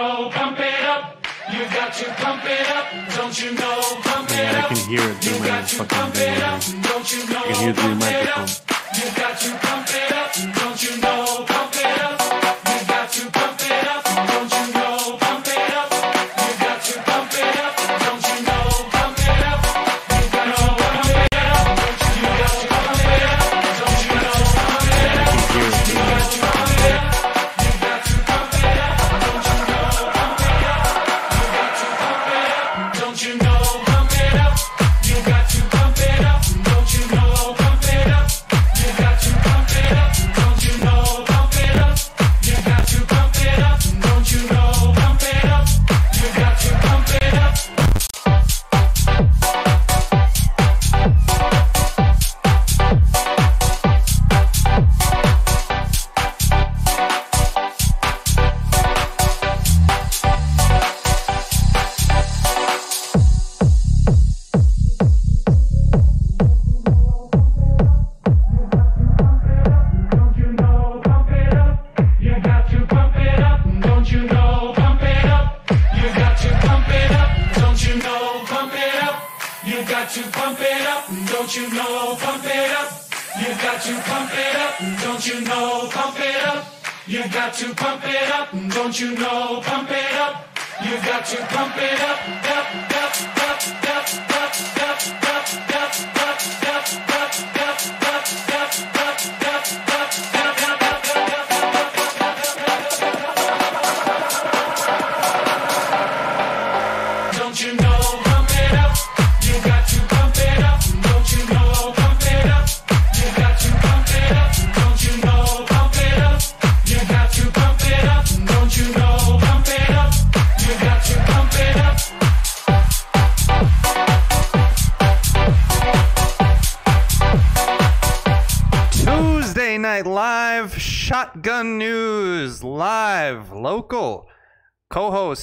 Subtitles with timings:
[0.00, 1.26] know, pump it up.
[1.52, 2.86] You got to pump it up.
[3.16, 5.74] Don't you know, pump it Yeah, I can hear it through You my got to
[5.76, 6.34] fucking pump thing.
[6.36, 6.62] it up.
[6.82, 8.57] Don't you know, I can hear it through the pump it microphone.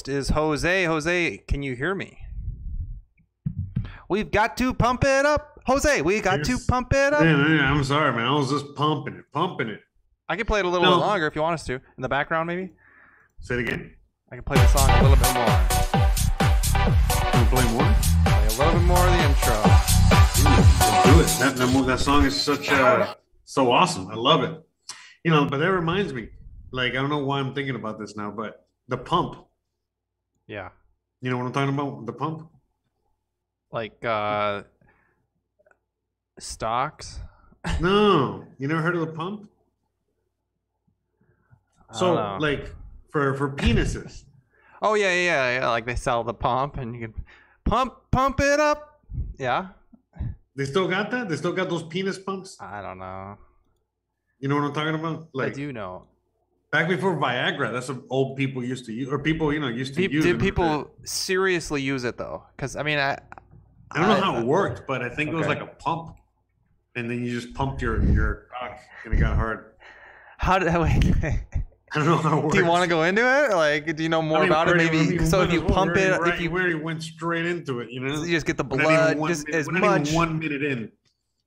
[0.06, 0.86] Co-host is Jose.
[0.86, 2.18] Jose, can you hear me?
[4.10, 5.62] We've got to pump it up.
[5.66, 7.22] Jose, we got to pump it up.
[7.22, 8.26] Man, man, I'm sorry, man.
[8.26, 9.82] I was just pumping it, pumping it.
[10.30, 10.98] I can play it a little No.
[10.98, 11.74] bit longer if you want us to.
[11.74, 12.72] In the background, maybe?
[13.40, 13.96] Say it again.
[14.32, 15.46] I can play the song a little bit more.
[17.32, 17.96] Can we play more?
[18.26, 19.56] Play a little bit more of the intro.
[20.46, 21.40] Let's do it.
[21.40, 24.10] That, that, that song is such uh, so awesome.
[24.10, 24.62] I love it.
[25.24, 26.30] You know, but that reminds me.
[26.72, 29.38] Like I don't know why I'm thinking about this now, but the pump.
[30.48, 30.70] Yeah.
[31.22, 32.06] You know what I'm talking about?
[32.06, 32.50] The pump.
[33.72, 34.64] Like uh
[36.40, 37.20] stocks.
[37.82, 39.50] No, you never heard of the pump?
[41.92, 42.38] So know.
[42.40, 42.76] like
[43.10, 44.26] for for penises.
[44.84, 45.70] Oh yeah, yeah, yeah, yeah.
[45.70, 47.24] Like they sell the pump and you can
[47.64, 49.02] pump pump it up.
[49.40, 49.70] Yeah.
[50.56, 51.28] They still got that?
[51.28, 52.58] They still got those penis pumps?
[52.60, 53.38] I don't know.
[54.40, 55.30] You know what I'm talking about?
[55.34, 56.04] Like I do know.
[56.76, 59.94] Back before Viagra, that's what old people used to use, or people you know used
[59.96, 60.24] to Did, use.
[60.26, 60.42] did it.
[60.42, 62.44] people seriously use it though?
[62.56, 63.18] Because I mean, I
[63.92, 66.18] I don't know I- how it worked, but I think it was like a pump,
[66.96, 69.72] and then you just pumped your your cock and it got hard.
[70.38, 71.16] how did that wait?
[71.94, 72.56] I don't know how it works.
[72.56, 73.56] do you want to go into it?
[73.56, 74.76] Like, do you know more I mean, about it?
[74.76, 75.44] we already- Maybe we so.
[75.44, 75.70] If you well.
[75.70, 78.46] pump it, already- if you we already went straight into it, you know, you just
[78.46, 80.62] get the We're not even blood, one just as we're not even much one minute
[80.64, 80.92] in.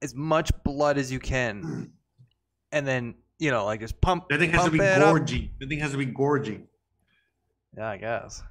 [0.00, 1.90] as much blood as you can,
[2.72, 4.28] and then you know, like just pump.
[4.28, 5.10] That thing has to be it up.
[5.10, 5.50] gorging.
[5.60, 6.66] That thing has to be gorging.
[7.76, 8.42] Yeah, I guess.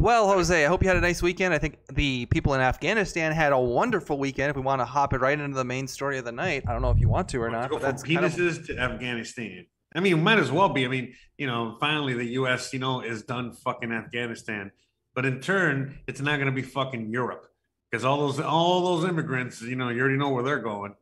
[0.00, 1.54] Well, Jose, I hope you had a nice weekend.
[1.54, 4.50] I think the people in Afghanistan had a wonderful weekend.
[4.50, 6.72] If we want to hop it right into the main story of the night, I
[6.72, 7.70] don't know if you want to or not.
[7.70, 9.66] go But from that's kind of, penises to Afghanistan.
[9.94, 10.84] I mean, might as well be.
[10.84, 12.72] I mean, you know, finally the U.S.
[12.72, 14.72] you know is done fucking Afghanistan,
[15.14, 17.46] but in turn, it's not going to be fucking Europe
[17.90, 20.94] because all those all those immigrants, you know, you already know where they're going.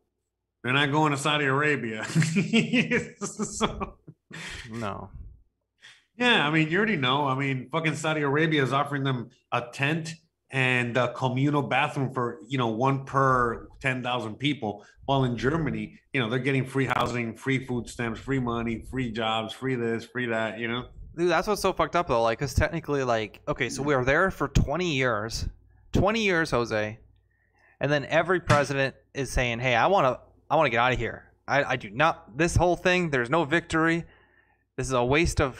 [0.62, 2.04] They're not going to Saudi Arabia.
[3.20, 3.94] So-
[4.70, 5.10] no.
[6.16, 7.26] yeah, I mean, you already know.
[7.26, 10.14] I mean, fucking Saudi Arabia is offering them a tent
[10.50, 14.84] and a communal bathroom for you know one per ten thousand people.
[15.06, 19.10] While in Germany, you know, they're getting free housing, free food stamps, free money, free
[19.10, 20.58] jobs, free this, free that.
[20.58, 20.84] You know,
[21.16, 22.22] Dude, that's what's so fucked up though.
[22.22, 25.48] Like, cause technically, like, okay, so we were there for 20 years,
[25.92, 26.98] 20 years, Jose,
[27.80, 30.20] and then every president is saying, "Hey, I want to,
[30.52, 31.32] I want to get out of here.
[31.48, 32.36] I, I do not.
[32.36, 34.04] This whole thing, there's no victory.
[34.76, 35.58] This is a waste of,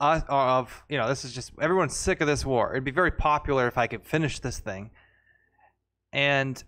[0.00, 2.72] us of, you know, this is just everyone's sick of this war.
[2.72, 4.90] It'd be very popular if I could finish this thing."
[6.12, 6.62] And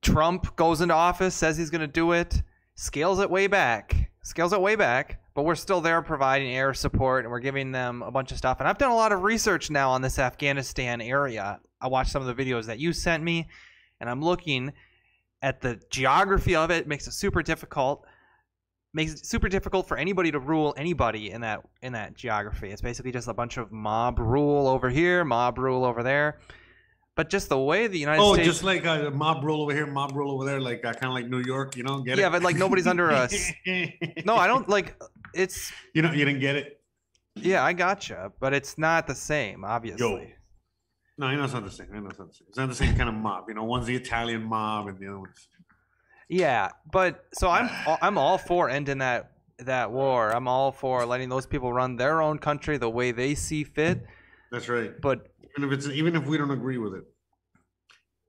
[0.00, 2.42] Trump goes into office, says he's going to do it,
[2.74, 7.26] scales it way back, scales it way back, but we're still there providing air support
[7.26, 8.60] and we're giving them a bunch of stuff.
[8.60, 11.60] And I've done a lot of research now on this Afghanistan area.
[11.82, 13.46] I watched some of the videos that you sent me,
[14.00, 14.72] and I'm looking
[15.42, 16.82] at the geography of it.
[16.82, 18.06] it makes it super difficult.
[18.94, 22.70] Makes it super difficult for anybody to rule anybody in that in that geography.
[22.70, 26.38] It's basically just a bunch of mob rule over here, mob rule over there.
[27.14, 29.72] But just the way the United States Oh, States just like a mob rule over
[29.72, 32.00] here, mob rule over there, like uh, kind of like New York, you know?
[32.00, 32.22] Get it?
[32.22, 32.32] Yeah, it?
[32.32, 33.34] but, like, nobody's under us.
[34.26, 34.94] No, I don't like
[35.34, 36.80] it's You know, you didn't get it.
[37.34, 40.34] yeah, I gotcha, but it's not the same, obviously.
[41.18, 41.88] No, I know it's not the same.
[41.94, 42.46] I know it's not the same.
[42.48, 43.44] It's not the same kind of mob.
[43.48, 45.48] You know, one's the Italian mob and the other one's.
[46.28, 50.30] Yeah, but so I'm all- I'm all for ending that that war.
[50.30, 54.04] I'm all for letting those people run their own country the way they see fit.
[54.50, 54.92] That's right.
[55.00, 57.04] But Even if it's even if we don't agree with it.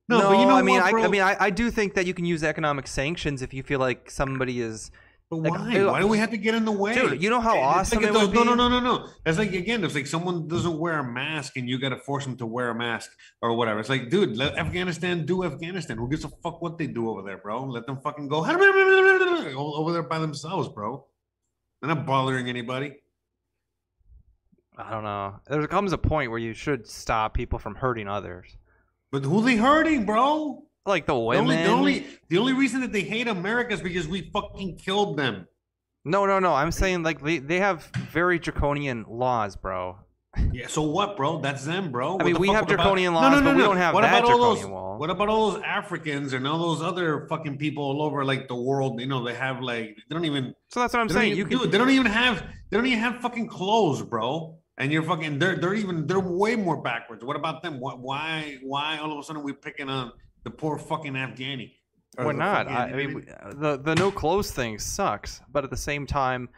[0.07, 2.05] no, but you know I mean, what, I, I mean, I, I do think that
[2.05, 4.91] you can use economic sanctions if you feel like somebody is.
[5.29, 5.73] But like, why?
[5.73, 6.93] dude, why do we have to get in the way?
[6.93, 9.09] Dude, you know how awesome like it the- no, no, no, no, no.
[9.25, 12.23] It's like again, it's like someone doesn't wear a mask and you got to force
[12.23, 13.81] them to wear a mask or whatever.
[13.81, 15.97] It's like, dude, let Afghanistan do Afghanistan.
[15.97, 17.65] Who gives a fuck what they do over there, bro?
[17.65, 18.37] Let them fucking go
[19.57, 21.05] all over there by themselves, bro.
[21.81, 22.95] They're not bothering anybody.
[24.77, 25.39] I don't know.
[25.47, 28.55] There comes a point where you should stop people from hurting others,
[29.11, 30.66] But who they hurting, bro?
[30.87, 31.43] Like the The women.
[31.51, 35.17] only, the only the only reason that they hate America is because we fucking killed
[35.17, 35.47] them.
[36.05, 36.53] No, no, no.
[36.53, 39.97] I'm saying like they, they have very draconian laws, bro.
[40.53, 41.39] Yeah, so what, bro?
[41.39, 42.15] That's them, bro.
[42.15, 44.55] What mean, we have about- draconian laws, but we don't have what that about all
[44.55, 44.99] those, wall.
[44.99, 48.55] What about all those Africans and all those other fucking people all over like the
[48.55, 48.99] world?
[49.01, 50.53] You know, they have like they don't even.
[50.69, 51.35] So that's what I'm saying.
[51.35, 54.57] You can dude, they don't even have they don't even have fucking clothes, bro.
[54.77, 57.25] And you're fucking they're they're even they're way more backwards.
[57.25, 57.79] What about them?
[57.79, 60.11] What why why all of a sudden we're picking on
[60.47, 61.73] the poor fucking Afghani?
[62.17, 62.67] We're not.
[62.67, 63.21] I, I mean, we-
[63.53, 66.49] the the no clothes thing sucks, but at the same time,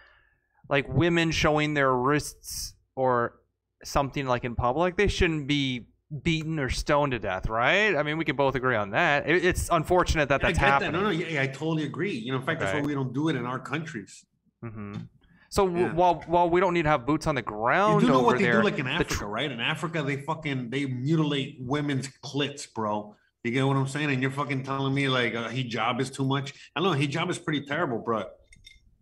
[0.70, 3.40] like women showing their wrists or
[3.84, 5.88] something like in public, they shouldn't be
[6.24, 7.96] beaten or stoned to death, right?
[7.96, 9.28] I mean, we can both agree on that.
[9.30, 10.82] It, it's unfortunate that that's get that.
[10.84, 10.94] happening.
[11.02, 12.14] No, no, yeah, I totally agree.
[12.14, 14.26] You know, in fact, that's why we don't do it in our countries.
[14.62, 14.96] hmm
[15.50, 15.94] So w- Yeah.
[15.94, 18.38] while while we don't need to have boots on the ground, You do know what
[18.38, 19.52] they there, do, like in the Africa, tr- right?
[19.52, 23.16] In Africa, they fucking they mutilate women's clits, bro.
[23.44, 24.12] You get what I'm saying?
[24.12, 26.54] And you're fucking telling me like uh, hijab is too much.
[26.76, 28.26] I know hijab is pretty terrible, bro.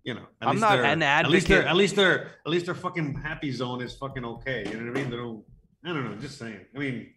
[0.04, 3.16] you know, I'm not an At least they're at least they're at least their fucking
[3.16, 4.63] happy zone is fucking okay.
[4.69, 5.10] You know what I mean?
[5.10, 5.44] They don't.
[5.86, 6.16] I don't know.
[6.18, 6.60] Just saying.
[6.75, 7.13] I mean,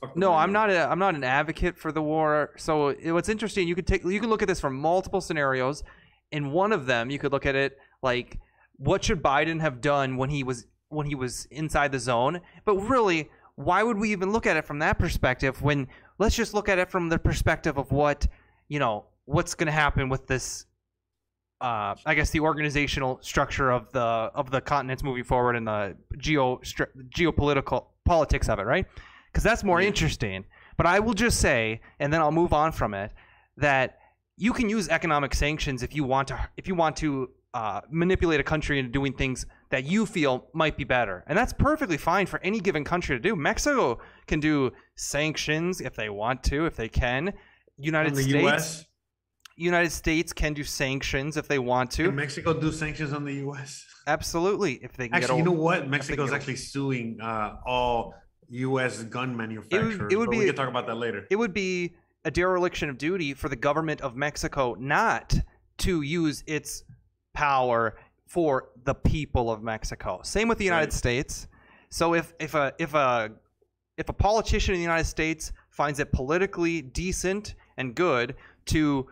[0.00, 0.70] fuck No, I'm not.
[0.70, 2.50] A, I'm not an advocate for the war.
[2.56, 5.82] So it- what's interesting, you could take, you can look at this from multiple scenarios.
[6.30, 8.38] In one of them, you could look at it like,
[8.76, 12.40] what should Biden have done when he was when he was inside the zone?
[12.64, 15.62] But really, why would we even look at it from that perspective?
[15.62, 18.26] When let's just look at it from the perspective of what
[18.68, 20.66] you know, what's going to happen with this.
[21.60, 25.96] Uh, I guess the organizational structure of the of the continents moving forward and the
[26.18, 26.60] geo
[27.10, 28.86] geopolitical politics of it, right?
[29.32, 29.88] because that's more Yeah.
[29.88, 30.44] interesting.
[30.76, 33.12] But I will just say, and then I'll move on from it,
[33.56, 33.98] that
[34.36, 36.48] you can use economic sanctions if you want to.
[36.56, 39.44] If you want to uh, manipulate a country into doing things
[39.74, 43.20] that you feel might be better, and that's perfectly fine for any given country to
[43.20, 43.34] do.
[43.34, 43.98] Mexico
[44.28, 47.32] can do sanctions if they want to, if they can.
[47.76, 48.84] United the States, U.S.
[49.56, 52.04] United States can do sanctions if they want to.
[52.04, 53.84] Can Mexico do sanctions on the U.S.?
[54.06, 55.88] Absolutely, if they can Actually, you know what?
[55.88, 58.14] Mexico's get a- actually suing uh, all
[58.50, 59.02] U.S.
[59.02, 60.12] gun manufacturers.
[60.12, 61.26] it would but we be- can talk about that later.
[61.30, 65.34] it would be a dereliction of duty for the government of Mexico not
[65.78, 66.84] to use its
[67.32, 67.96] power
[68.34, 70.20] for the people of Mexico.
[70.24, 70.92] Same with the United Right.
[70.92, 71.46] States.
[71.88, 73.30] So if if a if a
[73.96, 78.34] if a politician in the United States finds it politically decent and good
[78.66, 79.06] to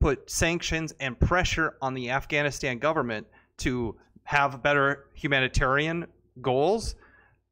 [0.00, 3.26] put sanctions and pressure on the Afghanistan government
[3.58, 6.06] to have better humanitarian
[6.40, 6.94] goals,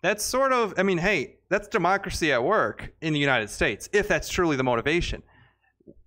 [0.02, 4.08] that's sort of i mean hey that's democracy at work in the united states if
[4.08, 5.22] that's truly the motivation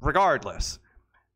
[0.01, 0.79] regardless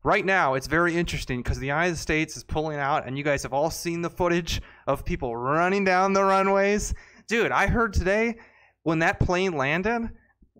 [0.02, 3.42] right now it's very interesting because the united states is pulling out and you guys
[3.42, 6.94] have all seen the footage of people running down the runways.
[7.28, 8.36] Dude i heard today
[8.82, 10.10] when that plane landed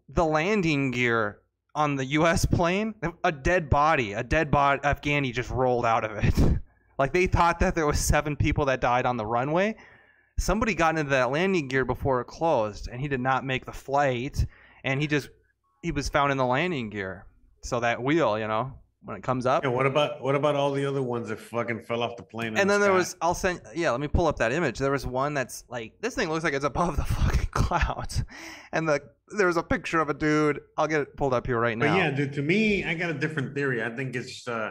[0.09, 1.39] the landing gear
[1.75, 2.95] on the us plane
[3.25, 6.59] a dead body a dead body afghani just rolled out of it.
[7.01, 9.75] Like they thought that there was seven people that died on the runway.
[10.39, 13.73] Somebody got into that landing gear before it closed and he did not make the
[13.73, 14.45] flight
[14.85, 15.31] and he just
[15.83, 17.25] he was found in the landing gear.
[17.63, 20.73] So that wheel you know when it comes up Yeah, what about what about all
[20.73, 22.57] the other ones that fucking fell off the plane?
[22.57, 24.91] and the then there was i'll send yeah let me pull up that image there
[24.91, 28.25] was one that's like this thing looks like it's above the fucking clouds
[28.73, 29.01] and the
[29.39, 31.87] there's a picture of a dude i'll get it pulled up here right now.
[31.93, 33.83] But yeah, dude, to me, I got a different theory.
[33.83, 34.71] I think it's uh,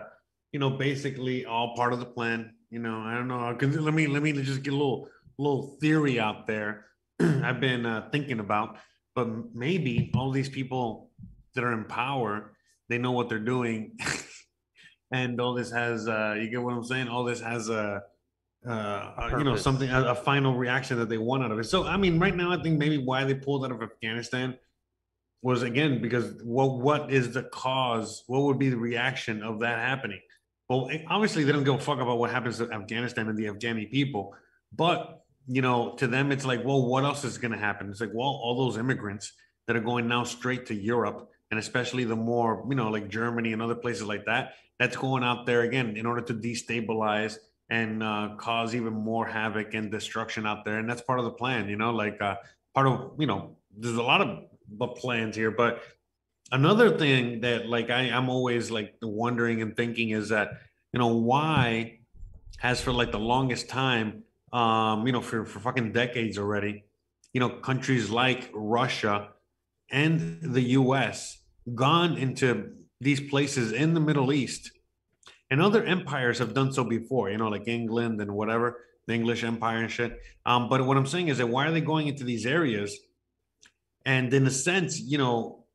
[0.52, 2.54] you know, basically all part of the plan.
[2.70, 3.56] You know, I don't know.
[3.56, 5.08] 'cause Let me let me just get a little
[5.38, 6.86] little theory out there.
[7.22, 8.78] I've been uh, thinking about,
[9.16, 11.12] but maybe all these people
[11.56, 12.52] that are in power,
[12.90, 13.98] they know what they're doing,
[15.12, 17.08] and all this has uh, you get what I'm saying.
[17.08, 18.04] All this has a
[18.68, 21.66] uh, uh, you know something a, a final reaction that they want out of it.
[21.66, 24.58] So I mean, right now I think maybe why they pulled out of Afghanistan
[25.42, 28.24] was again because what what is the cause?
[28.28, 30.20] What would be the reaction of that happening?
[30.68, 33.46] Well, eh, obviously they don't give a fuck about what happens to Afghanistan and the
[33.46, 34.36] Afghani people,
[34.76, 37.90] but you know, to them it's like, well, what else is going to happen?
[37.90, 39.34] It's like, well, all those immigrants
[39.66, 43.54] that are going now straight to Europe, and especially the more, you know, like Germany
[43.54, 47.38] and other places like that, that's going out there again in order to destabilize
[47.70, 50.78] and uh, cause even more havoc and destruction out there.
[50.78, 52.36] And that's part of the plan, you know, like uh,
[52.74, 55.84] part of, you know, there's a lot of plans here, but
[56.52, 60.52] another thing that like I, I'm always like wondering and thinking is that,
[60.94, 62.00] you know, why
[62.58, 66.84] has for like the longest time, um, you know, for, for fucking decades already,
[67.34, 69.30] you know, countries like Russia
[69.92, 71.39] and the US
[71.76, 74.72] gone into these places in the Middle East.
[75.52, 79.44] And other empires have done so before, you know, like England and whatever, the English
[79.44, 80.22] Empire and shit.
[80.46, 82.98] Um, but what I'm saying is that why are they going into these areas?
[84.06, 85.66] And in a sense, you know,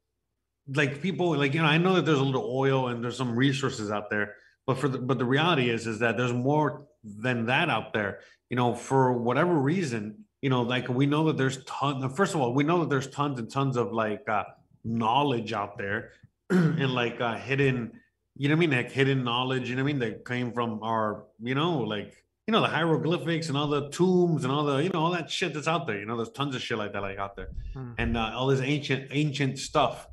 [0.72, 3.36] like people like you know, I know that there's a little oil and there's some
[3.36, 4.34] resources out there,
[4.66, 8.20] but for the but the reality is is that there's more than that out there.
[8.48, 12.04] You know, for whatever reason, you know, like we know that there's tons.
[12.16, 14.44] First of all, we know that there's tons and tons of like uh,
[14.84, 16.12] knowledge out there,
[16.50, 17.92] and like uh, hidden,
[18.36, 19.68] you know what I mean, like hidden knowledge.
[19.68, 22.14] You know what I mean, that came from our, you know, like
[22.46, 25.30] you know the hieroglyphics and all the tombs and all the you know all that
[25.30, 25.98] shit that's out there.
[25.98, 27.92] You know, there's tons of shit like that like out there, Hmm.
[27.98, 30.06] and uh, all this ancient ancient stuff.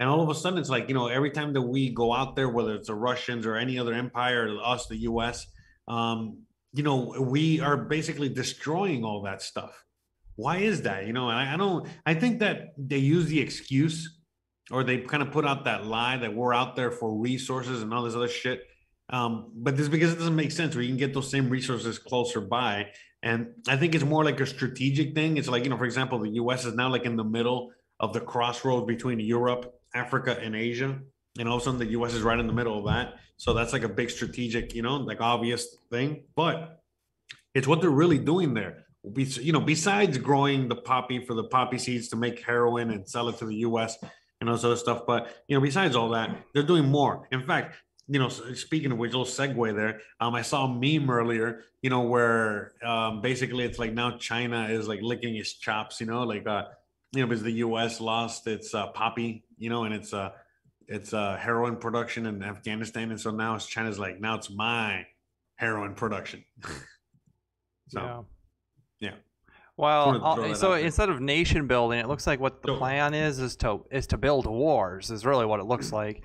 [0.00, 2.36] And all of a sudden, it's like you know, every time that we go out
[2.36, 5.48] there, whether it's the Russians or any other empire, us, the U.S.,
[5.88, 9.84] um, you know, we are basically destroying all that stuff.
[10.38, 11.04] Why is that?
[11.04, 11.84] You know, and I, I don't.
[12.06, 14.20] I think that they use the excuse,
[14.70, 17.92] or they kind of put out that lie that we're out there for resources and
[17.92, 18.62] all this other shit.
[19.10, 20.76] Um, but this is because it doesn't make sense.
[20.76, 22.86] Where you can get those same resources closer by,
[23.20, 25.38] and I think it's more like a strategic thing.
[25.38, 26.64] It's like you know, for example, the U.S.
[26.64, 31.00] is now like in the middle of the crossroads between Europe, Africa, and Asia,
[31.36, 32.14] and all of a sudden the U.S.
[32.14, 33.14] is right in the middle of that.
[33.38, 36.26] So that's like a big strategic, you know, like obvious thing.
[36.36, 36.80] But
[37.56, 38.84] it's what they're really doing there.
[39.16, 43.28] You know, besides growing the poppy for the poppy seeds to make heroin and sell
[43.28, 43.96] it to the U.S.
[44.40, 47.28] and all this other stuff, but you know, besides all that, they're doing more.
[47.32, 47.76] In fact,
[48.08, 50.00] you know, speaking of which, little segue there.
[50.18, 54.66] Um, I saw a meme earlier, you know, where um, basically it's like now China
[54.70, 56.64] is like licking its chops, you know, like uh,
[57.12, 58.00] you know, because the U.S.
[58.00, 60.30] lost its uh, poppy, you know, and it's uh,
[60.86, 65.06] it's uh, heroin production in Afghanistan, and so now it's China's like now it's my
[65.56, 66.44] heroin production.
[67.88, 68.22] so yeah.
[69.76, 72.78] Well, wanted uh, throw so instead of nation building, it looks like what the So-
[72.78, 75.12] plan is is to is to build wars.
[75.12, 76.24] Is really what it looks like.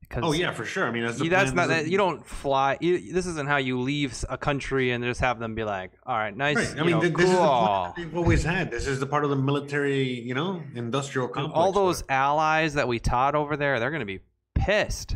[0.00, 0.86] Because oh yeah, for sure.
[0.86, 2.78] I mean, that's, the that's not that you don't fly.
[2.80, 6.16] You, this isn't how you leave a country and just have them be like, "All
[6.16, 6.80] right, nice, Right.
[6.80, 7.34] I mean, know, th- this cool.
[7.34, 8.70] is the plan they've always had.
[8.70, 11.58] This is the part of the military, you know, industrial complex.
[11.58, 14.20] All those where- allies that we taught over there, they're going to be
[14.54, 15.14] pissed,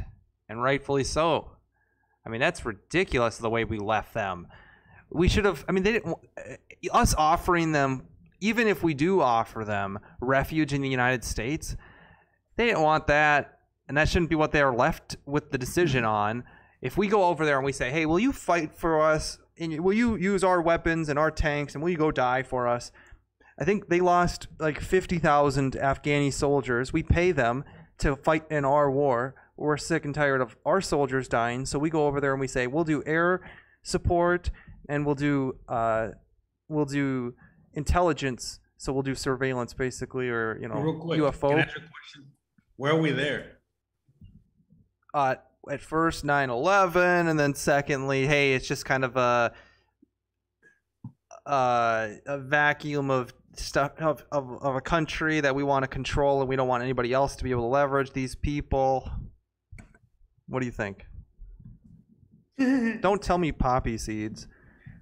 [0.49, 1.53] and rightfully so.
[2.27, 4.49] I mean, that's ridiculous the way we left them.
[5.11, 5.65] We should have.
[5.69, 6.17] I mean, they didn't.
[6.39, 6.57] uh,
[6.93, 8.07] Us offering them,
[8.41, 11.77] even if we do offer them refuge in the United States,
[12.57, 16.05] they didn't want that, and that shouldn't be what they are left with the decision
[16.05, 16.45] on.
[16.81, 19.39] If we go over there and we say, "Hey, will you fight for us?
[19.59, 21.75] And will you use our weapons and our tanks?
[21.75, 22.93] And will you go die for us?"
[23.59, 26.95] I think they lost like 50,000 Afghani soldiers.
[26.95, 27.65] We pay them
[27.99, 29.35] to fight in our war.
[29.59, 31.67] We're sick and tired of our soldiers dying.
[31.67, 33.43] So we go over there and we say, we'll do air
[33.83, 34.51] support
[34.91, 36.09] and we'll do, uh,
[36.69, 37.35] we'll do
[37.75, 38.61] intelligence.
[38.77, 41.63] So we'll do surveillance basically, or, you know, Real quick, can I UFO.
[41.63, 42.27] ask a question?
[42.77, 43.59] Where are we there?
[45.15, 45.35] uh,
[45.71, 49.53] at first 9-11 and then secondly hey it's just kind of a
[51.47, 56.41] uh, a vacuum of stuff of, of, of a country that we want to control
[56.41, 59.11] and we don't want anybody else to be able to leverage these people
[60.49, 61.05] what do you think
[63.01, 64.47] don't tell me poppy seeds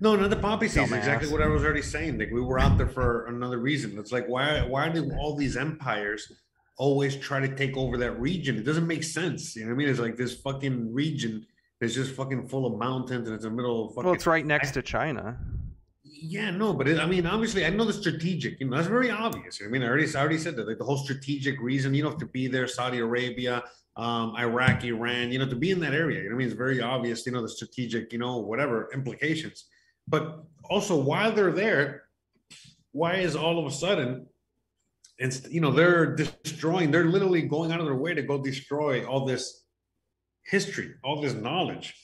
[0.01, 0.93] No, not the poppy seeds.
[0.93, 2.19] Exactly what I was already saying.
[2.19, 3.99] Like we were out there for another reason.
[3.99, 6.33] It's like why why do all these empires
[6.77, 8.57] always try to take over that region?
[8.57, 9.57] It doesn't make sense.
[9.57, 9.89] You know what I mean?
[9.89, 11.47] It's like this fucking region
[11.81, 14.27] is just fucking full of mountains and it's in the middle of fucking well it's
[14.27, 15.39] right next to china
[16.03, 18.59] Yeah, no, but it, I mean, obviously, I know the strategic.
[18.59, 19.61] You know, that's very obvious.
[19.65, 20.67] I mean, I already, I already said that.
[20.67, 22.67] Like the whole strategic reason, you don't to be there.
[22.67, 23.63] Saudi Arabia,
[23.97, 26.23] um, Iraq, Iran, you know, to be in that area.
[26.23, 28.89] You know, what I mean, it's very obvious, you know, the strategic, you know, whatever
[28.93, 29.67] implications.
[30.09, 32.05] But also, while they're there,
[32.93, 34.27] why is all of a sudden,
[35.19, 39.07] it's you know, they're destroying, they're literally going out of their way to go destroy
[39.07, 39.65] all this
[40.45, 41.95] history, all this knowledge.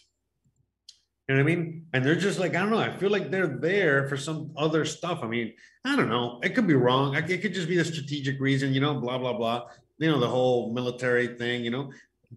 [1.29, 1.87] You know what I mean?
[1.95, 2.79] And they're just like, I don't know.
[2.79, 5.21] I feel like they're there for some other stuff.
[5.23, 6.39] I mean, I don't know.
[6.43, 7.15] It could be wrong.
[7.15, 9.69] It could just be a strategic reason, you know, blah, blah, blah.
[9.99, 11.93] You know, the whole military thing, you know.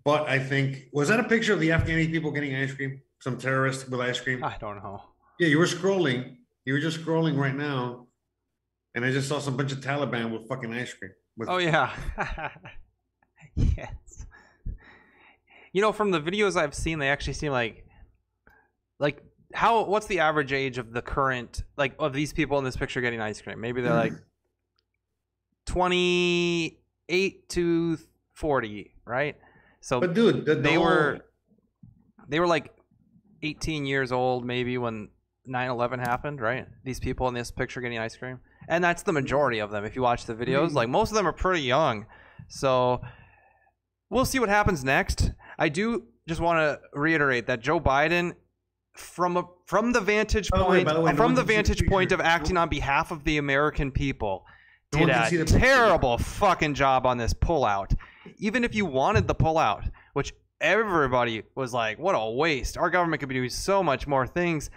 [0.06, 3.02] But I think, was that a picture of the Afghani people getting ice cream?
[3.20, 4.42] Some terrorists with ice cream?
[4.42, 5.02] I don't know.
[5.40, 6.38] Yeah, you were scrolling.
[6.66, 8.08] You were just scrolling right now.
[8.96, 11.12] And I just saw some bunch of Taliban with fucking ice cream.
[11.38, 11.96] With, Oh yeah.
[13.56, 14.26] yes.
[15.72, 17.86] You know, from the videos I've seen, they actually seem like
[19.00, 19.22] like
[19.54, 23.02] how what's the average age of the current like of these people in this picture
[23.02, 23.62] getting ice cream?
[23.62, 24.14] Maybe they're like
[25.68, 27.98] 28 to
[28.34, 29.36] 40, right?
[29.82, 31.20] So But dude, the, the they whole- were
[32.28, 32.74] they were like
[33.44, 35.10] 18 years old maybe when
[35.48, 36.68] 9-11 happened right?
[36.84, 38.40] These people in this picture getting ice cream.
[38.68, 40.70] And that's the majority of them if you watch the videos.
[40.70, 40.74] Mhm.
[40.74, 42.06] like most of them are pretty young.
[42.50, 43.02] So
[44.10, 45.32] we'll see what happens next.
[45.58, 48.34] I do just want to reiterate that joe biden
[48.98, 51.88] from a from the vantage the point the way, no from the see the vantage
[51.88, 54.46] point of acting on behalf of the american people
[54.94, 57.96] No did a the terrible fucking job on this pullout.
[58.40, 62.78] Even if you wanted the pullout, which everybody was like, "What a waste!
[62.78, 64.70] Our government could be doing so much more things,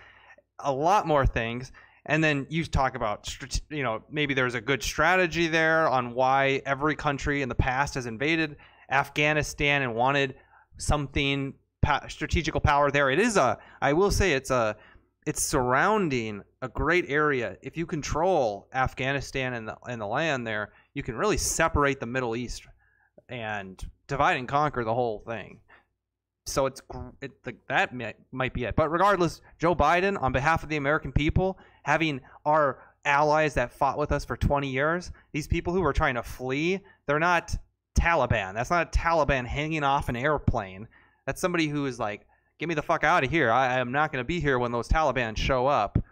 [0.65, 1.73] a lot more things."
[2.07, 3.37] And then you talk about,
[3.69, 7.95] you know, maybe there's a good strategy there on why every country in the past
[7.95, 8.57] has invaded
[8.91, 10.35] Afghanistan and wanted
[10.79, 11.55] something
[12.09, 13.11] strategical power there.
[13.11, 14.77] It is a, I will say, it's a
[15.27, 17.57] it's surrounding a great area.
[17.63, 22.07] If you control Afghanistan and the and the land there, you can really separate the
[22.07, 22.67] Middle East
[23.29, 25.61] and divide and conquer the whole thing.
[26.51, 26.83] So it's
[27.21, 27.33] it,
[27.69, 28.77] that might, might be it.
[28.77, 33.99] But regardless, Joe Biden, on behalf of the American people, having our allies that fought
[33.99, 37.55] with us for 20 years, these people who were trying to flee, they're not
[37.99, 38.55] Taliban.
[38.55, 40.89] That's not a Taliban hanging off an airplane.
[41.27, 42.27] That's somebody who is like,
[42.59, 43.51] get me the fuck out of here.
[43.51, 46.03] I, am not going to be here when those Taliban show up.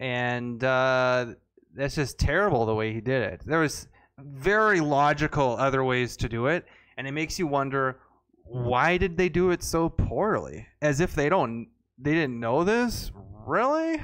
[0.00, 1.34] And uh,
[1.74, 3.42] that's just terrible the way he did it.
[3.44, 6.66] There was very logical other ways to do it,
[6.96, 8.00] and it makes you wonder
[8.48, 10.66] why did they do it so poorly?
[10.80, 13.10] As if they don't they didn't know this?
[13.46, 14.00] Really?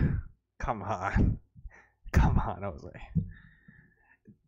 [0.58, 1.38] Come on.
[2.12, 2.88] Come on, Jose.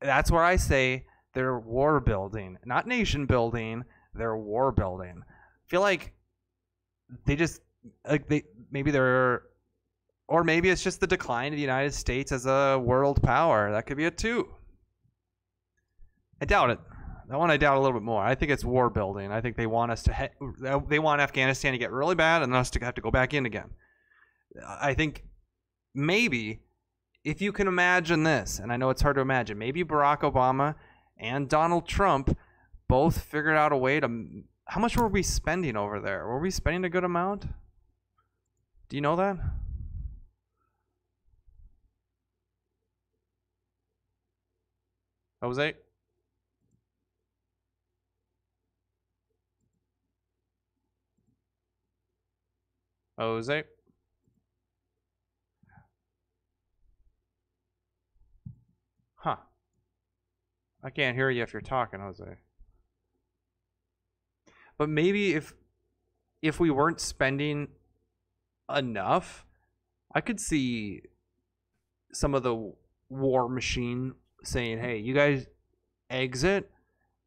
[0.01, 5.23] That's where I say they're war building, not nation building, they're war building.
[5.27, 6.13] I feel like
[7.25, 7.61] they just
[8.09, 9.43] like they maybe they're
[10.29, 13.71] or maybe it's just the decline of the United States as a world power.
[13.71, 14.49] That could be a two.
[16.41, 16.81] I doubt it.
[17.29, 18.23] That one I doubt a little bit more.
[18.23, 19.33] I think it's war building.
[19.33, 22.53] I think they want us to he- they want Afghanistan to get really bad and
[22.53, 23.71] then us to have to go back in again.
[24.81, 25.25] I think
[25.95, 26.61] maybe
[27.25, 30.77] if you can imagine this, and I know it's hard to imagine, maybe Barack Obama
[31.19, 32.37] and Donald Trump
[32.89, 34.09] both figured out a way to
[34.67, 36.27] how much were we spending over there?
[36.27, 37.47] Were we spending a good amount?
[38.89, 39.37] Do you know that?
[45.43, 45.75] Jose?
[53.19, 53.65] Oh, Jose?
[59.17, 59.37] Huh.
[60.83, 62.25] I can't hear you if you're talking, Jose.
[64.79, 65.55] But maybe if
[66.43, 67.69] if we weren't spending
[68.75, 69.47] enough,
[70.15, 71.03] I could see
[72.13, 72.73] some of the
[73.09, 75.47] war machine saying, "Hey, you guys
[76.11, 76.71] exit,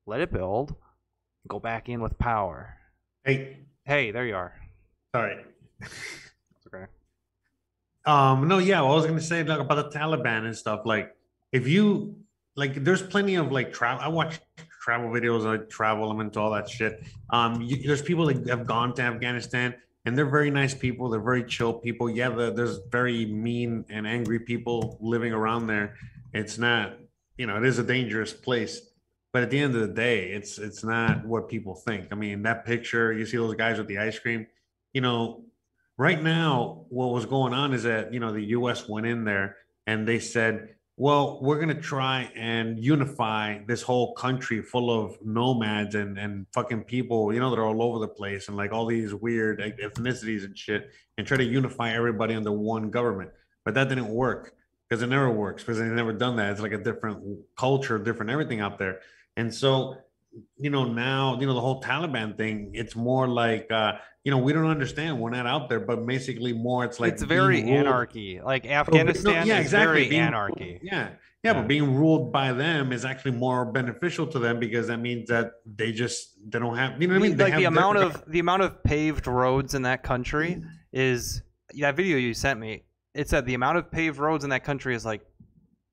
[0.06, 0.76] let it build,
[1.48, 2.78] go back in with power."
[3.26, 4.54] Hey, Hey, there you are.
[5.16, 5.44] sorry.
[6.68, 6.86] Okay.
[8.06, 10.82] Um, no, yeah, well, I was gonna say like about the Taliban and stuff.
[10.86, 11.16] Like,
[11.52, 12.16] if you
[12.56, 14.04] like, there's plenty of like travel.
[14.04, 14.40] I watch
[14.82, 15.46] travel videos.
[15.46, 16.10] I travel.
[16.10, 17.04] I'm into all that shit.
[17.30, 21.10] Um, you, there's people that have gone to Afghanistan, and they're very nice people.
[21.10, 22.10] They're very chill people.
[22.10, 25.96] Yeah, the, there's very mean and angry people living around there.
[26.34, 26.98] It's not,
[27.38, 28.82] you know, it is a dangerous place.
[29.32, 32.08] But at the end of the day, it's it's not what people think.
[32.12, 34.48] I mean, that picture, you see those guys with the ice cream.
[34.94, 35.44] You know,
[36.00, 39.58] right now what was going on is that you know the us went in there
[39.86, 45.18] and they said well we're going to try and unify this whole country full of
[45.24, 48.72] nomads and and fucking people you know that are all over the place and like
[48.72, 53.30] all these weird ethnicities and shit and try to unify everybody under one government.
[53.66, 54.54] But that didn't work
[54.88, 56.54] because it never works because they've never done that.
[56.54, 57.22] It's like a different
[57.58, 59.02] culture different everything out there.
[59.36, 59.98] And so
[60.58, 64.38] you know, now, you know, the whole Taliban thing, it's more like, uh, you know,
[64.38, 65.20] we don't understand.
[65.20, 68.40] We're not out there, but basically more, it's like it's very anarchy.
[68.44, 69.94] Like Oh, no, Afghanistan yeah, is exactly.
[69.94, 70.80] very being- anarchy.
[70.84, 71.10] Yeah.
[71.42, 71.54] Yeah, Yeah.
[71.62, 75.54] but being ruled by them is actually more beneficial to them because that means that
[75.66, 77.32] they just they don't have you know what I mean?
[77.32, 80.62] Like the have their- amount of the amount of paved roads in that country
[80.92, 81.42] is
[81.80, 82.84] that video you sent me.
[83.16, 85.22] It said the amount of paved roads in that country is like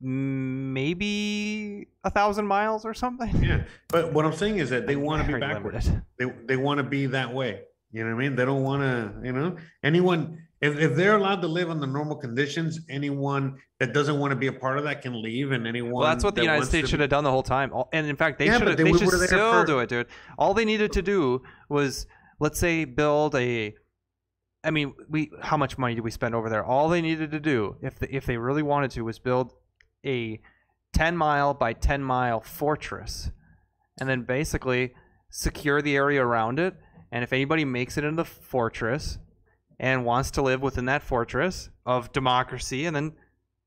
[0.00, 3.42] maybe a thousand miles or something.
[3.42, 3.64] yeah.
[3.88, 5.87] But what I'm saying is that they want to be backwards.
[5.87, 6.04] limited.
[6.18, 7.62] They they want to be that way.
[7.92, 8.37] You know what I mean?
[8.37, 12.16] They don't want to, you know, anyone if, if they're allowed to live under normal
[12.16, 15.92] conditions, anyone that doesn't want to be a part of that can leave and anyone
[15.92, 17.72] Well, that's what the that United States to should have done the whole time.
[17.92, 18.76] And in fact, they Yeah, should have.
[18.78, 20.06] they They, should still do it, dude.
[20.38, 22.06] All they needed to do was,
[22.40, 23.74] let's say, build a.
[24.64, 26.64] I mean, we how much money did we spend over there?
[26.64, 29.52] All they needed to do, if the, if they really wanted to, was build
[30.04, 30.40] a
[30.92, 33.30] ten mile by ten mile fortress,
[34.00, 34.94] and then basically
[35.30, 36.74] secure the area around it.
[37.12, 39.18] And if anybody makes it into the fortress
[39.78, 43.12] and wants to live within that fortress of democracy, and then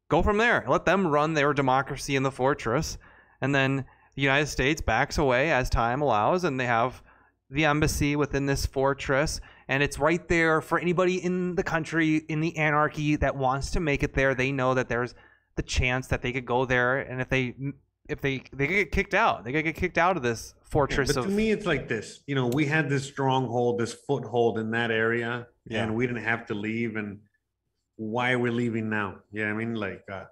[0.09, 0.65] go from there.
[0.67, 2.97] Let them run their democracy in the fortress,
[3.41, 7.03] and then the United States backs away as time allows, and they have
[7.49, 12.41] the embassy within this fortress, and it's right there for anybody in the country in
[12.41, 14.35] the anarchy that wants to make it there.
[14.35, 15.13] They know that there's
[15.60, 17.54] the chance that they could go there, and if they
[18.08, 20.63] if they they could get kicked out, they could get kicked out of this Yeah,
[20.69, 22.22] fortress but of to me, it's like this.
[22.28, 25.84] You know, we had this stronghold, this foothold in that area, Yeah.
[25.84, 26.95] and we didn't have to leave.
[26.95, 27.19] And
[27.98, 29.17] why are we leaving now?
[29.34, 30.24] Yeah, I mean, like, uh,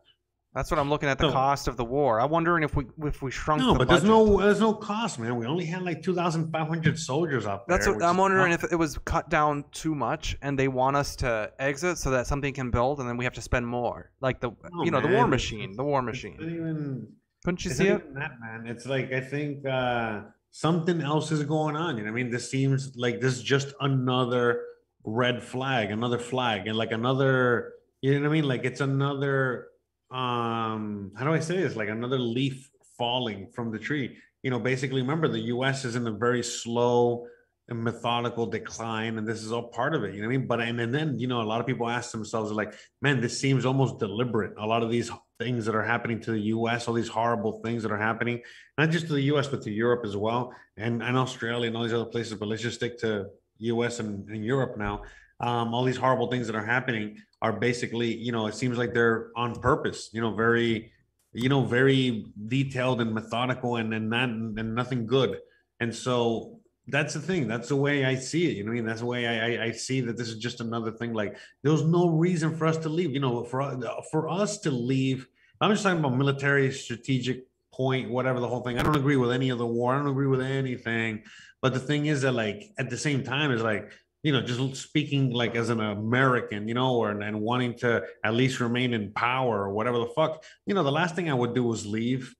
[0.58, 1.34] That's what I'm looking at the No.
[1.34, 2.20] cost of the war.
[2.20, 4.28] I'm wondering if we if we shrunk no, the but there's budget.
[4.28, 5.36] no, there's no cost, man.
[5.36, 7.78] We only had like two thousand five hundred soldiers out there.
[7.78, 10.96] That's what I'm wondering not- if it was cut down too much and they want
[10.96, 14.10] us to exit so that something can build and then we have to spend more.
[14.20, 16.38] Like the No, you know, the war machine, the war machine.
[16.42, 17.08] even.
[17.46, 18.14] Couldn't you It's see it?
[18.16, 18.66] that, man.
[18.66, 21.98] It's like I think uh, something else is going on.
[21.98, 24.62] You know, what I mean, this seems like this is just another
[25.06, 27.74] red flag, another flag, and like another.
[28.02, 28.48] You know what I mean?
[28.48, 29.68] Like it's another.
[30.12, 31.76] Um, how do I say this?
[31.76, 34.18] Like another leaf falling from the tree.
[34.44, 35.86] You know, basically, remember the U.S.
[35.86, 37.28] is in a very slow
[37.70, 40.14] and methodical decline, and this is all part of it.
[40.14, 40.48] You know what I mean?
[40.48, 43.40] But and, and then you know, a lot of people ask themselves like, man, this
[43.40, 44.54] seems almost deliberate.
[44.58, 47.84] A lot of these things that are happening to the U.S., all these horrible things
[47.84, 48.42] that are happening,
[48.78, 49.48] not just to the U.S.
[49.48, 52.36] but to Europe as well, and and Australia and all these other places.
[52.36, 53.28] But let's just stick to
[53.60, 54.00] U.S.
[54.00, 55.04] and, and Europe now.
[55.40, 58.94] Um, all these horrible things that are happening are basically, you know, it seems like
[58.94, 60.10] they're on purpose.
[60.14, 60.92] You know, very,
[61.34, 65.38] you know, very detailed and methodical, and and not and nothing good.
[65.80, 67.48] And so that's the thing.
[67.48, 68.58] That's the way I see it.
[68.58, 68.86] You know I mean?
[68.86, 71.14] That's the way I, I, I see that this is just another thing.
[71.14, 73.12] Like there's no reason for us to leave.
[73.12, 73.80] You know, for
[74.12, 75.28] for us to leave.
[75.60, 78.80] I'm just talking about military strategic point, whatever the whole thing.
[78.80, 79.94] I don't agree with any of the war.
[79.94, 81.24] I don't agree with anything.
[81.62, 83.92] But the thing is that like at the same time is like
[84.24, 88.34] you know just speaking like as an American, you know, or and wanting to at
[88.34, 90.44] least remain in power or whatever the fuck.
[90.66, 92.34] You know, the last thing I would do was leave.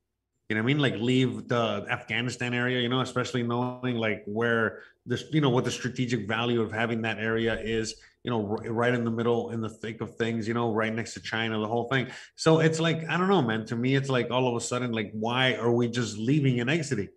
[0.50, 0.80] You know what I mean?
[0.80, 5.66] Like leave the Afghanistan area, you know, especially knowing like where this, you know, what
[5.66, 9.60] the strategic value of having that area is, you know, right in the middle, in
[9.60, 12.08] the thick of things, you know, right next to China, the whole thing.
[12.36, 13.66] So it's like, I don't know, man.
[13.66, 16.70] To me, it's like all of a sudden, like, why are we just leaving and
[16.70, 17.10] exiting?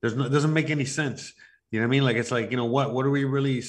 [0.00, 1.32] There's no, it doesn't make any sense.
[1.72, 2.04] You know what I mean?
[2.04, 3.62] Like, it's like, you know, what, what are we really,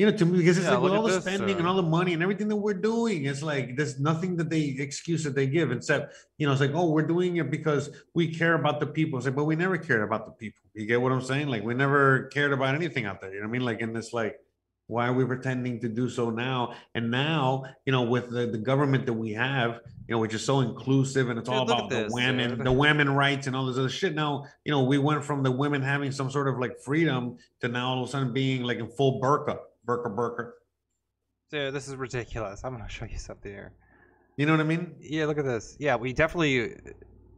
[0.00, 1.68] you know, to me, because it's Yeah, like with all the this, spending and uh,
[1.68, 5.22] all the money and everything that we're doing, it's like there's nothing that they excuse
[5.24, 8.54] that they give except, you know, it's like, oh, we're doing it because we care
[8.54, 9.18] about the people.
[9.18, 10.62] It's like, but we never cared about the people.
[10.72, 11.48] You get what I'm saying?
[11.48, 13.30] Like, we never cared about anything out there.
[13.34, 13.66] You know what I mean?
[13.66, 14.38] Like, in this, like,
[14.86, 16.72] why are we pretending to do so now?
[16.94, 20.42] And now, you know, with the, the government that we have, you know, which is
[20.42, 22.66] so inclusive and it's Dude, all about the women, dude.
[22.66, 24.14] the women rights and all this other shit.
[24.14, 27.68] Now, you know, we went from the women having some sort of like freedom to
[27.68, 29.58] now all of a sudden being like in full burqa,
[29.90, 30.50] burqa, burqa.
[31.50, 32.62] Dude, this is ridiculous.
[32.64, 33.72] I'm gonna show you something here.
[34.36, 34.94] You know what I mean?
[35.00, 35.76] Yeah, look at this.
[35.78, 36.76] Yeah, we definitely.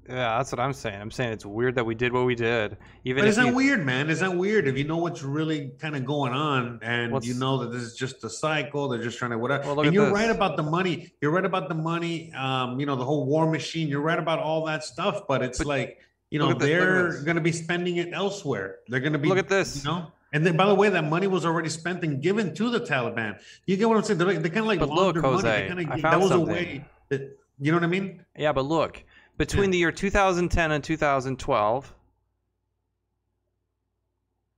[0.09, 1.01] Yeah, that's what I'm saying.
[1.01, 2.77] I'm saying it's weird that we did what we did.
[3.05, 4.11] Even But it's not you, weird, man.
[4.11, 7.59] Isn't weird if you know what's really kind of going on and What's- you know
[7.59, 8.89] that this is just a cycle.
[8.89, 9.63] They're just trying to whatever.
[9.69, 10.15] Well, and you're this.
[10.15, 11.13] right about the money.
[11.21, 12.33] You're right about the money.
[12.35, 13.87] Um, you know, the whole war machine.
[13.87, 15.23] You're right about all that stuff.
[15.29, 15.99] But it's But like,
[16.31, 18.79] you know, at this, look at they're going to be spending it elsewhere.
[18.89, 19.29] They're going to be.
[19.29, 19.85] Look at this.
[19.85, 20.13] You know.
[20.35, 23.39] And then, by the way, that money was already spent and given to the Taliban.
[23.67, 24.19] You get what I'm saying?
[24.19, 25.29] They're, like, they kind of like But look, money.
[25.29, 26.49] Jose, They kinda, I that was something.
[26.49, 28.25] a way that you know what I mean?
[28.37, 29.05] yeah, but look,
[29.37, 31.95] between the year 2010 and 2012,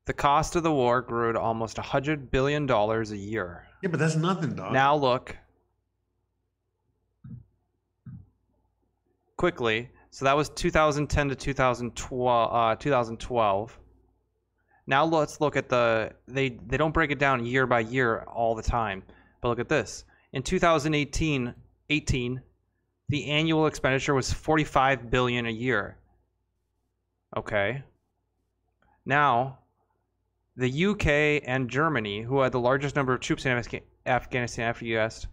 [0.06, 3.66] the cost of the war grew to almost 100 billion dollars a year.
[3.82, 4.72] Yeah, but that's nothing, dog.
[4.72, 5.36] Now look.
[9.36, 9.90] Quickly.
[10.10, 12.52] So that was 2010 to 2012.
[12.52, 13.78] Uh, 2012.
[14.86, 18.54] Now let's look at the they they don't break it down year by year all
[18.54, 19.02] the time.
[19.40, 20.04] But look at this.
[20.32, 21.54] In 2018,
[21.90, 22.40] 18,
[23.08, 25.96] the annual expenditure was 45 billion a year.
[27.36, 27.82] Okay.
[29.06, 29.58] Now,
[30.56, 33.62] the UK and Germany, who had the largest number of troops in
[34.06, 35.26] Afghanistan after the US,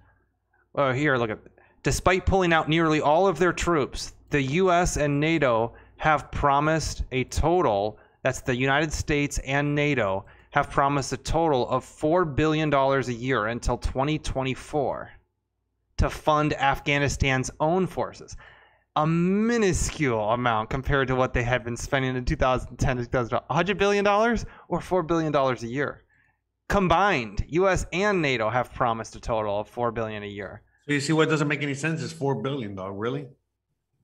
[0.75, 1.39] oh here, look at
[1.83, 7.23] despite pulling out nearly all of their troops, the US and NATO have promised a
[7.25, 13.01] total that's the United States and NATO have promised a total of $4 billion a
[13.11, 15.11] year until 2024
[15.97, 18.35] to fund Afghanistan's own forces.
[18.97, 23.47] A minuscule amount compared to what they had been spending in 2010 to 2012.
[23.47, 26.03] $100 billion or $4 billion a year.
[26.67, 30.61] Combined, US and NATO have promised a total of 4 billion a year.
[30.87, 32.99] So you see what doesn't make any sense is four billion, dog.
[32.99, 33.27] Really?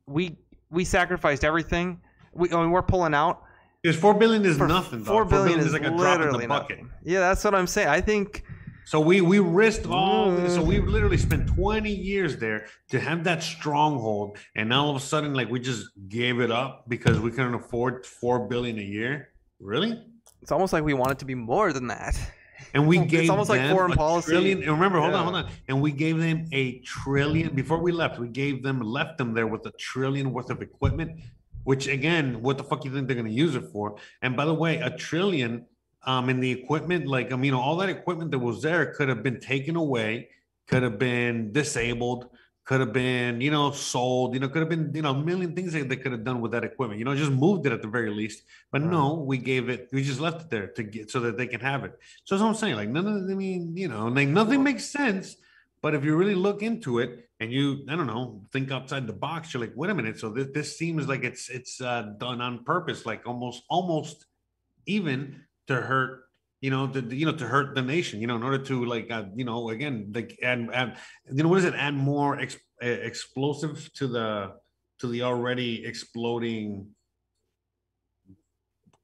[0.05, 0.37] We
[0.69, 1.99] we sacrificed everything.
[2.33, 3.43] We I mean, we're pulling out.
[3.87, 5.03] Because four billion is For nothing.
[5.05, 6.77] Four billion is like a drop in the bucket.
[6.79, 6.91] nothing.
[7.03, 7.87] Yeah, that's what I'm saying.
[7.87, 8.43] I think
[8.83, 10.31] So we we risked all.
[10.31, 10.49] Mm.
[10.49, 14.97] So we literally spent twenty years there to have that stronghold, and now all of
[14.97, 18.81] a sudden, like we just gave it up because we couldn't afford four billion a
[18.81, 19.29] year.
[19.61, 20.03] Really?
[20.41, 22.13] it's almost like we want it to be more than that.
[22.73, 24.31] And we gave It's almost like foreign a policy.
[24.31, 24.57] trillion.
[24.63, 25.17] And remember, hold Yeah.
[25.19, 25.51] on, hold on.
[25.67, 28.19] And we gave them a trillion before we left.
[28.19, 31.11] We gave them left them there with a trillion worth of equipment.
[31.67, 33.97] Which again, what the fuck you think they're going to use it for?
[34.21, 35.65] And by the way, a trillion
[36.05, 39.21] um in the equipment, like I mean, all that equipment that was there could have
[39.21, 40.29] been taken away,
[40.69, 42.29] could have been disabled,
[42.63, 45.53] could have been you know sold, you know, could have been you know a million
[45.57, 46.99] things that they could have done with that equipment.
[46.99, 48.43] You know, just moved it at the very least.
[48.71, 48.91] But Right.
[48.91, 49.89] no, we gave it.
[49.91, 51.99] We just left it there to get so that they can have it.
[52.23, 52.77] So that's what I'm saying.
[52.77, 55.35] Like none of, I mean, you know, like nothing makes sense.
[55.81, 59.13] But if you really look into it and you, I don't know, think outside the
[59.13, 60.19] box, you're like, wait a minute.
[60.19, 64.25] So this, this seems like it's it's uh, done on purpose, like almost almost
[64.87, 66.23] even to hurt,
[66.61, 69.11] you know, the you know to hurt the nation, you know, in order to like,
[69.11, 70.97] uh, you know, again, like and add,
[71.31, 71.75] you know, what is it?
[71.75, 74.53] Add more ex, explosive to the
[74.99, 76.87] to the already exploding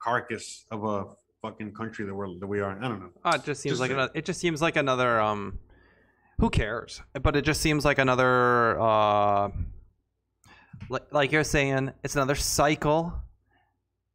[0.02, 1.06] carcass of a
[1.44, 2.78] fucking country that we're that we are.
[2.84, 3.10] I don't know.
[3.24, 4.12] Oh, it just seems Just like another.
[4.16, 5.22] It just seems like another.
[5.22, 5.60] Um,
[6.40, 7.02] who cares?
[7.22, 8.80] But it just seems like another.
[8.80, 9.50] Uh,
[10.90, 13.14] like, like you're saying, it's another cycle.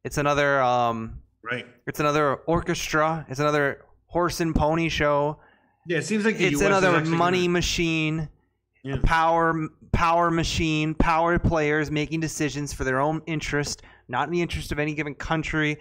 [0.03, 0.61] It's another.
[0.61, 1.65] Um, Right.
[1.87, 3.25] it's another orchestra.
[3.29, 5.39] It's another horse and pony show.
[5.87, 8.29] Yeah, it seems like It's US another money gonna- machine.
[8.83, 8.97] Yeah.
[9.03, 10.93] Power power machine.
[10.93, 15.15] Power players making decisions for their own interest, not in the interest of any given
[15.15, 15.77] country.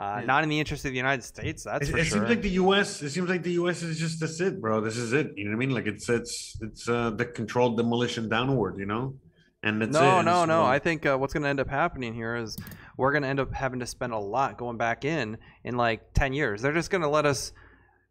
[0.00, 0.22] Uh.
[0.24, 1.64] Not in the interest of the United States.
[1.64, 2.18] That's It, for it sure.
[2.18, 3.02] seems like the U.S.
[3.02, 3.82] It seems like the U.S.
[3.82, 4.80] is just that's it, bro.
[4.80, 5.32] This is it.
[5.36, 5.70] You know what I mean?
[5.74, 8.78] Like it's it's it's uh, the controlled demolition downward.
[8.78, 9.14] You know,
[9.62, 10.22] and that's no, it.
[10.22, 10.60] no, no.
[10.62, 12.56] well, I think uh, what's going to end up happening here is
[12.96, 16.14] we're going to end up having to spend a lot going back in in like
[16.14, 16.62] 10 years.
[16.62, 17.52] They're just going to let us,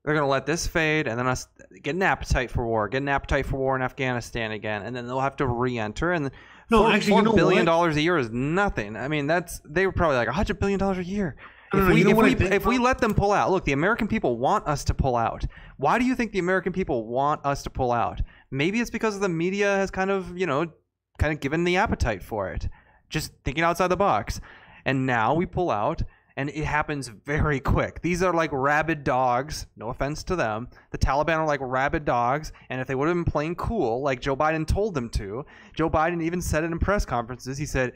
[0.06, 1.48] they're going to let this fade and then us
[1.82, 4.84] get an appetite for war, get an appetite for war in Afghanistan again.
[4.84, 6.12] And then they'll have to re enter.
[6.12, 6.30] And
[6.70, 8.96] No, four- actually, you 4 know billion dollars a year is nothing.
[8.96, 11.36] I mean, that's, they were probably like a $100 billion a year.
[11.72, 14.38] If no, we, if, we, if we let them pull out, look, the American people
[14.38, 15.46] want us to pull out.
[15.78, 18.22] Why do you think the American people want us to pull out?
[18.50, 20.72] Maybe it's because the media has kind of, you know,
[21.20, 22.68] kind of given the appetite for it.
[23.10, 24.42] Just thinking outside the box.
[24.86, 26.02] And now we pull out,
[26.38, 28.02] and it happens very quick.
[28.02, 29.68] These are like rabid dogs.
[29.76, 30.70] No offense to them.
[30.92, 32.52] The Taliban are like rabid dogs.
[32.70, 35.90] And if they would have been playing cool, like Joe Biden told them to, Joe
[35.90, 37.60] Biden even said it in press conferences.
[37.60, 37.94] He said,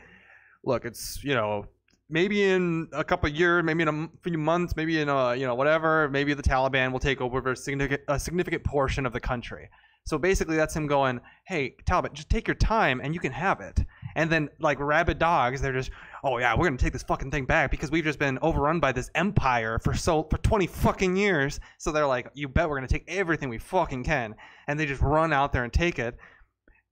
[0.63, 1.65] look, it's, you know,
[2.09, 5.55] maybe in a couple years, maybe in a few months, maybe in a you know
[5.55, 9.69] whatever, maybe the Taliban will take over a significant a significant portion of the country.
[10.05, 13.61] So basically, that's him going, "Hey, Taliban, just take your time and you can have
[13.61, 13.85] it."
[14.15, 15.91] And then, like rabid dogs, they're just,
[16.25, 18.91] "Oh yeah, we're gonna take this fucking thing back because we've just been overrun by
[18.91, 22.87] this empire for so for twenty fucking years." So they're like, "You bet we're gonna
[22.87, 24.35] take everything we fucking can,"
[24.67, 26.17] and they just run out there and take it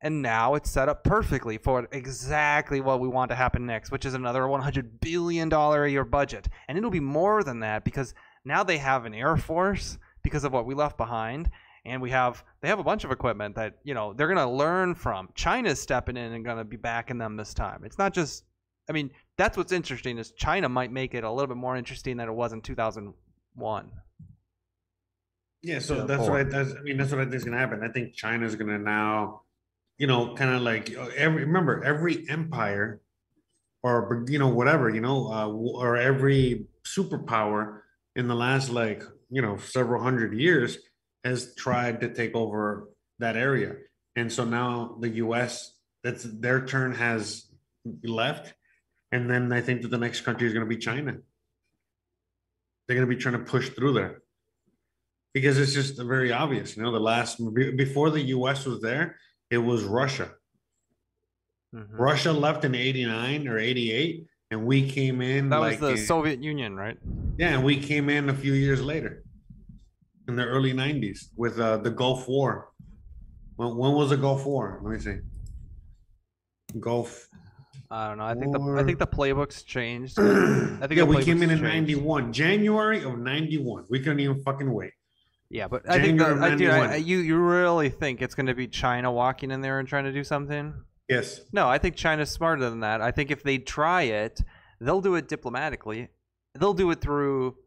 [0.02, 4.06] and now it's set up perfectly for exactly what we want to happen next, which
[4.06, 8.14] is another 100 billion dollar a year budget, and it'll be more than that because
[8.44, 11.50] now they have an air force because of what we left behind,
[11.86, 14.96] and we have they have a bunch of equipment that you know they're gonna learn
[14.96, 15.30] from.
[15.36, 17.84] China's stepping in and gonna be backing them this time.
[17.84, 18.44] It's not just,
[18.90, 22.18] I mean, that's what's interesting is China might make it a little bit more interesting
[22.18, 23.92] than it was in 2001.
[25.64, 26.98] Yeah, so that's what I, that's, I mean.
[26.98, 27.82] That's what I think is gonna happen.
[27.84, 29.42] I think China's gonna now,
[30.02, 33.00] you know, kind of like every remember every empire,
[33.84, 37.82] or you know whatever you know, uh, or every superpower
[38.16, 40.80] in the last like you know several hundred years
[41.24, 43.76] has tried to take over that area,
[44.16, 45.76] and so now the U.S.
[46.04, 47.46] that's their turn has
[48.04, 48.56] left,
[49.12, 51.14] and then I think that the next country is gonna be China.
[52.88, 54.22] they're going to be trying to push through there
[55.34, 56.76] because it's just very obvious.
[56.76, 58.66] You know, the last before the U.S.
[58.66, 59.16] was there,
[59.52, 60.32] it was Russia.
[61.76, 61.88] Mhm.
[61.92, 65.50] Russia left in '89 or '88, and we came in.
[65.50, 66.98] That like was the in- Soviet Union, right?
[67.38, 69.24] yeah, and we came in a few years later,
[70.28, 72.70] in the early '90s, with uh, the Gulf War.
[73.58, 74.80] When, when was the Gulf War?
[74.84, 75.20] Let me see.
[76.80, 77.28] Gulf.
[77.90, 78.24] I don't know.
[78.26, 80.18] I think the I think the playbooks changed.
[80.18, 80.24] I
[80.82, 83.86] I think yeah, we came in in '91, January of '91.
[83.90, 84.92] We couldn't even fucking wait.
[85.52, 86.90] Yeah, but I think January that, I, dude, I, 91.
[86.90, 90.06] I- you you really think it's going to be China walking in there and trying
[90.06, 90.74] to do something?
[91.10, 91.42] Yes.
[91.52, 93.02] No, I think China's smarter than that.
[93.02, 94.42] I think if they try it,
[94.80, 96.08] they'll do it diplomatically.
[96.56, 97.58] They'll do it through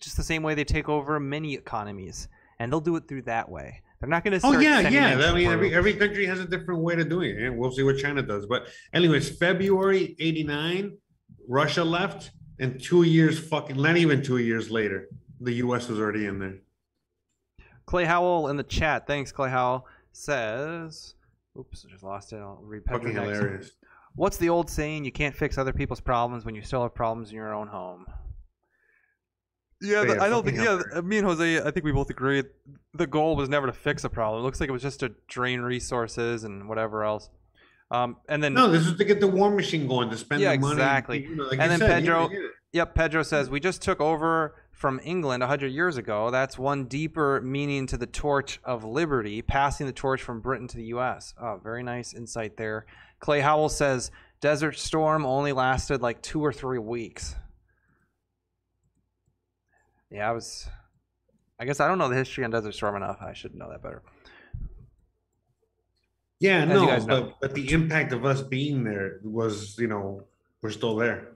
[0.00, 3.50] just the same way they take over many economies, and they'll do it through that
[3.50, 3.82] way.
[4.00, 4.46] They're not going to.
[4.46, 5.18] Oh yeah, yeah.
[5.28, 7.82] I mean, every every country has a different way of doing it, and we'll see
[7.82, 8.46] what China does.
[8.46, 10.96] But anyways, February '89,
[11.48, 15.08] Russia left, and two years fucking, not even two years later,
[15.40, 15.88] the U.S.
[15.88, 16.58] was already in there.
[17.88, 19.06] Clay Howell in the chat.
[19.06, 21.14] Thanks, Clay Howell says.
[21.58, 22.36] Oops, I just lost it.
[22.36, 23.72] I'll read Pedro Fucking hilarious.
[24.14, 25.06] What's the old saying?
[25.06, 28.04] You can't fix other people's problems when you still have problems in your own home.
[29.80, 30.82] Yeah, Yeah, I don't fucking think.
[30.94, 32.42] Yeah, me and Jose, I think we both agree.
[32.94, 34.42] The goal was never to fix a problem.
[34.42, 37.30] It looks like it was just to drain resources and whatever else.
[37.90, 40.52] Um, and then No, this is to get the war machine going, to spend Yeah,
[40.52, 40.72] the money.
[40.74, 41.22] exactly.
[41.22, 42.28] you know, like And then said, Pedro-
[42.74, 46.30] Yep, Pedro says we just took over from England 100 years ago.
[46.30, 50.76] That's one deeper meaning to the torch of liberty, passing the torch from Britain to
[50.76, 51.34] the U.S.
[51.38, 52.86] Oh, very nice insight there.
[53.18, 57.34] Clay Howell says Desert Storm only lasted like two or three weeks.
[60.12, 60.68] Yeah, I was.
[61.58, 63.18] I guess I don't know the history on Desert Storm enough.
[63.20, 64.04] I should know that better.
[66.38, 70.22] Yeah, As no, but, but the impact of us being there was, you know,
[70.62, 71.32] we're still there.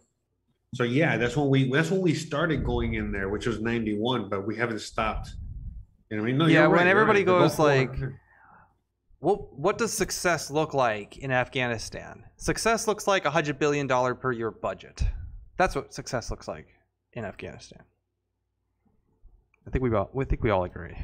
[0.75, 3.99] So yeah, that's when we that's when we started going in there, which was ninety
[3.99, 5.31] one, but we haven't stopped.
[6.11, 6.39] You know I mean?
[6.39, 7.27] No, Yeah, you're when right, everybody right.
[7.27, 7.95] Goes, like,
[9.19, 12.25] What what does success look like in Afghanistan?
[12.37, 15.03] Success looks like a hundred billion dollar per year budget.
[15.59, 16.67] That's what success looks like
[17.13, 17.83] in Afghanistan.
[19.67, 20.97] I think we all we think we all agree.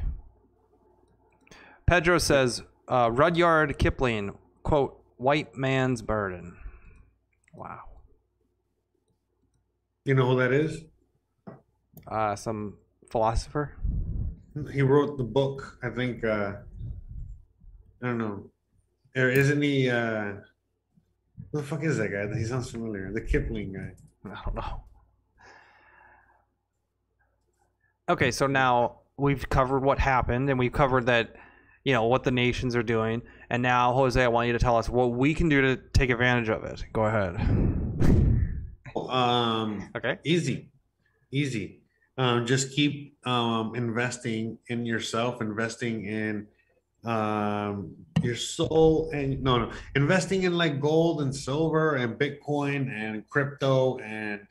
[1.85, 6.57] Pedro says uh, Rudyard Kipling quote white man's burden.
[7.53, 7.79] Wow.
[10.05, 10.83] You know who that is?
[12.07, 12.77] Uh, some
[13.09, 13.75] philosopher.
[14.71, 16.53] He wrote the book, I think uh
[18.01, 18.49] I don't know.
[19.15, 20.33] Or isn't he uh
[21.51, 22.37] who the fuck is that guy?
[22.37, 23.11] He sounds familiar.
[23.11, 23.91] The Kipling guy.
[24.31, 24.83] I don't know.
[28.09, 31.35] Okay, so now we've covered what happened and we've covered that,
[31.83, 33.21] you know, what the nations are doing.
[33.49, 36.09] And now, Jose, I want you to tell us what we can do to take
[36.09, 36.83] advantage of it.
[36.91, 37.78] Go ahead.
[38.95, 40.17] Um Okay.
[40.23, 40.69] easy
[41.31, 41.81] easy.
[42.17, 46.47] Um, just keep um, investing in yourself investing in
[47.05, 53.27] um, your soul and no no investing in like gold and silver and bitcoin and
[53.29, 54.41] crypto and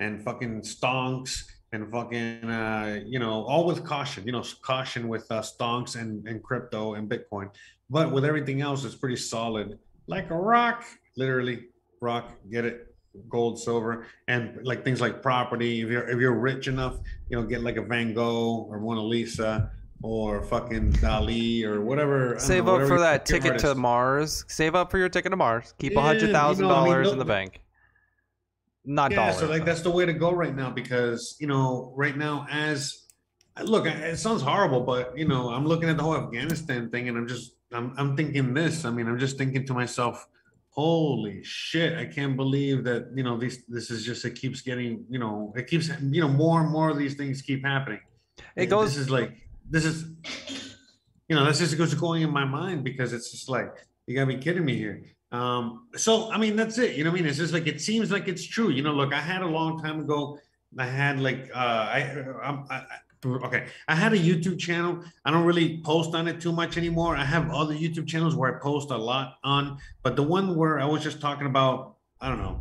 [0.00, 5.26] and fucking stonks and fucking uh, you know all with caution you know caution with
[5.30, 7.48] uh, stonks and, and crypto and bitcoin.
[7.88, 9.78] But with everything else it's pretty solid.
[10.06, 10.84] Like a rock
[11.16, 11.68] literally
[12.02, 12.93] rock get it
[13.28, 16.98] gold silver and like things like property if you're if you're rich enough
[17.28, 19.70] you know get like a van gogh or mona lisa
[20.02, 23.74] or fucking dali or whatever Save know, up for that ticket to.
[23.74, 24.44] Mars.
[24.48, 25.72] Save up for your ticket to Mars.
[25.78, 27.62] Keep a Yeah, hundred you thousand know, I mean, dollars in the bank.
[28.84, 29.38] Not yeah dollars.
[29.38, 33.06] so like that's the way to go right now because you know right now as
[33.62, 37.16] look it sounds horrible but you know i'm looking at the whole afghanistan thing and
[37.16, 40.26] i'm just i'm, I'm thinking this i mean i'm just thinking to myself
[40.74, 45.04] holy shit i can't believe that you know this this is just it keeps getting
[45.08, 48.00] you know it keeps you know more and more of these things keep happening.
[48.56, 49.30] It goes- this is like
[49.70, 49.96] this is
[51.28, 53.70] you know that's just what's going in my mind because it's just like
[54.06, 55.04] you gotta be kidding me here.
[55.30, 57.28] Um so i mean that's it you know what i mean?
[57.30, 59.80] It's just like it seems like it's true you know look i had a long
[59.82, 60.38] time ago
[60.78, 61.98] i had like uh i
[62.42, 66.40] i'm I, I, okay i had a youtube channel i don't really post on it
[66.40, 70.16] too much anymore i have other youtube channels where i post a lot on but
[70.16, 72.60] the one where i was just talking about i don't know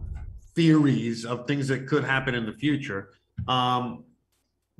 [0.55, 3.09] theories of things that could happen in the future
[3.47, 4.03] um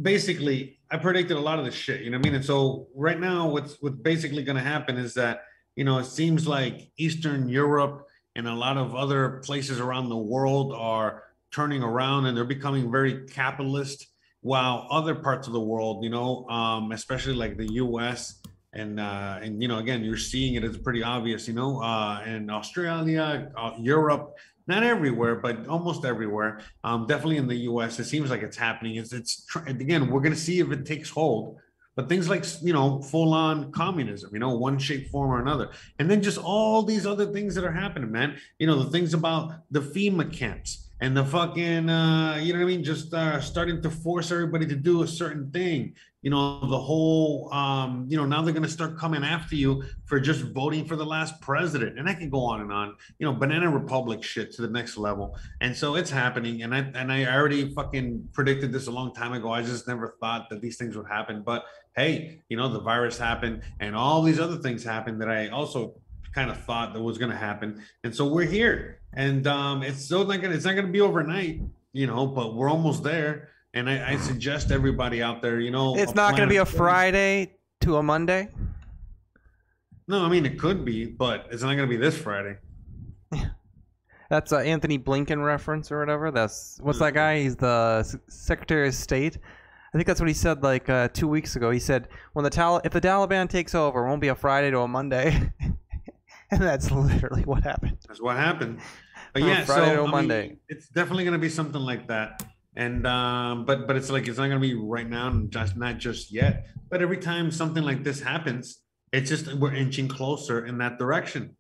[0.02, 2.36] basically I predicted a lot of the shit, you know what I mean?
[2.36, 5.46] And so right now what's what's basically gonna happen is that,
[5.76, 10.18] you know, it seems like Eastern Europe and a lot of other places around the
[10.18, 14.08] world are turning around and they're becoming very capitalist,
[14.44, 18.42] while other parts of the world, you know, um, especially like the US
[18.74, 20.64] and uh, and you know, again, you're seeing it.
[20.64, 24.36] It's pretty obvious, you know, uh, in Australia, uh, Europe,
[24.68, 26.62] not everywhere, but almost everywhere.
[26.84, 28.96] Um, definitely in the U.S., it seems like it's happening.
[28.98, 31.58] It's it's tr- again, we're to see if it takes hold.
[31.96, 35.70] But things like you know, full on communism, you know, one shape, form, or another,
[36.00, 38.36] and then just all these other things that are happening, man.
[38.60, 42.64] You know, the things about the FEMA camps and the fucking, uh, you know what
[42.64, 45.96] I mean, just uh, starting to force everybody to do a certain thing.
[46.22, 50.22] You know the whole um you know now they're to start coming after you for
[50.22, 52.00] just voting for the last president.
[52.00, 52.96] And i can go on and on.
[53.20, 55.38] You know banana republic shit to the next level.
[55.60, 56.64] And so it's happening.
[56.64, 59.52] And i and i already fucking predicted this a long time ago.
[59.52, 61.44] I just never thought that these things would happen.
[61.46, 61.66] But
[61.98, 65.94] hey you know the virus happened and all these other things happened that i also
[66.34, 67.84] kind of thought that was going to happen.
[68.04, 71.62] And so we're here and um it's still not gonna it's not gonna be overnight
[71.92, 75.98] you know but we're almost there and I, I suggest everybody out there, you know,
[75.98, 78.50] It's not going to be a Friday to a Monday.
[80.08, 82.58] No, I mean it could be, but it's not going to be this Friday.
[84.30, 86.30] That's a Antony Blinken reference or whatever.
[86.32, 87.42] That's what's that guy?
[87.42, 89.38] He's the Secretary of State.
[89.94, 91.70] I think that's what he said like uh, two weeks ago.
[91.70, 94.72] He said when the Tal- if the Taliban takes over, it won't be a Friday
[94.72, 95.52] to a Monday,
[96.52, 98.00] and that's literally what happened.
[98.08, 98.80] That's what happened.
[99.34, 100.58] But yeah, Friday so to I mean, Monday.
[100.70, 102.44] it's definitely going to be something like that.
[102.76, 105.76] And um, but but it's like it's not going to be right now, and just
[105.76, 106.68] not just yet.
[106.90, 108.80] But every time something like this happens,
[109.12, 111.56] it's just we're inching closer in that direction,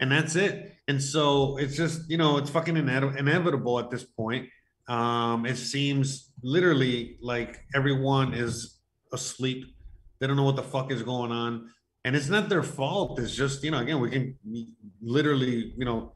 [0.00, 0.74] and that's it.
[0.88, 4.48] And so it's just you know it's fucking ine- inevitable at this point.
[4.88, 8.78] Um, it seems literally like everyone is
[9.12, 9.64] asleep.
[10.18, 11.70] They don't know what the fuck is going on,
[12.04, 13.18] and it's not their fault.
[13.20, 14.36] It's just you know again we can
[15.00, 16.12] literally you know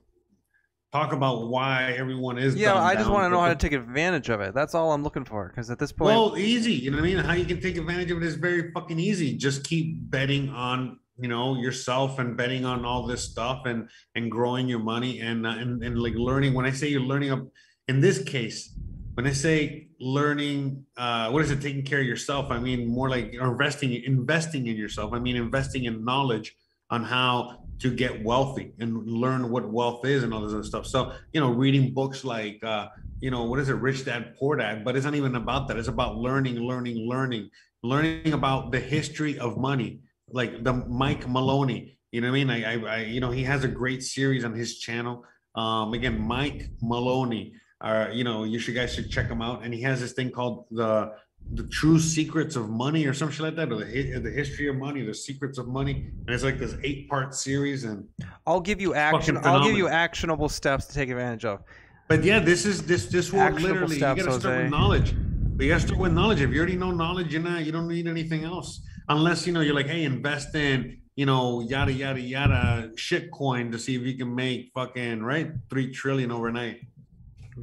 [0.97, 2.57] talk about why everyone is.
[2.57, 4.55] Yeah, I just down, want to know how to take advantage of it.
[4.55, 5.49] That's all I'm looking for.
[5.49, 6.73] Because at this point, Well, easy.
[6.73, 7.19] You know what I mean?
[7.19, 9.37] How you can take advantage of it is very fucking easy.
[9.37, 14.31] Just keep betting on you know yourself and betting on all this stuff and and
[14.31, 16.55] growing your money and uh, and and like learning.
[16.55, 17.43] When I say you're learning up,
[17.89, 18.75] in this case,
[19.15, 21.63] when I say learning, uh, what is it?
[21.63, 22.51] Taking care of yourself.
[22.51, 25.13] I mean more like investing investing in yourself.
[25.13, 26.55] I mean investing in knowledge
[26.91, 30.87] on how to get wealthy and learn what wealth is and all this other stuff.
[30.87, 32.89] So, you know, reading books like, uh,
[33.21, 35.77] you know, what is it, Rich Dad, Poor Dad, but it's not even about that.
[35.77, 37.51] It's about learning, learning, learning,
[37.83, 40.01] learning about the history of money,
[40.31, 41.99] like the Mike Maloney.
[42.13, 42.51] You know what I mean?
[42.51, 45.25] I, I, I you know, he has a great series on his channel.
[45.55, 47.55] Um, again, Mike Maloney.
[47.79, 49.63] Uh, you know, you should guys should check him out.
[49.63, 51.13] And he has this thing called the
[51.55, 54.77] the true secrets of money or some shit like that, or the, the history of
[54.77, 56.11] money, the secrets of money.
[56.27, 57.85] And it's like this eight part series.
[57.85, 58.09] And
[58.47, 59.37] I'll give you action.
[59.39, 61.63] I'll give you actionable steps to take advantage of.
[62.09, 64.63] but yeah, this is this this will literally steps, you gotta start Jose.
[64.65, 65.15] with knowledge.
[65.57, 66.41] But you gotta start with knowledge.
[66.41, 68.81] If you already know knowledge, you're not you don't need anything else.
[69.09, 73.71] Unless you know you're like, hey, invest in you know yada yada yada shit coin
[73.73, 76.81] to see if you can make fucking right three trillion overnight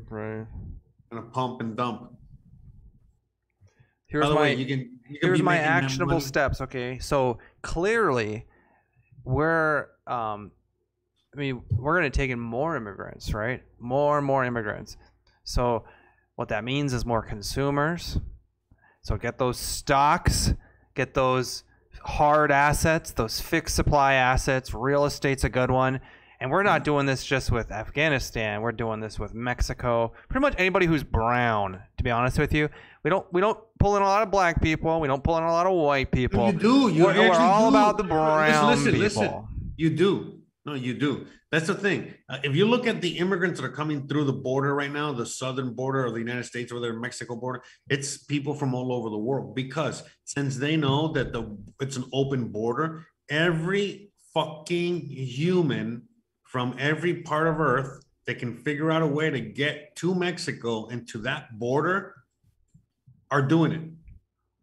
[0.10, 0.48] Right.
[1.12, 2.12] and a pump and dump.
[4.14, 6.62] Here's my way, you can you here's my actionable steps.
[6.62, 8.46] Okay, so clearly,
[9.26, 10.52] we're um,
[11.36, 13.64] I mean, we're gonna take in more immigrants, right?
[13.80, 14.98] More and more immigrants.
[15.44, 15.84] So,
[16.36, 18.20] what that means is more consumers.
[19.04, 20.54] So get those stocks,
[20.96, 21.64] get those
[22.04, 24.74] hard assets, those fixed supply assets.
[24.74, 26.00] Real estate's a good one.
[26.40, 28.62] And we're not doing this just with Afghanistan.
[28.62, 30.14] We're doing this with Mexico.
[30.30, 32.70] Pretty much anybody who's brown, to be honest with you.
[33.04, 35.00] We don't we don't pull in a lot of black people.
[35.02, 36.52] We don't pull in a lot of white people.
[36.52, 36.90] You do.
[36.90, 37.78] You we're, we're all do.
[37.78, 39.00] about the brown listen, people.
[39.00, 40.40] Listen, You do.
[40.66, 41.26] No, you do.
[41.52, 42.14] That's the thing.
[42.30, 45.12] Uh, if you look at the immigrants that are coming through the border right now,
[45.12, 48.94] the southern border of the United States or the Mexico border, it's people from all
[48.94, 55.02] over the world because since they know that the it's an open border, every fucking
[55.02, 56.04] human
[56.44, 60.88] from every part of Earth that can figure out a way to get to Mexico
[60.88, 62.16] and to that border
[63.34, 63.82] are doing it.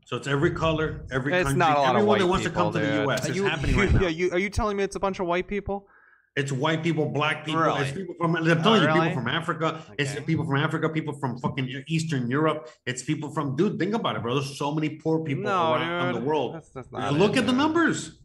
[0.06, 2.72] So it's every color, every It's country, not a lot everyone that wants people, to
[2.72, 3.02] come to the.
[3.04, 3.24] U.S.
[3.24, 4.00] Are It's you, happening you, right now.
[4.02, 5.88] yeah, you, are you telling me it's a bunch of white people?
[6.36, 7.60] It's white people, black people.
[7.60, 7.82] Really?
[7.82, 8.36] It's people from.
[8.36, 9.08] I'm telling you, oh, really?
[9.08, 9.82] people from Africa.
[9.98, 10.88] It's people from Africa.
[10.88, 12.70] People from fucking Eastern Europe.
[12.86, 13.56] It's people from.
[13.56, 14.34] Dude, think about it, bro.
[14.34, 16.22] There's so many poor people no, around dude.
[16.22, 16.54] the world.
[16.54, 18.18] That's, that's not Look it, at the numbers.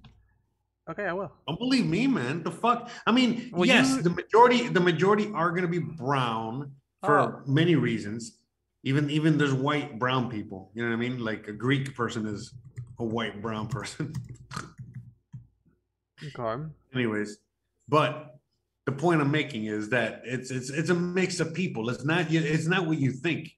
[0.90, 1.32] Okay, I will.
[1.48, 2.44] Don't believe me, man.
[2.44, 2.90] The fuck.
[3.08, 4.68] I mean, Well, yes, you- the majority.
[4.68, 6.74] The majority are going to be brown
[7.04, 7.42] for Oh.
[7.48, 8.38] many reasons.
[8.86, 10.72] Even even there's white brown people.
[10.74, 11.20] You know what I mean?
[11.20, 12.54] Like a Greek person is
[13.00, 14.14] a white brown person.
[16.24, 16.64] Okay.
[16.94, 17.40] anyways
[17.90, 18.40] but
[18.86, 22.32] the point i'm making is that it's it's it's a mix of people it's not
[22.32, 23.52] you it's not what you think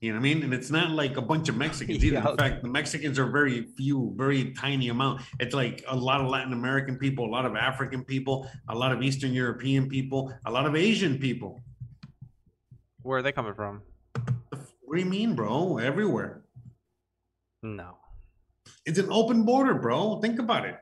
[0.00, 0.42] You know what I mean?
[0.44, 2.22] And it's not like a bunch of Mexicans either.
[2.22, 2.30] Yeah.
[2.30, 5.22] In fact, the Mexicans are very few, very tiny amount.
[5.40, 8.92] It's like a lot of Latin American people, a lot of African people, a lot
[8.92, 11.62] of Eastern European people, a lot of Asian people.
[13.02, 13.82] Where are they coming from?
[14.88, 15.76] What do you mean, bro?
[15.78, 16.42] Everywhere.
[17.62, 17.96] No.
[18.86, 20.18] It's an open border, bro.
[20.20, 20.76] Think about it.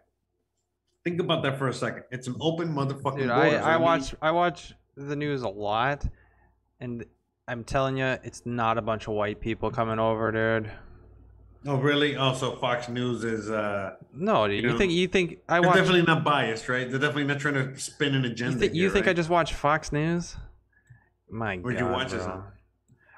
[1.04, 2.04] Think about that for a second.
[2.12, 3.60] It's an open motherfucking Dude, border.
[3.62, 6.06] I, I mean, watch I watch the news a lot,
[6.80, 7.04] and
[7.48, 10.70] I'm telling you, it's not a bunch of white people coming over, dude.
[11.68, 12.14] Oh, really?
[12.14, 14.56] Also, Fox News is uh No, dude.
[14.56, 15.76] You You, know, think you think I they're watch?
[15.78, 16.88] definitely not biased, right?
[16.88, 18.66] They're definitely not trying to spin an You agenda.
[18.68, 20.36] you here, think I just watch Fox News?
[21.28, 22.34] My Where'd God, you watch this bro.
[22.34, 22.44] on?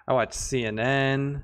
[0.08, 1.42] I watch CNN.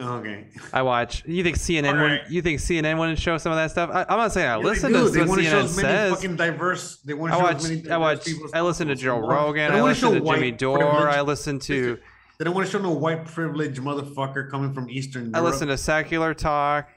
[0.00, 0.46] Okay.
[0.72, 1.24] I watch.
[1.24, 1.94] You think CNN?
[1.94, 3.90] All Wouldn't, you think CNN wouldn't show some of that stuff?
[3.92, 6.12] I, I'm not saying I Yeah, listen to They what wanna show says.
[6.14, 6.96] Fucking diverse.
[6.98, 7.56] They want to I show watch.
[7.56, 8.28] as many I watch.
[8.52, 8.94] I listen to.
[8.96, 9.72] Joe Rogan.
[9.72, 10.78] I listen to Jimmy Dore.
[10.78, 11.14] privilege.
[11.14, 11.98] I listen to.
[12.38, 15.36] They don't want to show no white privilege motherfucker coming from Eastern Europe.
[15.36, 16.88] I listen to secular talk.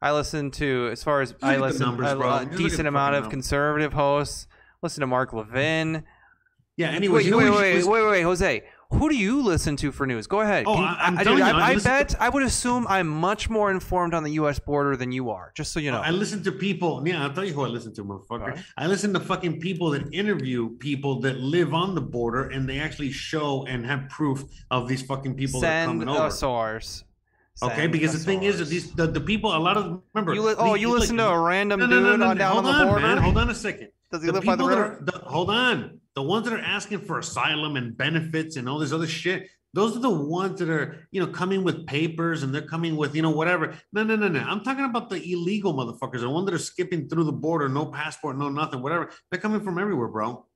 [0.00, 2.36] I listen to as far as at I listen numbers, a- bro.
[2.36, 3.32] a Just decent amount of numbers.
[3.34, 4.46] conservative hosts.
[4.82, 6.04] Listen to Mark Levin.
[6.76, 6.90] Yeah.
[6.90, 8.62] Anyways, wait, you know wait, wait, wait, wait, wait, Jose.
[8.90, 10.26] Who do you listen to for news?
[10.26, 10.64] Go ahead.
[10.66, 12.42] Oh, you- I- I'm I, telling dude, you, I I, I bet to- I would
[12.42, 14.58] assume I'm much more informed on the U.S.
[14.58, 15.52] border than you are.
[15.56, 16.00] Just so you oh, know.
[16.00, 17.02] I listen to people.
[17.06, 18.30] Yeah, I'll tell you who I listen to, motherfucker.
[18.30, 18.64] Alright.
[18.76, 22.78] I listen to fucking people that interview people that live on the border, and they
[22.78, 26.30] actually show and have proof of these fucking people that are Send coming over.
[26.30, 27.02] source.
[27.62, 30.34] Okay, because a the thing is that these the, the people, a lot of remember.
[30.34, 32.26] You li- oh, these- you like- listen to a random no, dude no, no, no,
[32.28, 33.00] on down hold on the border?
[33.06, 33.18] man.
[33.18, 33.88] Hold on a second.
[34.12, 34.82] Does he the live by the river?
[34.84, 38.78] are the, hold on the ones that are asking for asylum and benefits and all
[38.78, 42.52] this other shit those are the ones that are you know coming with papers and
[42.52, 43.76] they're coming with you know whatever.
[43.92, 44.40] No no no no.
[44.40, 47.84] I'm talking about the illegal motherfuckers the ones that are skipping through the border no
[47.84, 49.10] passport no nothing whatever.
[49.30, 50.46] They're coming from everywhere bro.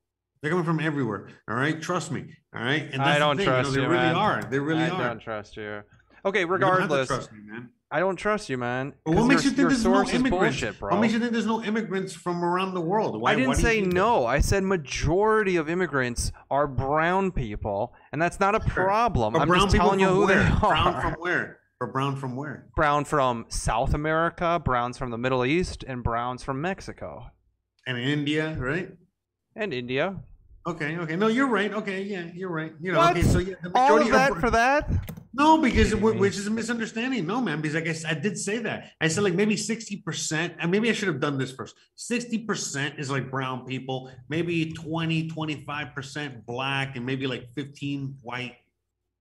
[0.40, 1.80] They're coming from everywhere all right?
[1.82, 2.88] Trust me all right?
[2.90, 4.16] And I don't thing, trust you, know, you, they really man.
[4.16, 5.08] are they really I are.
[5.08, 5.82] don't trust you.
[6.24, 8.92] Okay, You don't have to regardless, trust me man I don't trust you, man.
[9.04, 10.90] what makes your- you think there's no immigrants bullshit, bro?
[10.92, 13.80] what makes you think there's no immigrants from around the world Why, I didn't say
[13.80, 13.94] think that?
[13.94, 14.26] no.
[14.26, 19.34] I said majority of immigrants are brown people, and that's not a problem.
[19.34, 20.42] I'm just telling you who where?
[20.44, 20.58] they are.
[20.60, 21.58] Brown from where?
[21.80, 22.66] Or brown from where?
[22.76, 27.26] Brown from South America, browns from the Middle East, and browns from Mexico
[27.86, 28.90] And India, right?
[29.56, 30.20] and India.
[30.66, 31.16] Okay, okay.
[31.16, 31.72] No, you're right.
[31.72, 32.72] Okay, yeah, you're right.
[32.80, 33.12] You know, What?
[33.16, 34.88] okay, so yeah, the All of that are, for that?
[35.32, 37.26] No, because which is a misunderstanding.
[37.26, 38.92] No, man, because like I did say that.
[39.00, 41.76] I said like maybe 60%, and maybe I should have done this first.
[41.96, 48.56] 60% is like brown people, maybe 20, 25% black, and maybe like 15 white,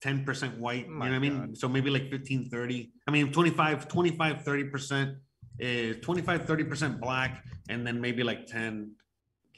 [0.04, 0.88] 10% white.
[0.88, 1.56] You know what I mean?
[1.56, 2.92] So maybe like 15, 30.
[3.08, 5.16] I mean, 25, 25, 30%
[5.60, 8.92] is 25, 30% black, and then maybe like 10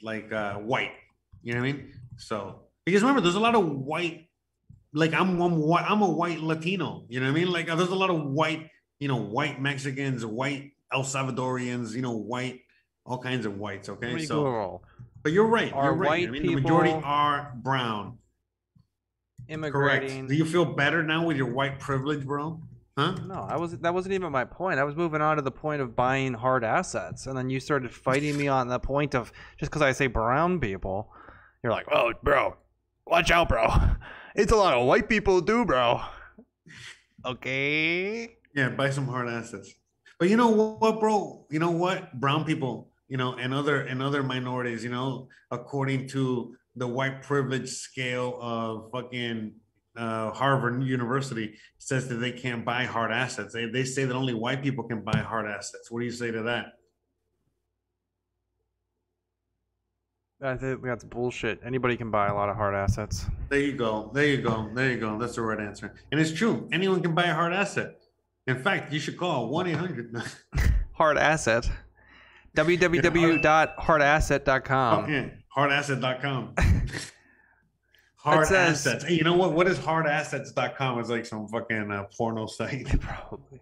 [0.02, 0.92] like uh white.
[1.42, 1.92] You know what I mean?
[2.16, 4.28] So because remember, there's a lot of white,
[4.94, 7.04] like I'm one white, I'm a white Latino.
[7.08, 7.52] You know what I mean?
[7.52, 8.70] Like there's a lot of white,
[9.00, 12.60] you know, white Mexicans, white El Salvadorians, you know, white,
[13.06, 13.88] all kinds of whites.
[13.88, 14.82] Okay, Pretty so
[15.22, 15.72] but you're right.
[15.72, 16.28] Are You're right.
[16.28, 18.18] I mean, the majority are brown.
[19.48, 19.48] Correct.
[19.48, 20.26] Immigrating.
[20.28, 22.60] Do you feel better now with your white privilege, bro?
[22.96, 23.12] Huh?
[23.26, 24.78] No, I was that wasn't even my point.
[24.78, 27.90] I was moving on to the point of buying hard assets, and then you started
[27.90, 31.10] fighting me on the point of just because I say brown people,
[31.62, 32.56] you're like, "Oh, bro,
[33.06, 33.66] watch out, bro.
[34.34, 36.00] It's a lot of white people do, bro."
[37.24, 38.36] Okay.
[38.54, 39.72] Yeah, buy some hard assets.
[40.18, 41.46] But you know what, bro?
[41.50, 42.18] You know what?
[42.20, 47.22] Brown people, you know, and other and other minorities, you know, according to the white
[47.22, 49.52] privilege scale of fucking
[49.96, 53.52] uh, Harvard University, says that they can't buy hard assets.
[53.52, 55.90] They, they say that only white people can buy hard assets.
[55.90, 56.74] What do you say to that?
[60.44, 61.60] I think that's bullshit.
[61.64, 63.26] Anybody can buy a lot of hard assets.
[63.48, 64.10] There you go.
[64.12, 64.68] There you go.
[64.74, 65.16] There you go.
[65.18, 65.94] That's the right answer.
[66.10, 66.68] And it's true.
[66.72, 68.00] Anyone can buy a hard asset.
[68.48, 70.20] In fact, you should call 1 800.
[70.94, 71.70] Hard asset.
[72.56, 75.04] www.hardasset.com.
[75.04, 76.54] Okay, hardasset.com.
[78.16, 79.04] Hard says- assets.
[79.04, 79.52] Hey, you know what?
[79.52, 80.98] What is hardassets.com?
[80.98, 83.00] It's like some fucking uh, porno site.
[83.00, 83.60] Probably.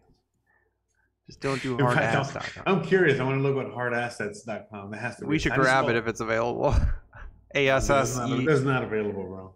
[1.31, 3.21] Just don't do In fact, I'm- I'm curious.
[3.21, 4.93] I want to look at hardassets.com.
[4.93, 5.29] It has to be.
[5.29, 6.75] We should How do you grab it if it's available.
[7.55, 7.87] ASS.
[7.87, 9.55] That's not, that's not available, bro.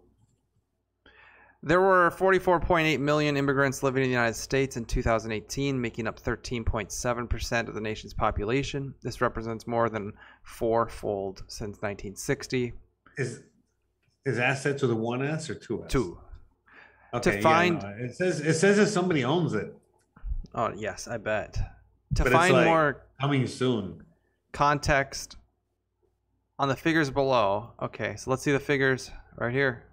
[1.63, 7.67] There were 44.8 million immigrants living in the United States in 2018, making up 13.7%
[7.67, 8.93] of the nation's population.
[9.01, 10.13] This represents more than
[10.43, 12.71] fourfold since 1960.
[13.17, 13.41] Is
[14.25, 15.91] is assets with a one S or two S?
[15.91, 16.17] Two.
[17.13, 19.75] Okay, yeah, find- no, it says it says that somebody owns it.
[20.55, 21.53] Oh, yes, I bet.
[22.15, 24.05] To But find like- more Coming soon.
[24.53, 25.35] context
[26.57, 27.73] on the figures below.
[27.81, 29.83] Okay, so let's see the figures right here.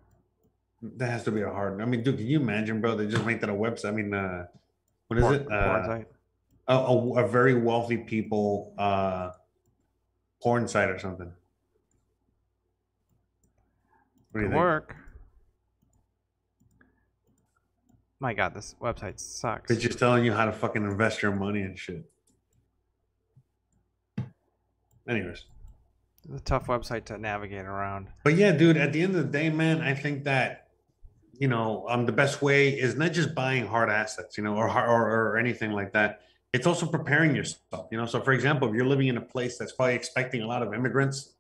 [0.83, 1.81] That has to be a hard.
[1.81, 2.97] I mean, dude, can you imagine, bro?
[2.97, 3.89] They just make that a website.
[3.89, 4.47] I mean, uh,
[5.09, 5.51] what is it?
[5.51, 6.01] Uh,
[6.69, 9.31] a, a, a very wealthy people uh
[10.41, 11.33] porn site or something.
[14.31, 14.61] What do you Could think?
[14.61, 14.97] work.
[18.23, 19.68] My God, this website sucks.
[19.68, 22.09] It's just telling you how to fucking invest your money and shit.
[25.09, 25.45] Anyways.
[26.31, 28.07] It's a tough website to navigate around.
[28.23, 30.68] But yeah, dude, at the end of the day, man, I think that
[31.37, 34.68] you know, um, the best way is not just buying hard assets, you know, or
[34.70, 36.20] or, or anything like that.
[36.53, 38.07] It's also preparing yourself, you know.
[38.07, 40.73] So, for example, if you're living in a place that's probably expecting a lot of
[40.73, 41.33] immigrants,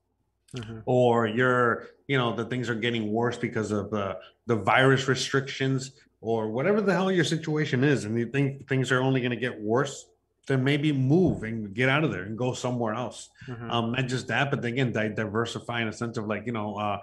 [0.86, 4.18] or you're, you know, the things are getting worse because of the
[4.48, 5.92] the virus restrictions,
[6.22, 9.36] or whatever the hell your situation is, and you think things are only going to
[9.36, 10.06] get worse,
[10.46, 13.70] then maybe move and get out of there and go somewhere else Mhm.
[13.70, 16.74] um not just that but again di- diversify in a sense of like you know
[16.74, 16.98] uh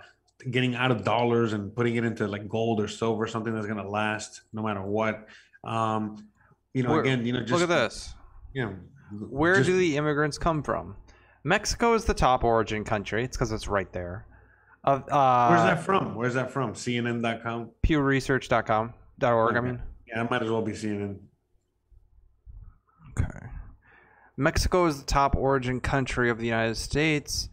[0.51, 3.77] getting out of dollars and putting it into like gold or silver something that's going
[3.81, 5.25] to last no matter what
[5.63, 6.17] um
[6.73, 8.13] you know again you know just Look at this.
[8.53, 8.75] you know
[9.29, 10.95] Where just- do the immigrants come from?
[11.45, 13.23] Mexico is the top origin country.
[13.23, 14.25] It's because it's right there.
[14.83, 18.93] Of uh, where's that from where's that from cnn.com PewResearch.com.
[19.19, 19.57] Dot .org.
[19.57, 19.81] I mean.
[20.07, 21.17] yeah it might as well be cnn
[23.17, 23.47] Okay.
[24.37, 27.49] Mexico is the top origin country of the United States.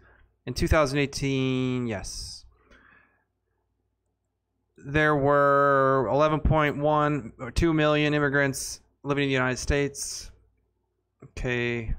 [0.47, 2.45] In 2018, yes.
[4.77, 10.31] There were 11.1 or 2 million immigrants living in the United States.
[11.25, 11.93] Okay.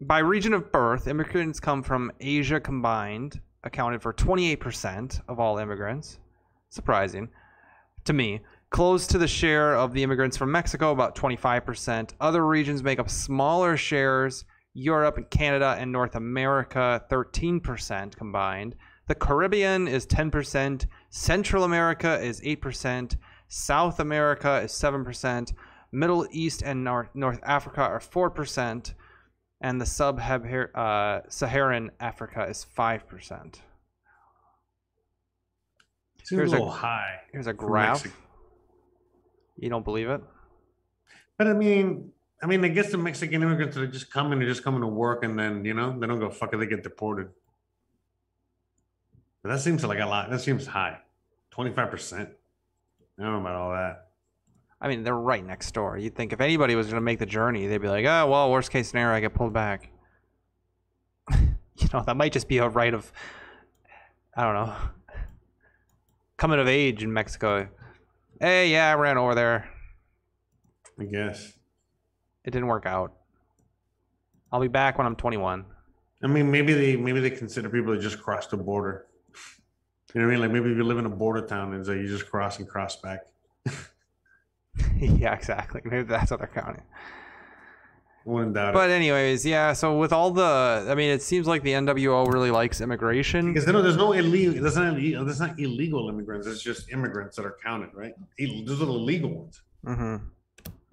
[0.00, 6.20] By region of birth, immigrants come from Asia combined, accounted for 28% of all immigrants.
[6.68, 7.28] Surprising
[8.04, 8.40] to me.
[8.70, 12.14] Close to the share of the immigrants from Mexico, about 25%.
[12.20, 14.44] Other regions make up smaller shares.
[14.74, 18.76] Europe, and Canada, and North America, 13% combined.
[19.08, 20.86] The Caribbean is 10%.
[21.10, 23.16] Central America is 8%.
[23.48, 25.52] South America is 7%.
[25.92, 28.94] Middle East and North, North Africa are 4%.
[29.60, 33.56] And the sub uh, Saharan Africa is 5%.
[36.22, 38.06] seems Here's a a- little high Here's a graph.
[39.60, 40.22] You don't believe it?
[41.40, 44.62] but i mean i mean i guess the mexican immigrants are just coming they're just
[44.62, 47.28] coming to work and then you know they don't go fuck it they get deported
[49.42, 50.98] but that seems like a lot that seems high
[51.56, 52.26] 25% i
[53.22, 54.06] don't know about all that
[54.82, 55.98] I mean, they're right next door.
[55.98, 58.50] You'd think if anybody was going to make the journey, they'd be like, oh, well,
[58.50, 59.90] worst case scenario, I get pulled back.
[61.38, 63.12] you know, that might just be a right of,
[64.34, 64.74] I don't know,
[66.38, 67.68] coming of age in Mexico.
[68.42, 69.68] Hey, yeah, I ran over there.
[70.98, 71.52] i guess
[72.42, 73.12] It didn't work out.
[74.50, 75.66] I'll be back when I'm 21.
[76.22, 79.04] I mean, maybe they maybe they consider people that just cross the border.
[80.14, 80.40] You know what I mean?
[80.40, 82.66] Like maybe if you live in a border town and so you just cross and
[82.66, 83.26] cross back.
[84.96, 85.82] yeah, exactly.
[85.84, 86.82] Maybe that's what they're counting.
[88.26, 88.74] Wouldn't doubt it.
[88.74, 92.50] But, anyways, yeah, so with all the, I mean, it seems like the NWO really
[92.50, 93.52] likes immigration.
[93.52, 94.60] Because there's no illegal.
[94.62, 94.94] There's not.
[94.98, 96.46] ille- There's not illegal immigrants.
[96.46, 98.12] It's just immigrants that are counted, right?
[98.38, 99.62] Those are the legal ones.
[99.84, 100.16] hmm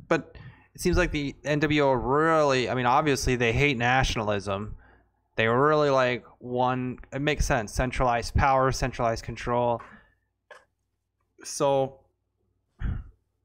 [0.07, 0.38] But
[0.73, 4.75] it seems like the NWO really, I mean, obviously they hate nationalism.
[5.36, 7.73] They really like one, it makes sense.
[7.73, 9.82] Centralized power, centralized control.
[11.43, 11.99] So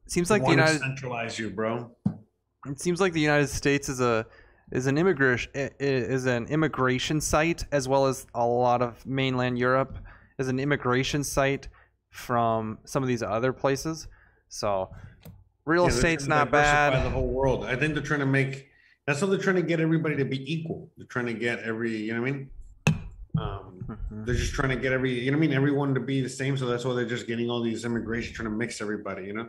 [0.07, 1.91] seems like the United, centralize you, bro.
[2.67, 4.27] It seems like the United States is a
[4.71, 9.99] is an immigration is an immigration site as well as a lot of mainland Europe
[10.39, 11.69] is an immigration site
[12.11, 14.09] from some of these other places.
[14.49, 14.91] So
[15.65, 17.05] real Yeah, estate's not bad.
[17.05, 17.65] The whole world.
[17.65, 18.69] I think they're trying to make.
[19.07, 20.91] That's how they're trying to get everybody to be equal.
[20.97, 21.97] They're trying to get every.
[21.97, 22.51] You know what I mean?
[23.39, 24.27] Um, Mhm.
[24.27, 25.19] they're just trying to get every.
[25.19, 25.57] You know what I mean?
[25.57, 26.57] Everyone to be the same.
[26.57, 29.25] So that's why they're just getting all these immigration, trying to mix everybody.
[29.25, 29.49] You know.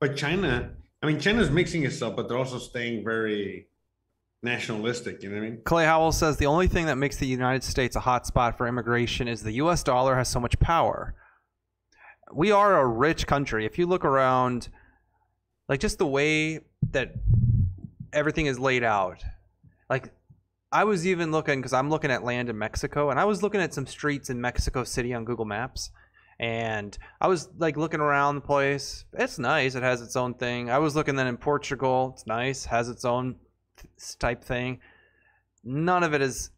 [0.00, 0.70] But China,
[1.04, 3.66] I mean, China's mixing itself, but they're also staying very
[4.42, 5.22] nationalistic.
[5.22, 5.60] You know what I mean?
[5.62, 9.28] Clay Howell says the only thing that makes the United States a hotspot for immigration
[9.28, 9.82] is the U.S.
[9.82, 11.14] dollar has so much power.
[12.32, 13.66] We are a rich country.
[13.66, 14.70] If you look around,
[15.68, 16.60] like just the way
[16.92, 17.12] that
[18.14, 19.22] everything is laid out,
[19.90, 20.10] like
[20.72, 23.60] I was even looking because I'm looking at land in Mexico, and I was looking
[23.60, 25.90] at some streets in Mexico City on Google Maps,
[26.38, 29.04] and I was like looking around the place.
[29.12, 29.74] It's nice.
[29.74, 30.70] It has its own thing.
[30.70, 32.12] I was looking then in Portugal.
[32.14, 32.64] It's nice.
[32.64, 33.36] Has its own
[33.76, 34.80] th- type thing.
[35.62, 36.50] None of it is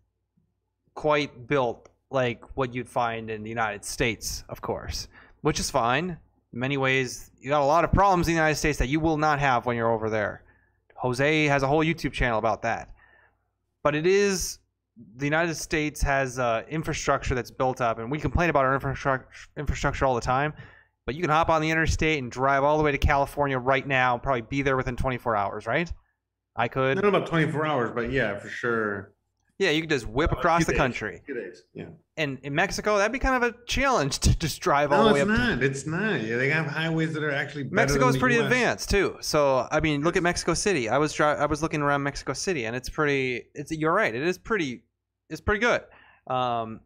[0.94, 5.08] quite built like what you'd find in the United States, of course,
[5.42, 6.18] which is fine.
[6.52, 9.00] In many ways, you got a lot of problems in the United States that you
[9.00, 10.42] will not have when you're over there.
[10.96, 12.90] Jose has a whole YouTube channel about that.
[13.82, 14.58] But it is
[15.16, 19.28] the United States has uh, infrastructure that's built up, and we complain about our infrastructure
[19.56, 20.52] infrastructure all the time.
[21.04, 23.86] but you can hop on the interstate and drive all the way to California right
[23.86, 25.92] now, and probably be there within 24 hours, right?
[26.56, 26.94] I could.
[27.00, 29.12] don't about 24 hours, but yeah, for sure.
[29.58, 30.78] Yeah, you could just whip Uh, across the days.
[30.78, 31.22] country.
[31.24, 31.62] Few days.
[31.72, 31.86] Yeah.
[32.18, 35.14] And in Mexico, that'd be kind of a challenge to just drive all No, the
[35.14, 35.36] way it's up.
[35.36, 35.62] to- not.
[35.62, 36.20] It's not.
[36.22, 38.44] Yeah, they have highways that are actually Mexico's pretty US.
[38.44, 39.16] advanced too.
[39.20, 40.88] So I mean, look at Mexico City.
[40.88, 43.44] I was dri- I was looking around Mexico City, and it's pretty.
[43.54, 44.14] It's you're right.
[44.14, 44.82] It is pretty.
[45.30, 45.82] It's pretty good.
[46.26, 46.80] Um,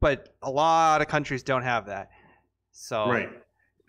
[0.00, 2.10] but a lot of countries don't have that.
[2.72, 3.30] So Right.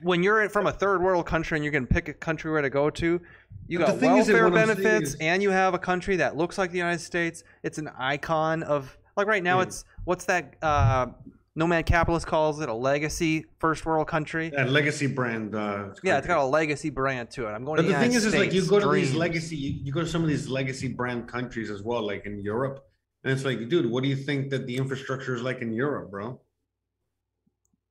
[0.01, 2.69] when you're from a third world country and you're gonna pick a country where to
[2.69, 3.21] go to,
[3.67, 6.17] you But got is welfare what I'm saying benefits, is- and you have a country
[6.17, 7.43] that looks like the United States.
[7.63, 9.57] It's an icon of like right now.
[9.57, 9.63] Yeah.
[9.63, 10.55] It's what's that?
[10.61, 11.07] Uh,
[11.55, 14.51] Nomad Capitalist calls it a legacy first world country.
[14.51, 15.55] That legacy brand.
[15.55, 17.51] Uh, Yeah, it's got a legacy brand to it.
[17.51, 18.91] I'm going But to the the thing United is, is like you States, go to
[18.95, 22.27] these legacy, you, you go to some of these legacy brand countries as well, like
[22.27, 22.85] in Europe,
[23.23, 26.11] and it's like, dude, what do you think that the infrastructure is like in Europe,
[26.11, 26.39] bro?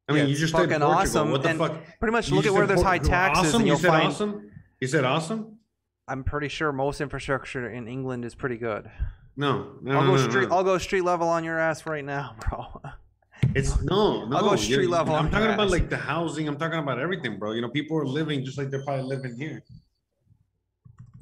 [0.08, 0.88] I mean, Yeah, you just said Portugal.
[0.90, 1.82] awesome, What the fuck?
[1.98, 3.62] Pretty much You look at where there's high taxes, Awesome?
[3.62, 4.06] and You said find.
[4.08, 4.50] awesome.
[4.80, 5.58] You said awesome.
[6.08, 8.88] I'm pretty sure most infrastructure in England is pretty good.
[9.36, 10.48] No, no, I'll go no, street.
[10.48, 10.54] no.
[10.56, 12.80] I'll go street level on your ass right now, bro.
[13.54, 14.36] It's no, no.
[14.36, 15.70] I'll go street level I'm on talking about ass.
[15.72, 16.46] like the housing.
[16.48, 17.52] I'm talking about everything, bro.
[17.52, 19.62] You know, people are living just like they're probably living here.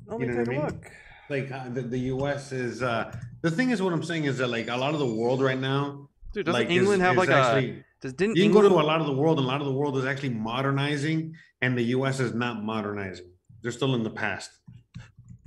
[0.06, 0.66] Let You me know what take I mean?
[0.66, 0.90] look.
[1.28, 2.52] Like uh, the, the U.S.
[2.52, 2.82] is.
[2.82, 5.42] uh The thing is, what I'm saying is that like a lot of the world
[5.42, 7.84] right now, Dude, doesn't like is- England have is like actually, a?
[8.00, 9.66] Does didn't You can go to a lot of the world, and a lot of
[9.66, 12.20] the world is actually modernizing, and the U.S.
[12.20, 13.30] is not modernizing.
[13.62, 14.50] They're still in the past.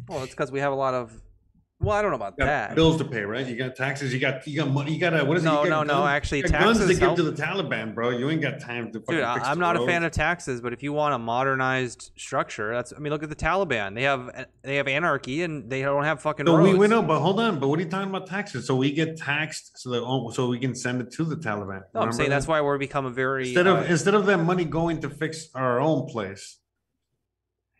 [0.08, 1.22] Well, it's because we have a lot of.
[1.80, 2.76] Well, I don't know about You got that.
[2.76, 3.46] bills to pay, right?
[3.46, 4.12] You got taxes.
[4.12, 4.94] You got you got money.
[4.94, 5.46] You got a what is it?
[5.46, 6.08] No, You no, got no.
[6.08, 8.10] Actually, you got guns to taxes give to the Taliban, bro.
[8.10, 9.00] You ain't got time to.
[9.00, 11.20] Dude, I- fix I'm the not a fan of taxes, but if you want a
[11.20, 12.94] modernized structure, that's.
[12.94, 13.94] I mean, look at the Taliban.
[13.94, 16.74] They have they have anarchy, and they don't have fucking So roads.
[16.74, 17.60] we, we know, but hold on.
[17.60, 18.66] But what are you talking about taxes?
[18.66, 21.84] So we get taxed so that oh, so we can send it to the Taliban.
[21.94, 23.46] No, I'm saying that's why we're become a very.
[23.46, 26.58] instead uh, of instead of that money going to fix our own place.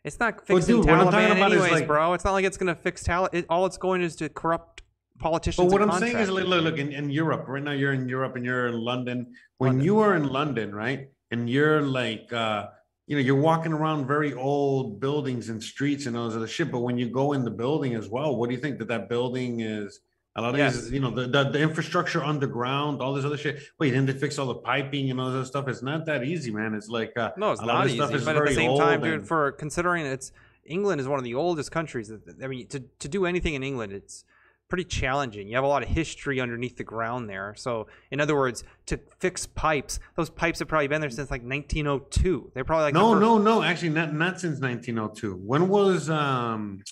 [0.08, 2.14] It's not Well, fixing dude, I'm talking Taliban anyways, like- bro.
[2.14, 3.28] It's not like it's gonna fix Tal.
[3.30, 4.82] It, all it's going is to corrupt
[5.18, 5.66] politicians.
[5.66, 8.34] But what I'm saying is, look, look in, in Europe right now, you're in Europe
[8.34, 9.34] and you're in London.
[9.58, 9.84] When London.
[9.84, 12.68] you are in London, right, and you're like, uh,
[13.06, 16.72] you know, you're walking around very old buildings and streets and all this other shit.
[16.72, 19.08] But when you go in the building as well, what do you think that that
[19.10, 20.00] building is?
[20.38, 20.74] A lot of Yes.
[20.76, 23.60] these, you know, the, the the infrastructure underground, all this other shit.
[23.80, 25.66] Wait, didn't they fix all the piping and all this stuff?
[25.66, 26.74] It's not that easy, man.
[26.74, 28.24] It's like, uh, no, it's a lot of not easy.
[28.24, 30.30] But at the same time, dude, and- for considering it's
[30.64, 32.12] England is one of the oldest countries.
[32.42, 34.24] I mean, to to do anything in England, it's
[34.68, 35.48] pretty challenging.
[35.48, 37.54] You have a lot of history underneath the ground there.
[37.56, 41.42] So, in other words, to fix pipes, those pipes have probably been there since like
[41.42, 42.52] 1902.
[42.54, 43.62] They're probably like no, first- no, no.
[43.62, 45.34] Actually, not not since 1902.
[45.36, 46.82] When was um?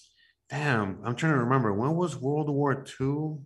[0.50, 1.72] Damn, I'm trying to remember.
[1.72, 3.38] When was World War II?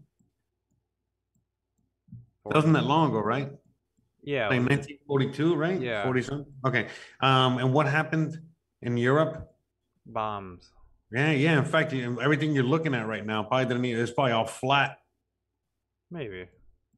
[2.44, 3.50] That wasn't that long ago, right?
[4.22, 5.80] Yeah, Like 1942, right?
[5.80, 6.04] Yeah.
[6.04, 6.52] 40 something.
[6.66, 6.88] Okay.
[7.22, 8.38] Um, and what happened
[8.82, 9.46] in Europe?
[10.12, 10.70] bombs.
[11.12, 11.58] Yeah, yeah.
[11.58, 13.84] In fact, everything you're looking at right now probably didn't.
[13.84, 14.98] It's probably all flat.
[16.10, 16.46] Maybe.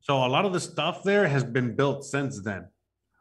[0.00, 2.68] So a lot of the stuff there has been built since then.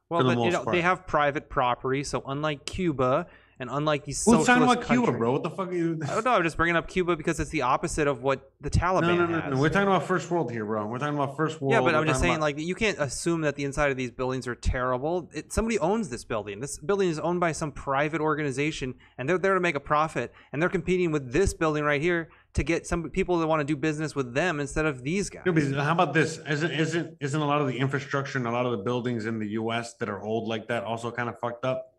[0.10, 3.28] Well, the but you know, they have private property, so unlike Cuba
[3.62, 5.32] and unlike these Who's talking about Cuba, bro?
[5.34, 5.99] What the fuck are you?
[6.03, 6.32] I don't know.
[6.32, 9.26] I'm just bringing up Cuba because it's the opposite of what the Taliban No, no,
[9.28, 9.53] no, has.
[9.53, 9.59] no.
[9.62, 10.88] We're talking about first world here, bro.
[10.88, 11.74] We're talking about first world.
[11.74, 13.97] yeah, but We're I'm just saying, about- like, you can't assume that the inside of
[13.97, 15.30] these buildings are terrible.
[15.32, 16.59] It, somebody owns this building.
[16.59, 20.34] This building is owned by some private organization, and they're there to make a profit.
[20.51, 23.64] And they're competing with this building right here to get some people that want to
[23.64, 25.43] do business with them instead of these guys.
[25.76, 26.39] How about this?
[26.49, 29.39] Isn't isn't isn't a lot of the infrastructure and a lot of the buildings in
[29.39, 29.93] the U.S.
[29.95, 31.91] that are old like that also kind of fucked up?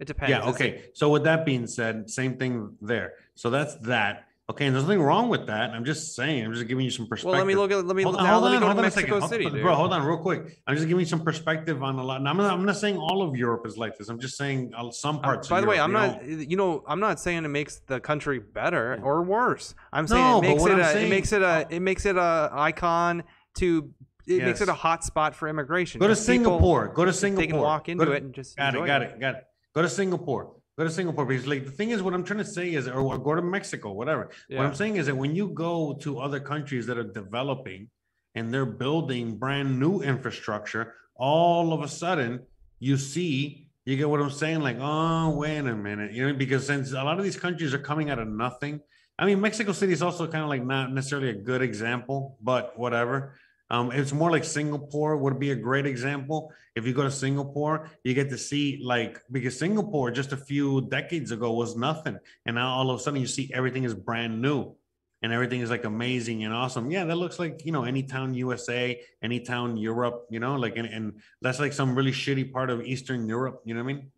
[0.00, 0.30] It depends.
[0.30, 0.48] Yeah.
[0.50, 0.82] Okay.
[0.94, 3.12] So with that being said, same thing there.
[3.34, 4.24] So that's that.
[4.48, 5.70] Okay, and there's nothing wrong with that.
[5.70, 6.44] I'm just saying.
[6.44, 7.30] I'm just giving you some perspective.
[7.30, 7.86] Well, let me look at.
[7.86, 8.32] Let me Hold on, now.
[8.32, 9.10] hold let me on, go hold to on a second.
[9.10, 9.62] Mexico Hold- City, dude.
[9.62, 9.74] bro.
[9.76, 10.58] Hold on, real quick.
[10.66, 12.16] I'm just giving you some perspective on a lot.
[12.26, 12.52] I'm not.
[12.52, 14.08] I'm not saying all of Europe is like this.
[14.08, 15.46] I'm just saying uh, some Um, parts.
[15.46, 16.26] by of the way, I'm not.
[16.26, 16.36] know.
[16.38, 19.04] You know, I'm not saying it makes the country better Yeah.
[19.04, 19.76] or worse.
[19.92, 20.84] I'm saying No, it makes it I'm a.
[20.84, 21.66] saying- it makes it a.
[21.70, 23.22] It makes it a icon
[23.58, 23.88] to.
[24.26, 26.00] It makes it a hot spot for immigration.
[26.00, 26.88] Go to Just people- Singapore.
[26.88, 27.42] Go to Singapore.
[27.42, 29.44] They can walk Go into to- it and just Got it, got it, got it.
[29.74, 30.54] Go to Singapore.
[30.78, 33.00] Go to Singapore because, like, the thing is, what I'm trying to say is, or,
[33.00, 34.30] or go to Mexico, whatever.
[34.48, 37.90] What I'm saying is that when you go to other countries that are developing
[38.34, 42.40] and they're building brand new infrastructure, all of a sudden
[42.80, 44.60] you see, you get what I'm saying?
[44.60, 47.78] Like, oh, wait a minute, you know, because since a lot of these countries are
[47.78, 48.80] coming out of nothing.
[49.18, 52.78] I mean, Mexico City is also kind of like not necessarily a good example, but
[52.78, 53.34] whatever.
[53.70, 56.52] Um, it's more like Singapore would be a great example.
[56.74, 60.88] If you go to Singapore, you get to see like because Singapore just a few
[60.88, 64.42] decades ago was nothing, and now all of a sudden you see everything is brand
[64.42, 64.74] new.
[65.22, 66.90] and everything is like amazing and awesome.
[66.90, 70.76] Yeah, that looks like you know any town USA, any town Europe, you know, like
[70.76, 73.60] and, and that's like some really shitty part of Eastern Europe.
[73.64, 74.10] You know what I mean?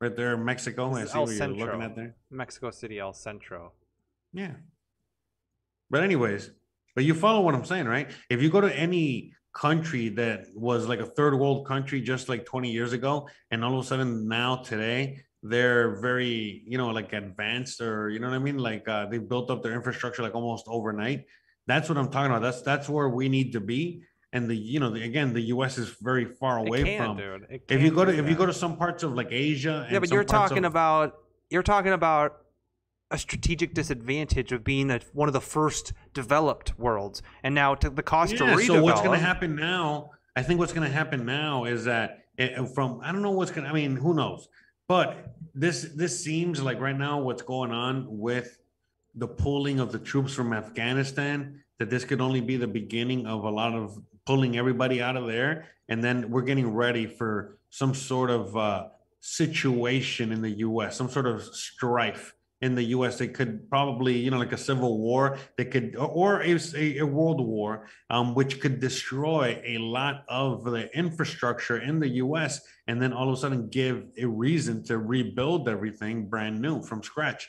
[0.00, 0.94] Right there, Mexico.
[0.94, 2.14] I see El what you're looking at there.
[2.30, 3.72] Mexico City, El Centro.
[4.32, 4.52] Yeah.
[5.90, 6.52] But anyways,
[6.94, 8.10] but you follow what I'm saying, right?
[8.28, 12.44] If you go to any country that was like a third world country just like
[12.44, 17.12] 20 years ago, and all of a sudden now today they're very, you know, like
[17.12, 18.58] advanced or you know what I mean?
[18.58, 21.24] Like uh, they built up their infrastructure like almost overnight.
[21.66, 22.42] That's what I'm talking about.
[22.42, 24.02] That's that's where we need to be.
[24.32, 25.78] And the you know the, again the U.S.
[25.78, 27.16] is very far away can, from.
[27.16, 27.46] dude.
[27.50, 29.98] It If you go to if you go to some parts of like Asia, yeah,
[29.98, 31.14] but you're talking of- about
[31.48, 32.42] you're talking about
[33.10, 37.90] a strategic disadvantage of being a, one of the first developed worlds, and now to
[37.90, 38.66] the cost to Yeah, redevelop.
[38.66, 40.10] so what's going to happen now?
[40.36, 43.50] I think what's going to happen now is that it, from I don't know what's
[43.50, 43.64] going.
[43.64, 44.48] to I mean, who knows?
[44.86, 48.58] But this this seems like right now what's going on with
[49.14, 51.62] the pulling of the troops from Afghanistan.
[51.78, 55.26] That this could only be the beginning of a lot of pulling everybody out of
[55.26, 58.88] there, and then we're getting ready for some sort of uh,
[59.20, 63.18] situation in the U.S., some sort of strife in the U.S.
[63.18, 65.38] They could probably, you know, like a civil war.
[65.56, 70.94] They could, or a, a, world war, um, which could destroy a lot of the
[70.96, 72.60] infrastructure in the U.S.
[72.86, 77.02] and then all of a sudden give a reason to rebuild everything brand new from
[77.02, 77.48] scratch.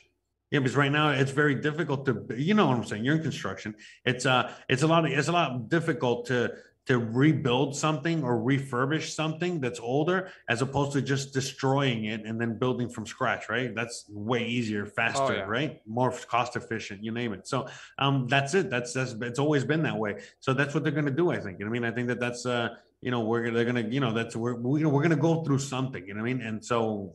[0.49, 3.05] Yeah, because right now it's very difficult to, you know what I'm saying.
[3.05, 3.73] You're in construction.
[4.03, 5.09] It's uh, it's a lot.
[5.09, 6.51] It's a lot difficult to
[6.87, 12.41] to rebuild something or refurbish something that's older as opposed to just destroying it and
[12.41, 13.75] then building from scratch right?
[13.75, 15.41] That's way easier faster yeah.
[15.41, 15.81] right?
[15.85, 17.47] More cost efficient you name it.
[17.47, 17.67] So
[17.99, 18.69] um that's it.
[18.69, 20.21] That's that's it's always been that way.
[20.39, 21.59] So that's what they're going to do i think.
[21.59, 21.91] You know what i mean?
[21.91, 22.69] I think that that's uh
[23.01, 25.43] you know we're they're going to you know that's we're we, we're going to go
[25.43, 26.41] through something you know what i mean?
[26.41, 27.13] And so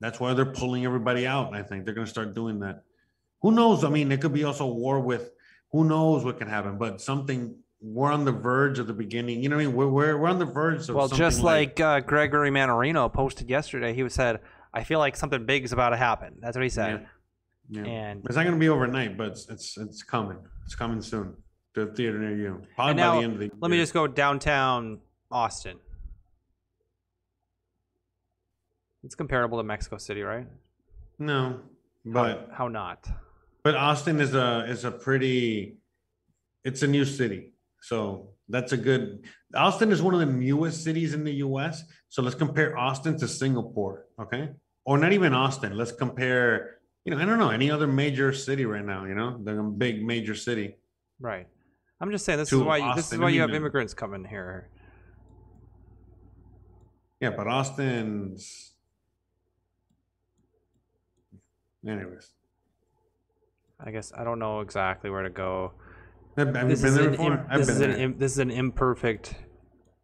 [0.00, 1.84] that's why they're pulling everybody out i think.
[1.84, 2.82] They're going to start doing that.
[3.42, 3.84] Who knows?
[3.84, 5.30] I mean it could be also war with
[5.70, 7.56] who knows what can happen but something
[7.86, 10.28] we're on the verge of the beginning you know what i mean we're we're, we're
[10.28, 14.40] on the verge of well, just like, uh, Gregory Mannarino posted yesterday, he said,
[14.72, 17.06] "I feel like something big is about to happen." That's what he said.
[17.68, 17.84] yeah.
[17.84, 20.38] And It's not going to be overnight, but it's, it's it's coming.
[20.64, 21.36] It's coming soon
[21.74, 22.62] to a theater near you.
[22.74, 25.76] Probably And by the end of the let me just go downtown Austin.
[29.02, 30.46] It's comparable to Mexico City, right?
[31.18, 31.60] no,
[32.06, 33.06] but how not?
[33.62, 35.76] but Austin is a is a pretty.
[36.64, 37.52] It's a new city,
[37.84, 39.24] so that's a good.
[39.54, 41.84] Austin is one of the newest cities in the U.S.
[42.08, 44.48] So let's compare Austin to Singapore, okay?
[44.86, 45.76] Or not even Austin.
[45.76, 46.78] Let's compare.
[47.04, 49.04] You know, I don't know any other major city right now.
[49.04, 50.76] You know, the big major city.
[51.20, 51.46] Right.
[52.00, 54.70] I'm just saying this is why you, this is why you have immigrants coming here.
[57.20, 58.72] Yeah, but Austin's.
[61.86, 62.30] Anyways,
[63.78, 65.72] I guess I don't know exactly where to go.
[66.36, 67.32] Have, have This you is been there an before?
[67.32, 69.34] im- I've this been is an im- this is an imperfect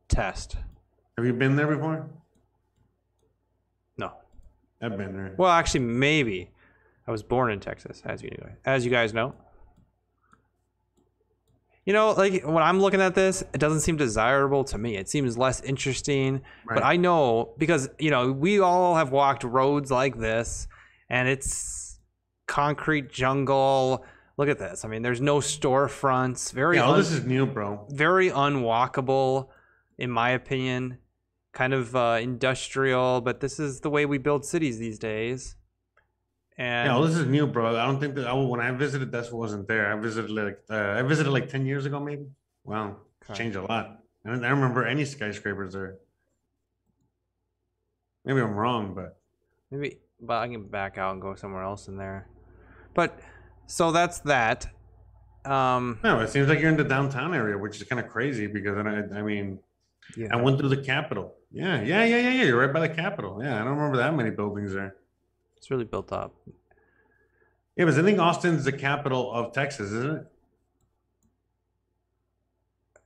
[0.09, 0.57] test.
[1.16, 2.09] Have you been there before?
[3.99, 4.12] No.
[4.81, 5.35] I've been there.
[5.37, 6.51] Well, actually, maybe.
[7.07, 8.31] I was born in Texas, as you
[8.64, 9.35] as you guys know.
[11.85, 14.97] You know, like when I'm looking at this, it doesn't seem desirable to me.
[14.97, 16.43] It seems less interesting.
[16.68, 20.68] But I know because you know we all have walked roads like this,
[21.09, 21.99] and it's
[22.47, 24.05] concrete jungle.
[24.41, 24.86] Look at this.
[24.86, 26.51] I mean, there's no storefronts.
[26.51, 27.86] Very Yeah, all un- this is new, bro.
[27.91, 29.51] very unwalkable,
[29.99, 30.97] in my opinion.
[31.53, 35.57] Kind of uh, industrial, but this is the way we build cities these days.
[36.57, 37.76] And Yeah, all this is new, bro.
[37.76, 39.93] I don't think that I, when I visited, that's wasn't there.
[39.93, 42.24] I visited like uh, I visited like ten years ago, maybe.
[42.64, 43.34] Wow, Okay.
[43.34, 44.01] changed a lot.
[44.24, 45.97] I don't, I don't remember any skyscrapers there.
[48.24, 49.18] Maybe I'm wrong, but
[49.70, 52.26] maybe, but I can back out and go somewhere else in there.
[52.95, 53.20] But
[53.71, 54.66] so that's that.
[55.45, 58.47] Um, no, it seems like you're in the downtown area, which is kind of crazy
[58.47, 59.61] because I, I mean,
[60.16, 60.29] yeah.
[60.33, 61.35] I went through the Capitol.
[61.53, 62.45] Yeah, yeah, yeah, yeah, yeah.
[62.45, 63.41] You're right by the Capitol.
[63.43, 64.97] Yeah, I don't remember that many buildings there.
[65.57, 66.35] it's really built up.
[67.77, 70.27] Yeah, but I think Austin's the capital of Texas, isn't it?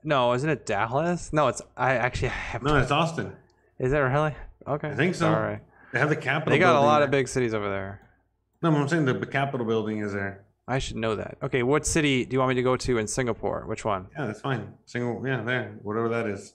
[0.02, 1.32] No, isn't it Dallas?
[1.32, 1.62] No, it's.
[1.76, 2.62] I actually have.
[2.62, 3.32] No, it's Austin.
[3.78, 4.34] Is it really?
[4.66, 4.88] Okay.
[4.88, 5.28] I think so.
[5.28, 5.60] All right,
[5.92, 6.50] They have the Capitol.
[6.52, 7.04] They got a lot there.
[7.04, 8.00] of big cities over there.
[8.62, 10.43] No, I'm saying the Capitol building is there.
[10.66, 11.36] I should know that.
[11.42, 13.64] Okay, what city do you want me to go to in Singapore?
[13.66, 14.06] Which one?
[14.18, 14.72] Yeah, that's fine.
[14.86, 16.54] Single, yeah, there, whatever that is.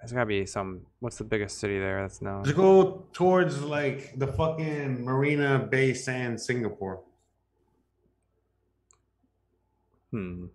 [0.00, 0.86] There's gotta be some.
[1.00, 2.00] What's the biggest city there?
[2.00, 2.42] That's known.
[2.44, 7.02] Just go towards like the fucking Marina Bay Sands, Singapore.
[10.10, 10.46] Hmm.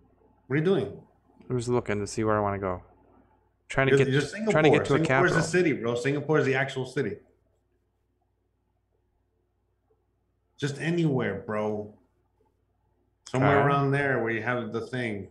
[0.46, 1.00] What are you doing?
[1.48, 2.82] I'm just looking to see where I want to go.
[3.68, 4.52] Trying to Just, get just Singapore.
[4.52, 5.28] trying to get to a capital.
[5.28, 5.94] Singapore's the city, bro.
[5.94, 7.16] Singapore is the actual city.
[10.58, 11.92] Just anywhere, bro.
[13.28, 13.66] Somewhere Alright.
[13.66, 15.28] around there where you have the thing.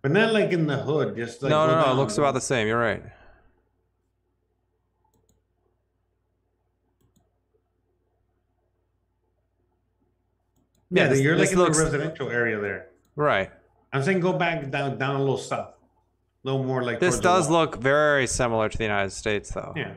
[0.00, 1.92] But not like in the hood, just like no, no, no.
[1.92, 2.66] It looks about the same.
[2.66, 3.02] You're right.
[10.90, 12.88] Yeah, this- you're like in looks- the residential area there.
[13.16, 13.50] Right.
[13.92, 15.74] I'm saying go back down down a little south.
[16.44, 19.72] A little more like This does look very similar to the United States, though.
[19.76, 19.94] Yeah.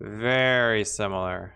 [0.00, 1.54] Very similar.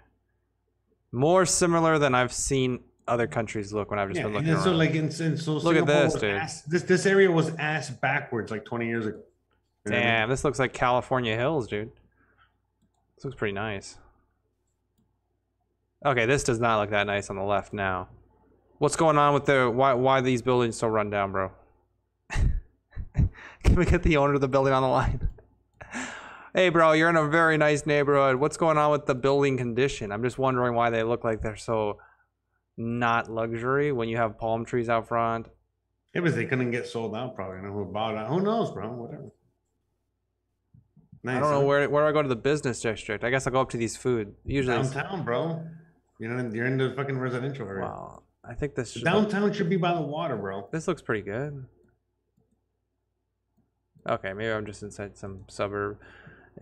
[1.12, 4.54] More similar than I've seen other countries look when I've just Yeah, been and looking
[4.54, 4.90] then so like
[5.20, 6.34] in, in so Look at this, dude.
[6.34, 9.18] ass- this this area was ass backwards like 20 years ago.
[9.84, 10.14] You know what I mean?
[10.14, 11.90] Damn, this looks like California hills, dude.
[13.16, 13.98] This looks pretty nice.
[16.04, 18.08] Okay, this does not look that nice on the left now.
[18.78, 21.52] What's going on with the why why are these buildings so run down, bro?
[22.32, 25.28] Can we get the owner of the building on the line?
[26.54, 28.36] Hey, bro, you're in a very nice neighborhood.
[28.36, 30.12] What's going on with the building condition?
[30.12, 31.98] I'm just wondering why they look like they're so
[32.76, 35.48] not luxury when you have palm trees out front.
[36.14, 37.58] It was they couldn't get sold out probably.
[37.58, 38.26] I know who bought it.
[38.26, 38.88] Who knows, bro?
[38.88, 39.32] Whatever.
[41.24, 41.66] Nice, I don't know huh?
[41.66, 43.24] where where I go to the business district.
[43.24, 44.34] I guess I'll go up to these food.
[44.44, 45.64] Usually, downtown, bro.
[46.18, 47.84] You know, you're in the fucking residential area.
[47.84, 50.68] Wow, I think this should Downtown should be by the water, bro.
[50.72, 51.64] this looks pretty good.
[54.08, 55.98] Okay, maybe I'm just inside some suburb.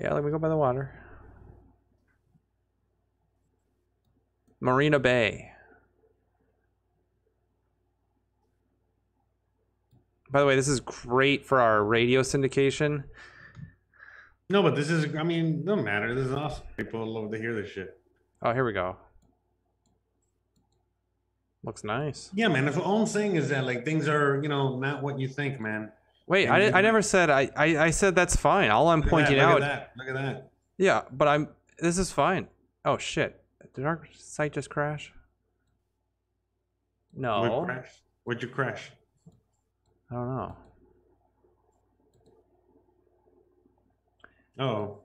[0.01, 0.91] Yeah, let me go by the water.
[4.59, 5.51] Marina Bay.
[10.31, 13.05] By the way, this is great for our radio syndication.
[14.49, 15.15] No, but this is.
[15.15, 16.15] I mean, no matter.
[16.15, 16.65] This is awesome.
[16.77, 17.99] People love to hear this shit.
[18.43, 18.97] Oh, here we go.
[21.63, 22.31] Looks nice.
[22.33, 22.65] Yeah, man.
[22.65, 25.29] That's what all I'm saying is that like things are, you know, not what you
[25.29, 25.93] think, man.
[26.31, 28.71] Wait, I, I never said I, I I said that's fine.
[28.71, 29.93] All I'm pointing that, out Look at that.
[29.97, 30.53] Look at that.
[30.79, 31.49] Yeah, but I'm.
[31.81, 32.47] This is fine.
[32.85, 33.43] Oh shit!
[33.75, 35.13] Did our site just crash?
[37.15, 37.89] What No, crash?
[38.23, 38.93] What'd you crash?
[40.09, 40.57] I don't know.
[44.61, 44.99] Oh,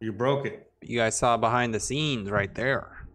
[0.00, 0.72] you broke it.
[0.80, 3.06] You guys saw behind the scenes right there.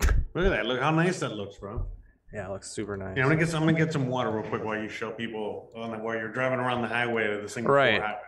[0.00, 0.64] Look at that.
[0.64, 1.84] Look how nice that looks, bro.
[2.32, 3.16] Yeah, it looks super nice.
[3.16, 5.10] Yeah, I'm gonna get some, I'm gonna get some water real quick while you show
[5.10, 8.00] people on the, while you're driving around the highway to the Singapore Right.
[8.00, 8.18] highway.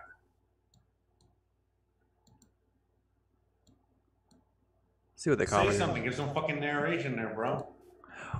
[5.17, 5.77] See what they call Say me.
[5.77, 6.05] something.
[6.05, 7.67] Give some fucking narration there, bro.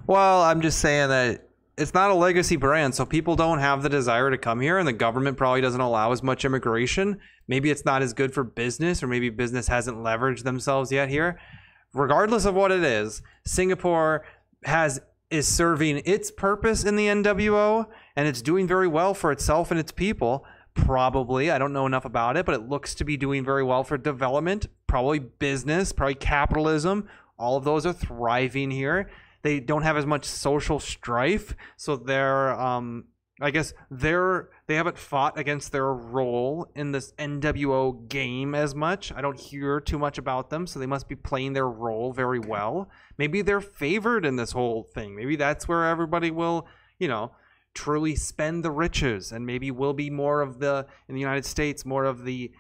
[0.07, 1.49] Well, I'm just saying that
[1.79, 4.87] it's not a legacy brand, so people don't have the desire to come here, and
[4.87, 7.21] the government probably doesn't allow as much immigration.
[7.49, 11.39] Maybe it's not as good for business, or maybe business hasn't leveraged themselves yet here.
[11.95, 14.25] Regardless of what it is, Singapore
[14.65, 15.01] has
[15.35, 19.81] is serving its purpose in the NWO, and it's doing very well for itself and
[19.81, 20.45] its people.
[20.75, 23.85] Probably, I don't know enough about it, but it looks to be doing very well
[23.85, 27.09] for development, probably business, probably capitalism.
[27.39, 29.11] All of those are thriving here
[29.45, 33.05] they don't have as much social strife so they're um
[33.45, 39.13] i guess they're they haven't fought against their role in this nwo game as much
[39.13, 42.39] i don't hear too much about them so they must be playing their role very
[42.41, 42.89] well
[43.19, 46.67] maybe they're favored in this whole thing maybe that's where everybody will
[46.99, 47.31] you know
[47.75, 51.85] truly spend the riches and maybe will be more of the in the united states
[51.85, 52.51] more of the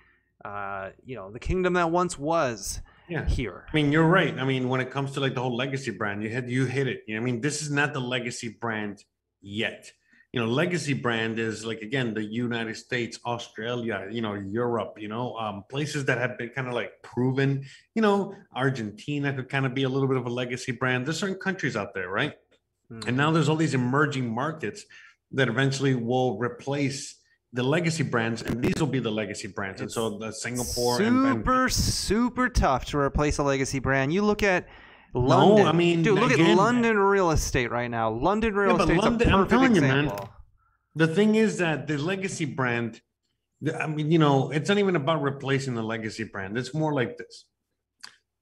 [0.44, 3.24] uh you know the kingdom that once was Yeah.
[3.24, 4.34] here I mean, you're right.
[4.38, 6.86] I mean, when it comes to like the whole legacy brand, you hit you hit
[6.88, 6.98] it.
[7.06, 9.04] You know, I mean, this is not the legacy brand
[9.40, 9.82] yet.
[10.34, 15.06] You know, legacy brand is like again the United States, Australia, you know, Europe, you
[15.06, 17.64] know, um, places that have been kind of like proven.
[17.94, 21.06] You know, Argentina could kind of be a little bit of a legacy brand.
[21.06, 22.32] There's certain countries out there, right?
[22.90, 23.06] Mm.
[23.06, 24.84] And now there's all these emerging markets
[25.30, 27.14] that eventually will replace
[27.52, 29.82] the legacy brands, and these will be the legacy brands.
[29.82, 34.12] and so the Singapore and, and super super tough to replace a legacy brand.
[34.12, 34.66] You look at
[35.14, 35.66] London.
[35.66, 38.10] I mean, dude, look at London real estate right now.
[38.10, 40.04] London real Yeah, but estate's London- a I'm telling you, man.
[40.06, 40.28] example.
[40.96, 43.00] the thing is that the legacy brand
[43.80, 47.16] i mean you know it's not even about replacing the legacy brand it's more like
[47.16, 47.46] this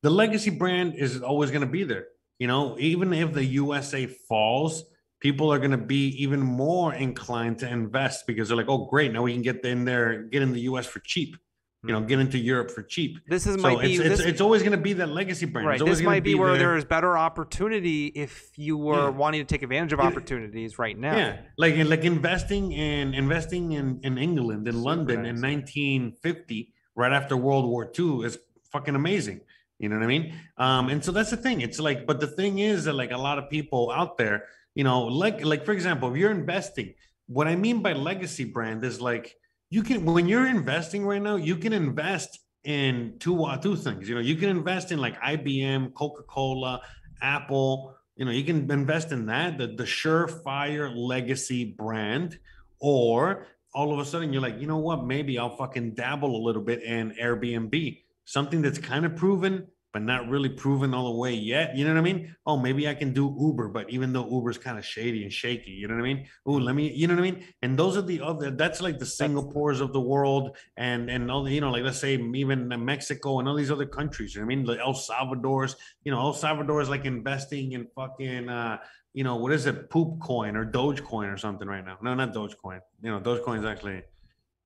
[0.03, 2.07] the legacy brand is always going to be there
[2.41, 4.85] you know even if the usa falls
[5.21, 9.13] people are going to be even more inclined to invest because they're like oh great
[9.13, 11.37] now we can get in there get in the us for cheap
[11.85, 14.27] you know get into europe for cheap This is so might be it's, it's, this,
[14.27, 15.85] it's always going to be that legacy brand right.
[15.85, 16.59] This might be, where there.
[16.59, 19.09] there is better opportunity if you were Yeah.
[19.09, 21.17] wanting to take advantage of opportunities right now.
[21.17, 27.13] Yeah, like like investing in investing in in England in Super London in 1950, right
[27.13, 28.39] after World War II, is
[28.71, 29.41] fucking amazing.
[29.79, 30.35] You know what I mean?
[30.59, 31.61] Um, and so that's the thing.
[31.61, 34.85] It's like, but the thing is that like a lot of people out there, you
[34.85, 36.95] know, like like for example, if you're investing,
[37.27, 39.35] what I mean by legacy brand is like
[39.73, 44.07] you can when you're investing right now, you can invest in two uh, two things.
[44.07, 46.83] You know, you can invest in like IBM, Coca Cola,
[47.23, 47.97] Apple.
[48.17, 52.39] You know, you can invest in that, the the surefire legacy brand,
[52.81, 55.07] or all of a sudden you're like, you know what?
[55.07, 60.03] Maybe I'll fucking dabble a little bit in Airbnb, something that's kind of proven, but
[60.03, 61.77] not really proven all the way yet.
[61.77, 62.35] You know what I mean?
[62.47, 65.71] Oh, maybe I can do Uber, but even though Uber's kind of shady and shaky,
[65.73, 66.27] you know what I mean?
[66.47, 67.45] Oh, let me, you know what I mean?
[67.63, 68.51] And those are the other.
[68.51, 72.01] That's like the Singapores of the world, and and all the, you know, like let's
[72.01, 74.35] say even Mexico and all these other countries.
[74.35, 74.67] You know what I mean?
[74.67, 78.49] Like El Salvador's, you know, El Salvador is like investing in fucking.
[78.49, 78.79] uh
[79.15, 81.99] you know, what is it, poop coin or Dogecoin or something right now?
[82.03, 82.81] No, not Dogecoin.
[83.03, 84.03] You know, Dogecoin is actually,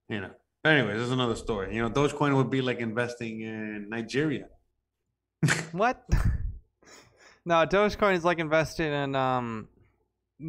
[0.08, 0.30] you know.
[0.64, 1.74] Anyways, this is another story.
[1.74, 4.46] You know, Dogecoin would be like investing in Nigeria.
[5.72, 6.03] What?
[7.45, 9.68] no, Dogecoin is like investing in um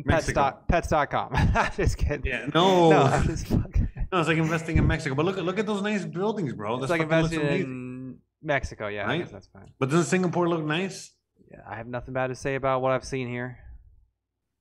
[0.08, 1.34] pets dot, pets.com.
[1.76, 2.26] just kidding.
[2.26, 5.16] Yeah, no, No, no, I'm just fucking, it's like investing in Mexico.
[5.16, 6.74] But look at look at those nice buildings, bro.
[6.76, 7.62] it's That's like investing amazing.
[7.62, 8.88] in Mexico.
[8.88, 9.20] Yeah, I Right?
[9.22, 9.72] guess that's fine.
[9.80, 11.12] But doesn't Singapore look nice?
[11.52, 13.60] Yeah, I have nothing bad to say about what I've seen here.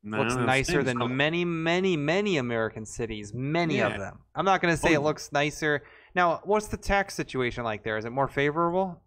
[0.05, 3.33] No, looks no, no, nicer than many, many, many American cities.
[3.35, 4.21] Many of them.
[4.37, 5.83] I'm not gonna say Oh, it looks nicer.
[6.15, 7.97] Now, what's the tax situation like there?
[7.97, 9.03] Is it more favorable?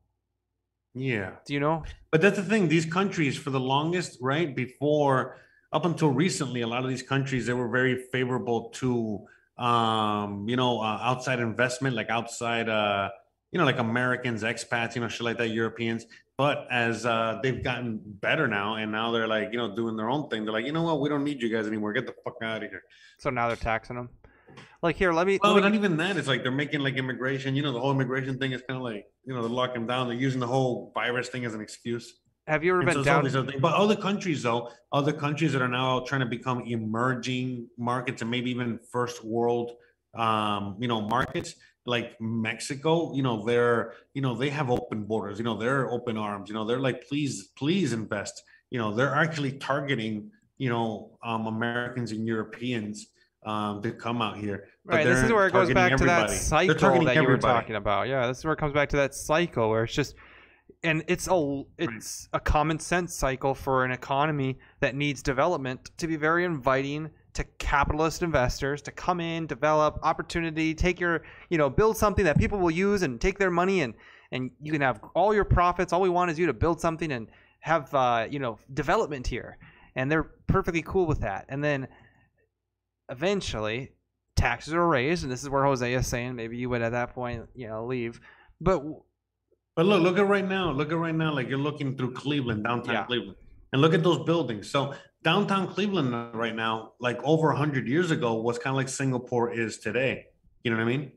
[0.94, 1.32] Yeah.
[1.46, 1.84] Do you know?
[2.12, 2.68] But that's the thing.
[2.68, 5.38] These countries, for the longest, right before,
[5.72, 9.26] up until recently, a lot of these countries they were very favorable to,
[9.64, 13.10] um, you know, uh, outside investment, like outside, uh,
[13.52, 16.06] you know, like Americans, expats, you know, shit like that, Europeans.
[16.38, 20.10] But as uh, they've gotten better now, and now they're like, you know, doing their
[20.10, 20.46] own thing.
[20.46, 21.92] They're like, you know what, we don't need you guys anymore.
[21.94, 22.84] Get the fuck out of here.
[23.18, 24.10] So now they're taxing them.
[24.82, 25.40] Like here, let me.
[25.42, 26.18] Well, let me not even that.
[26.18, 27.56] It's like they're making like immigration.
[27.56, 30.08] You know, the whole immigration thing is kind of like, you know, they're locking down.
[30.08, 32.22] They're using the whole virus thing as an excuse.
[32.48, 33.52] have you ever And been so down?
[33.60, 38.32] But other countries, though, other countries that are now trying to become emerging markets and
[38.32, 39.72] maybe even first world,
[40.16, 45.40] um, you know, markets like Mexico, you know, they're, you know, they have open borders,
[45.40, 48.44] you know, they're open arms, you know, they're like, please, please invest.
[48.70, 53.08] You know, they're actually targeting, you know, um, Americans and Europeans
[53.50, 54.66] um, to come out here.
[54.86, 57.76] But Right, this is where it goes back to that cycle that you were talking
[57.76, 58.08] about.
[58.08, 60.16] Yeah, this is where it comes back to that cycle where it's just,
[60.84, 66.08] and it's a it's a common sense cycle for an economy that needs development to
[66.08, 71.70] be very inviting to capitalist investors to come in, develop opportunity, take your you know
[71.70, 73.94] build something that people will use and take their money and
[74.32, 75.92] and you can have all your profits.
[75.92, 77.28] All we want is you to build something and
[77.60, 79.58] have uh, you know development here,
[79.96, 81.46] and they're perfectly cool with that.
[81.50, 81.88] And then
[83.10, 83.92] eventually
[84.36, 87.14] taxes are raised, and this is where Jose is saying maybe you would at that
[87.14, 88.20] point, you know, leave.
[88.62, 88.84] But
[89.76, 90.72] But look, look at right now.
[90.72, 91.34] Look at right now.
[91.34, 93.06] Like you're looking through Cleveland, downtown Yeah.
[93.06, 93.38] Cleveland,
[93.74, 94.70] and look at those buildings.
[94.70, 94.94] So
[95.24, 99.78] downtown Cleveland right now, like over hundred years ago, was kind of like Singapore is
[99.80, 100.26] today.
[100.64, 101.12] You know what I mean?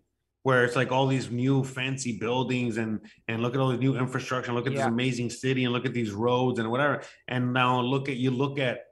[0.45, 3.97] Where it's like all these new fancy buildings and and look at all this new
[3.97, 4.53] infrastructure.
[4.53, 7.03] Look at this amazing city and look at these roads and whatever.
[7.29, 8.87] And now look at you look at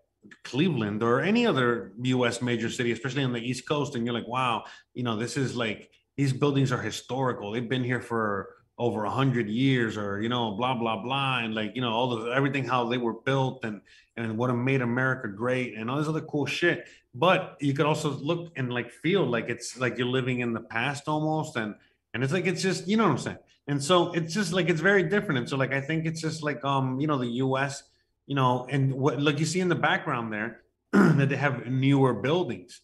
[0.44, 2.42] Cleveland or any other U.S.
[2.42, 4.64] major city, especially on the East Coast, and you're like, wow,
[4.94, 7.52] you know, this is like these buildings are historical.
[7.52, 11.54] They've been here for over a hundred years, or you know, blah blah blah, and
[11.54, 13.80] like you know, all the everything how they were built and
[14.16, 16.88] and what made America great and all this other cool shit.
[17.14, 20.60] But you could also look and like feel like it's like you're living in the
[20.60, 21.74] past almost, and
[22.14, 23.38] and it's like it's just you know what I'm saying.
[23.66, 25.38] And so it's just like it's very different.
[25.38, 27.82] And so like I think it's just like um you know the U.S.
[28.26, 30.62] you know and what like you see in the background there
[30.92, 32.80] that they have newer buildings.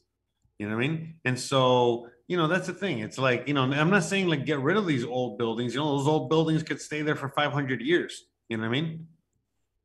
[0.58, 1.14] You know what I mean?
[1.24, 3.00] And so, you know, that's the thing.
[3.00, 5.74] It's like, you know, I'm not saying like get rid of these old buildings.
[5.74, 8.24] You know, those old buildings could stay there for 500 years.
[8.48, 9.06] You know what I mean?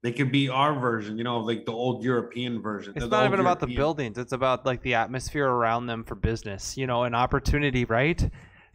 [0.04, 2.93] They could be our version, you know, of like the old European version.
[2.95, 6.16] it's the not even about the buildings; it's about like the atmosphere around them for
[6.16, 6.76] business.
[6.76, 8.28] You know, an opportunity, right?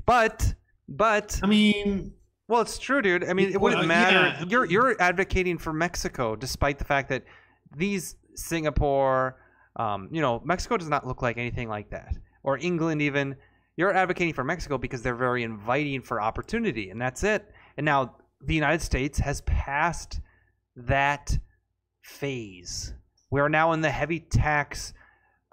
[0.05, 0.55] But
[0.89, 2.13] but I mean,
[2.49, 3.25] Well, it's true, dude.
[3.25, 4.19] I mean, it wouldn't yeah, matter.
[4.19, 7.25] I mean- You're you're advocating for Mexico, despite the fact that
[7.77, 9.37] these Singapore,
[9.77, 13.37] um, you know, Mexico does not look like anything like that, or England even.
[13.77, 17.51] You're advocating for Mexico because they're very inviting for opportunity, and that's it.
[17.77, 20.21] And now the United States has passed
[20.77, 21.37] that
[22.01, 22.95] phase.
[23.31, 24.95] We are now in the heavy tax.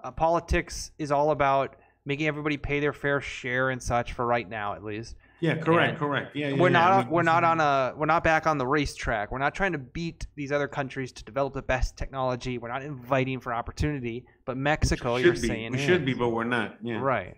[0.02, 1.76] Uh, politics is all about
[2.06, 5.90] making everybody pay their fair share and such for right now, at least yeah, correct,
[5.90, 6.36] And correct.
[6.38, 6.74] Yeah, yeah we're yeah.
[6.74, 9.30] not I we're not on a we're not back on the racetrack.
[9.30, 12.57] We're not trying to beat these other countries to develop the best technology.
[12.57, 14.26] We're not inviting for opportunity.
[14.45, 15.40] But Mexico, you're be.
[15.40, 16.78] saying we should be, but we're not.
[16.82, 17.02] Yeah.
[17.02, 17.36] right.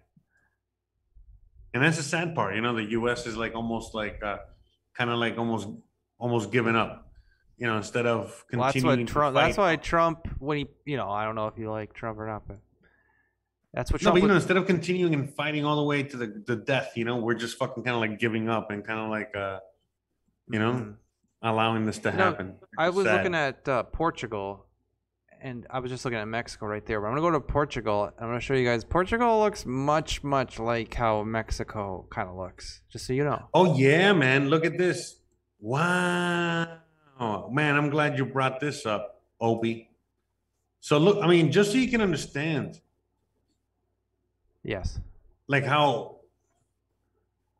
[1.73, 2.53] And that's the sad part.
[2.56, 4.38] You know, the US is like almost like uh
[4.95, 5.68] kind of like almost
[6.19, 7.11] almost giving up.
[7.57, 9.34] You know, instead of Well, that's what to Trump.
[9.34, 12.27] That's why Trump, when he, you know, I don't know if you like Trump or
[12.27, 12.60] not, but
[13.76, 14.15] that's what No, Trump.
[14.15, 16.93] but you know, instead of continuing and fighting all the way to the, the death,
[16.95, 19.60] you know, we're just fucking kind of like giving up and kind of like, uh,
[20.49, 20.95] you know, Mhm.
[21.41, 22.56] allowing this to know, happen.
[22.77, 23.18] I was Sad.
[23.18, 24.65] looking at uh, Portugal,
[25.41, 26.99] and I was just looking at Mexico right there.
[27.02, 28.10] But I'm gonna go to Portugal.
[28.19, 28.84] I'm gonna show you guys.
[28.84, 32.81] Portugal looks much, much like how Mexico kind of looks.
[32.89, 33.49] Just so you know.
[33.53, 34.49] Oh yeah, man!
[34.49, 35.19] Look at this.
[35.60, 37.76] Wow, man!
[37.76, 39.89] I'm glad you brought this up, Opie.
[40.80, 42.80] So look, I mean, just so you can understand,
[44.65, 44.99] Yes.
[45.47, 46.17] like how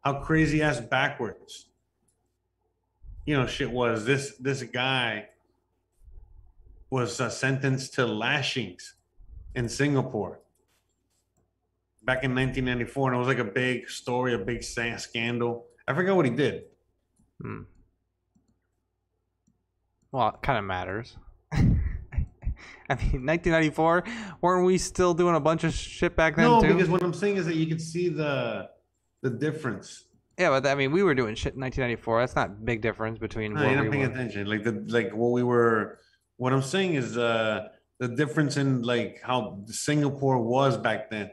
[0.04, 1.68] how crazy ass backwards,
[3.26, 4.06] you know, shit was.
[4.06, 5.28] This this guy
[6.90, 8.96] was uh, sentenced to lashings
[9.54, 10.40] in Singapore
[12.04, 15.66] back in 1994, and it was like a big story, a big scandal.
[15.88, 16.64] I forget what he did.
[17.42, 17.62] Hmm.
[20.12, 21.18] Well, it kind of matters.
[22.90, 24.04] I mean, 1994,
[24.42, 26.74] weren't we still doing a bunch of shit back then No, too?
[26.74, 28.70] because what I'm saying is that you can see the
[29.22, 30.06] the difference.
[30.38, 32.20] Yeah, but I mean, we were doing shit in 1994.
[32.20, 34.12] That's not big difference between No, what you're we not paying were.
[34.14, 34.48] attention.
[34.48, 36.00] Like the like what we were.
[36.38, 37.70] What I'm saying is uh
[38.00, 41.32] the difference in like how Singapore was back then.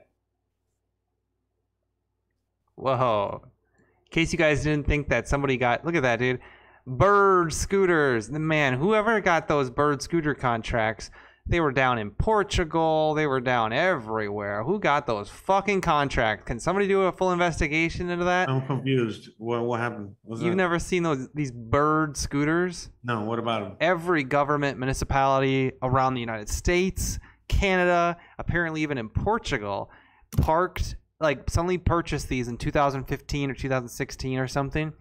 [2.76, 3.42] Whoa.
[3.44, 6.40] In case you guys didn't think that somebody got, look at that, dude.
[6.86, 8.28] Bird scooters.
[8.28, 11.10] The Man, whoever got those bird scooter contracts,
[11.46, 13.14] they were down in Portugal.
[13.14, 14.62] They were down everywhere.
[14.62, 16.44] Who got those fucking contracts?
[16.46, 18.48] Can somebody do a full investigation into that?
[18.48, 19.30] I'm confused.
[19.38, 20.14] What what happened?
[20.22, 20.56] What's You've that?
[20.56, 22.90] never seen those these bird scooters?
[23.02, 23.24] No.
[23.24, 23.76] What about them?
[23.80, 27.18] Every government municipality around the United States,
[27.48, 29.90] Canada, apparently even in Portugal,
[30.36, 34.92] parked like suddenly purchased these in 2015 or 2016 or something.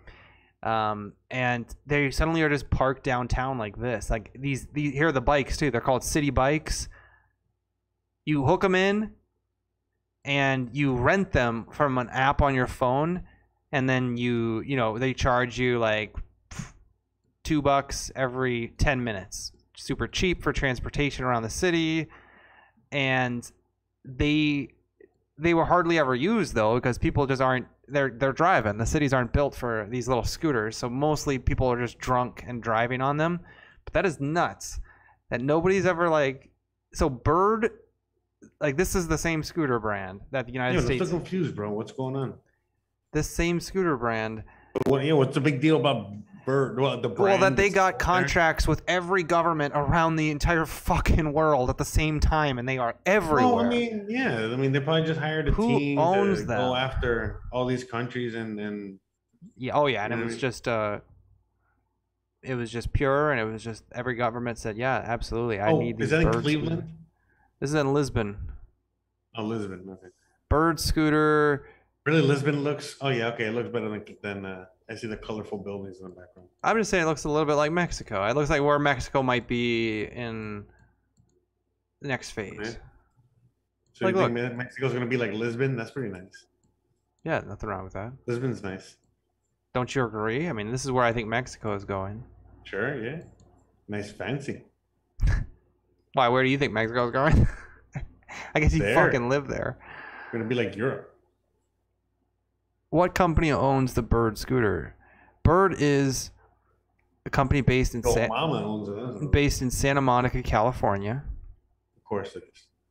[0.63, 4.09] Um, and they suddenly are just parked downtown like this.
[4.09, 5.71] Like these, these here are the bikes too.
[5.71, 6.87] They're called city bikes.
[8.25, 9.11] You hook them in,
[10.23, 13.23] and you rent them from an app on your phone,
[13.71, 16.15] and then you, you know, they charge you like
[17.43, 19.51] two bucks every 10 minutes.
[19.75, 22.07] Super cheap for transportation around the city.
[22.91, 23.49] And
[24.05, 24.69] they
[25.37, 28.77] they were hardly ever used though because people just aren't they're they're driving.
[28.77, 30.77] The cities aren't built for these little scooters.
[30.77, 33.39] So mostly people are just drunk and driving on them.
[33.85, 34.79] But that is nuts.
[35.29, 36.49] That nobody's ever like
[36.93, 37.69] so Bird
[38.59, 41.55] like this is the same scooter brand that the United Yeah, I'm States still confused,
[41.55, 41.71] bro.
[41.71, 42.33] What's going on?
[43.13, 44.43] this same scooter brand
[44.85, 45.03] What?
[45.03, 45.13] Yeah.
[45.13, 46.13] What's the big deal about
[46.45, 46.79] Bird?
[46.79, 51.69] Well, the Well, that they got contracts with every government around the entire fucking world
[51.69, 53.55] at the same time, and they are everywhere.
[53.55, 54.49] Well, I mean, yeah.
[54.51, 56.57] I mean, they probably just hired a Who team owns to them?
[56.57, 58.99] go after all these countries and and
[59.57, 60.99] yeah, oh yeah, and it was just uh,
[62.43, 65.79] it was just pure, and it was just every government said, yeah, absolutely, I oh,
[65.79, 66.05] need these.
[66.05, 66.79] is that in Cleveland?
[66.79, 66.95] scooters."
[67.59, 68.37] This is in Lisbon.
[69.35, 69.87] Oh, Lisbon.
[69.87, 70.07] Okay.
[70.49, 71.65] Bird scooter.
[72.05, 72.95] Really, Lisbon looks.
[73.01, 73.45] Oh yeah, okay.
[73.45, 74.45] It looks better than than.
[74.45, 76.49] Uh, I see the colorful buildings in the background.
[76.63, 78.25] I'm just saying, it looks a little bit like Mexico.
[78.25, 80.65] It looks like where Mexico might be in
[82.01, 82.57] the next phase.
[82.57, 82.79] Right.
[83.93, 85.77] So Like, you think Me- Mexico's gonna be like Lisbon?
[85.77, 86.45] That's pretty nice.
[87.23, 88.11] Yeah, nothing wrong with that.
[88.25, 88.97] Lisbon's nice.
[89.73, 90.49] Don't you agree?
[90.49, 92.23] I mean, this is where I think Mexico is going.
[92.63, 93.21] Sure, yeah.
[93.87, 94.63] Nice, fancy.
[96.13, 96.27] Why?
[96.27, 97.47] Where do you think Mexico's going?
[98.55, 98.95] I guess you There.
[98.95, 99.77] fucking live there.
[100.33, 101.10] Gonna be like Europe.
[102.91, 104.95] What company owns the Bird scooter?
[105.43, 106.29] Bird is
[107.25, 109.31] a company based in oh, Sa- Obama owns it.
[109.31, 111.23] based in Santa Monica, California.
[111.95, 112.43] Of course it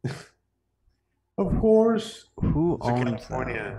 [0.02, 0.12] is.
[1.39, 2.31] of course.
[2.40, 3.78] Who It's owns California them?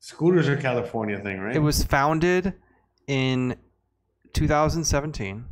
[0.00, 1.54] Scooters are California thing, right?
[1.54, 2.54] It was founded
[3.06, 3.56] in
[4.32, 5.44] 2017.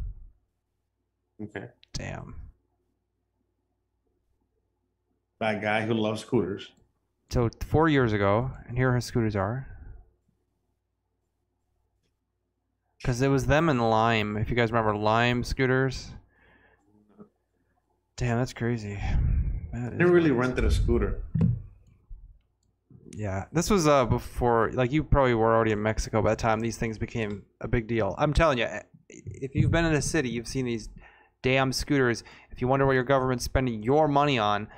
[1.43, 1.67] okay.
[1.93, 2.37] Damn.
[5.39, 6.71] By a guy who loves scooters.
[7.31, 9.67] So four years ago, and here his scooters are.
[12.99, 14.37] Because it was them and Lime.
[14.37, 16.11] If you guys remember Lime scooters.
[18.17, 18.99] Damn, that's crazy.
[19.73, 20.39] That They really nuts.
[20.39, 21.23] rented a scooter.
[23.11, 26.61] Yeah, this was uh before like you probably were already in Mexico by the time
[26.61, 28.15] these things became a big deal.
[28.19, 28.67] I'm telling you,
[29.09, 30.89] if you've been in a city, you've seen these
[31.43, 32.25] damn scooters.
[32.51, 34.69] If you wonder what your government's spending your money on,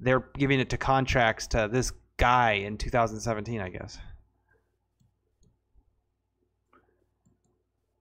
[0.00, 3.98] they're giving it to contracts to this guy in 2017, I guess.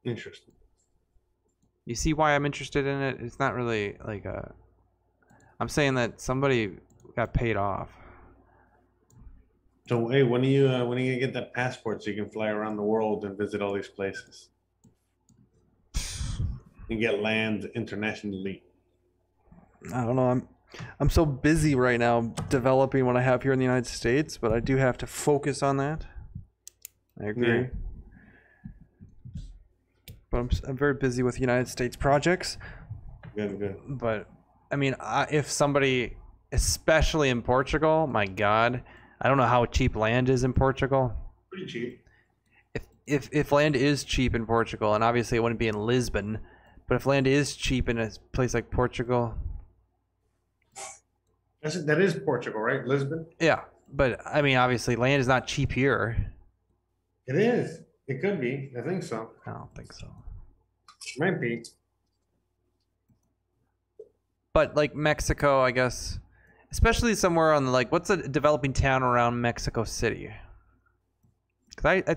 [0.04, 0.54] Interesting.
[1.86, 3.18] You see why I'm interested in it?
[3.20, 4.54] It's not really like a.
[5.60, 6.72] I'm saying that somebody
[7.16, 7.90] got paid off.
[9.88, 12.16] So hey, when are you uh, when are you gonna get that passport so you
[12.16, 14.50] can fly around the world and visit all these places?
[16.88, 18.62] And get land internationally.
[19.92, 20.30] I don't know.
[20.30, 20.48] I'm
[21.00, 24.52] I'm so busy right now developing what I have here in the United States, but
[24.52, 26.06] I do have to focus on that.
[27.22, 27.62] I agree.
[27.62, 27.68] Yeah.
[30.32, 32.58] but I'm, I'm very busy with United States projects.
[33.36, 33.78] Good, good.
[33.88, 34.28] But
[34.72, 36.18] I mean, I, if somebody,
[36.52, 38.84] especially in Portugal, my God,
[39.22, 41.14] I don't know how cheap land is in Portugal.
[41.50, 42.02] Pretty cheap.
[42.74, 46.40] If if if land is cheap in Portugal, and obviously it wouldn't be in Lisbon,
[46.88, 49.36] but if land is cheap in a place like Portugal,
[51.66, 52.86] That's, that is Portugal, right?
[52.86, 53.26] Lisbon?
[53.40, 53.62] yeah.
[53.92, 56.32] But I mean, obviously, land is not cheap here.
[57.26, 57.80] It is.
[58.08, 58.72] It could be.
[58.78, 59.32] I think so.
[59.48, 60.06] I don't think so.
[60.06, 61.64] It Might be.
[64.54, 66.20] But like Mexico, I guess,
[66.72, 70.32] especially somewhere on the like, what's a developing town around Mexico City?
[71.70, 72.16] Because I, I,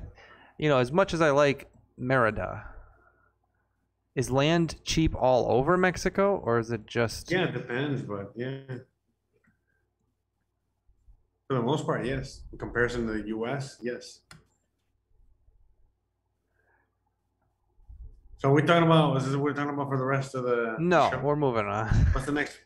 [0.58, 2.64] you know, as much as I like Merida,
[4.14, 7.30] is land cheap all over Mexico, or is it just?
[7.30, 8.58] Yeah, it depends, but yeah.
[11.48, 12.42] For the most part, yes.
[12.52, 14.20] In comparison to the US, yes.
[18.36, 20.76] So we're talking about, is this what we're talking about for the rest of the?
[20.78, 21.18] No, show?
[21.20, 21.88] we're moving on.
[22.12, 22.58] What's the next?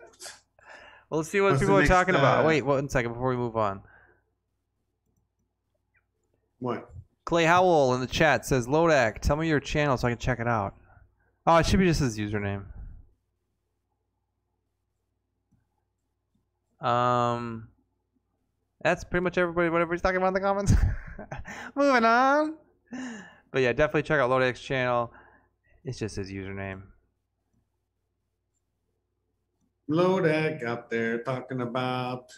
[1.09, 2.45] Well, let's see what What's people are next, talking about.
[2.45, 3.83] uh, Wait, one second before we move on.
[6.59, 6.91] What?
[7.25, 10.41] Clay Howell in the chat says, Lodak, tell me your channel so I can check
[10.41, 10.75] it out.
[11.47, 12.65] Oh, it should be just his username.
[16.81, 17.69] Um,
[18.83, 20.73] that's pretty much everybody, whatever he's talking about in the comments.
[21.75, 22.55] Moving on.
[23.51, 25.13] But yeah, definitely check out Lodak's channel.
[25.85, 26.83] It's just his username.
[29.91, 32.31] Lodak out there talking about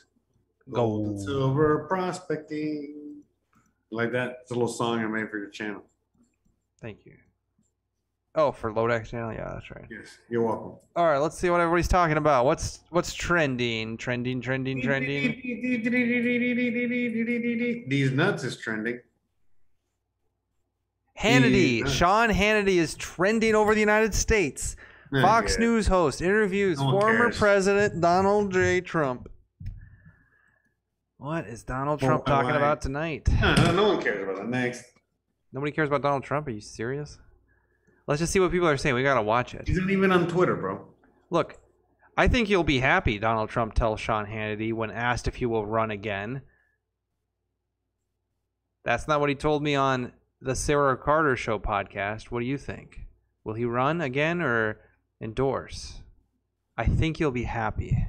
[0.70, 1.24] gold and Gold.
[1.24, 3.22] silver prospecting.
[3.90, 4.38] Like that.
[4.42, 5.82] It's a little song I made for your channel.
[6.80, 7.14] Thank you.
[8.36, 9.32] Oh, for Lodak's channel?
[9.32, 9.84] Yeah, that's right.
[9.88, 10.72] Yes, you're welcome.
[10.96, 12.44] All right, let's see what everybody's talking about.
[12.44, 13.96] What's what's trending?
[13.96, 15.40] Trending, trending, trending.
[17.88, 19.00] These nuts is trending.
[21.18, 24.74] Hannity, Sean Hannity is trending over the United States.
[25.22, 25.58] Fox.
[25.60, 27.38] News host interviews No former cares.
[27.38, 28.80] President Donald J.
[28.80, 29.28] Trump.
[31.18, 32.56] What is Donald Oh, Trump I talking lied.
[32.56, 33.28] about tonight?
[33.40, 34.48] No, no, no one cares about that.
[34.48, 34.84] Next.
[35.52, 36.48] Nobody cares about Donald Trump.
[36.48, 37.18] Are you serious?
[38.06, 38.94] Let's just see what people are saying.
[38.94, 39.66] We gotta watch it.
[39.66, 40.86] He's not even on Twitter, bro.
[41.30, 41.58] Look,
[42.16, 43.18] I think you'll be happy.
[43.18, 46.42] Donald Trump tells Sean Hannity when asked if he will run again.
[48.84, 52.24] That's not what he told me on the Sarah Carter Show podcast.
[52.24, 53.00] What do you think?
[53.42, 54.80] Will he run again or
[55.20, 56.02] endorse?
[56.76, 58.06] I think you'll be happy.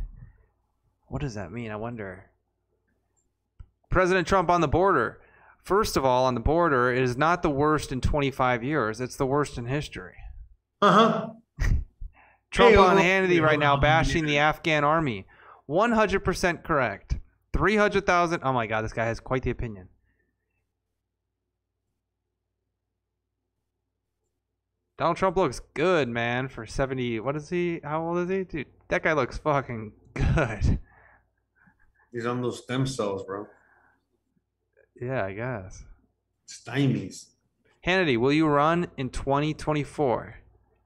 [1.08, 1.72] What does that mean?
[1.72, 2.26] I wonder.
[3.90, 5.22] President Trump on the border.
[5.66, 9.02] First of all, on the border, it is not the worst in 25 years.
[9.02, 10.14] It's the worst in history.
[10.80, 11.30] Uh huh.
[12.52, 12.98] Trump Hey, on.
[12.98, 15.26] Hannity right now bashing the Afghan army.
[15.68, 17.18] 100% correct.
[17.54, 18.42] 300,000.
[18.44, 19.90] Oh my God, this guy has quite the opinion.
[25.00, 27.20] Donald Trump looks good, man, for 70.
[27.22, 27.82] What is he?
[27.84, 28.44] How old is he?
[28.44, 30.80] Dude, that guy looks fucking good.
[32.14, 33.48] He's on those stem cells, bro.
[35.00, 35.84] Yeah, I guess.
[36.48, 37.26] Stymies.
[37.86, 40.40] Hannity, will you run in 2024?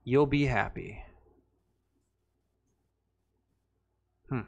[0.03, 1.03] You'll be happy.
[4.29, 4.41] Hmm.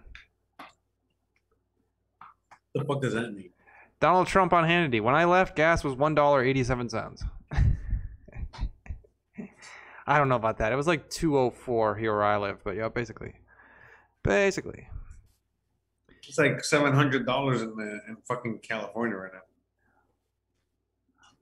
[2.74, 3.52] The fuck does that mean?
[4.00, 5.02] Donald Trump on Hannity.
[5.02, 7.24] When I left, gas was one dollar eighty-seven cents.
[10.08, 10.72] I don't know about that.
[10.72, 13.36] It was like two oh four here where I live, but yeah, basically,
[14.24, 14.88] basically.
[16.28, 19.42] It's like seven hundred dollars in the in fucking California right now.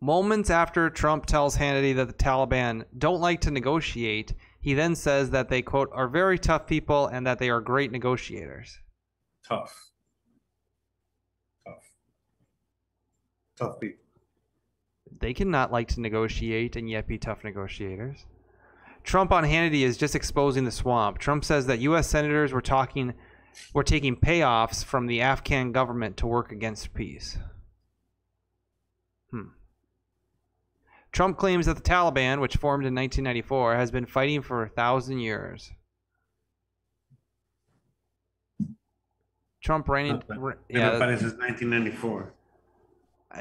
[0.02, 5.30] Moments after Trump tells Hannity that the Taliban don't like to negotiate, he then says
[5.32, 8.80] that they quote are very tough people and that they are great negotiators.
[9.46, 9.92] Tough.
[11.66, 11.84] Tough.
[13.58, 14.04] Tough people.
[15.20, 18.26] They cannot like to negotiate and yet be tough negotiators.
[19.04, 21.18] Trump on Hannity is just exposing the swamp.
[21.18, 22.08] Trump says that U.S.
[22.08, 23.14] senators were talking,
[23.74, 27.38] were taking payoffs from the Afghan government to work against peace.
[29.32, 29.48] Hmm.
[31.12, 35.20] Trump claims that the Taliban, which formed in 1994, has been fighting for a thousand
[35.20, 35.72] years.
[39.62, 40.58] Trump ran Not in, bad.
[40.70, 42.34] They've yeah, been since nineteen ninety four.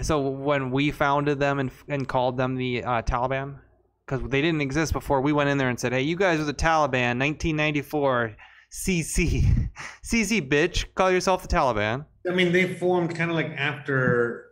[0.03, 3.59] so when we founded them and, and called them the uh, Taliban,
[4.05, 6.45] because they didn't exist before, we went in there and said, "Hey, you guys are
[6.45, 8.36] the Taliban, 1994,
[8.73, 9.70] CC,
[10.05, 14.47] CC, bitch, call yourself the Taliban." I mean, they formed kind of like after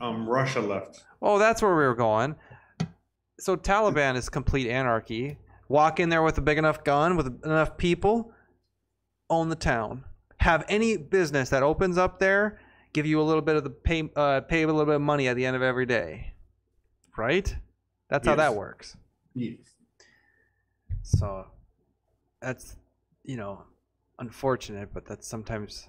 [0.00, 1.02] um, Russia left.
[1.22, 2.36] Oh, that's where we were going.
[3.38, 5.38] So Taliban is complete anarchy.
[5.68, 8.32] Walk in there with a big enough gun, with enough people,
[9.28, 10.04] own the town.
[10.38, 12.60] Have any business that opens up there,
[12.92, 15.28] give you a little bit of the pay, uh, pay a little bit of money
[15.28, 16.34] at the end of every day.
[17.16, 17.54] Right?
[18.08, 18.96] That's how that works.
[19.34, 19.58] Yes.
[21.02, 21.46] So
[22.40, 22.76] that's
[23.24, 23.64] you know
[24.18, 25.88] unfortunate, but that's sometimes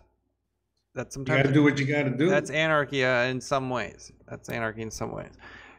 [0.95, 2.29] that's sometimes You gotta do what you gotta do.
[2.29, 4.11] That's anarchy uh, in some ways.
[4.27, 5.33] That's anarchy in some ways.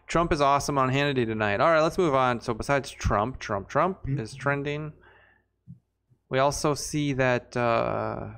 [0.09, 1.61] Trump is awesome on Hannity tonight.
[1.61, 2.41] All right, let's move on.
[2.41, 4.19] So besides Trump, Trump, Trump Mhm.
[4.19, 4.95] is trending.
[6.31, 8.31] We also see that uh,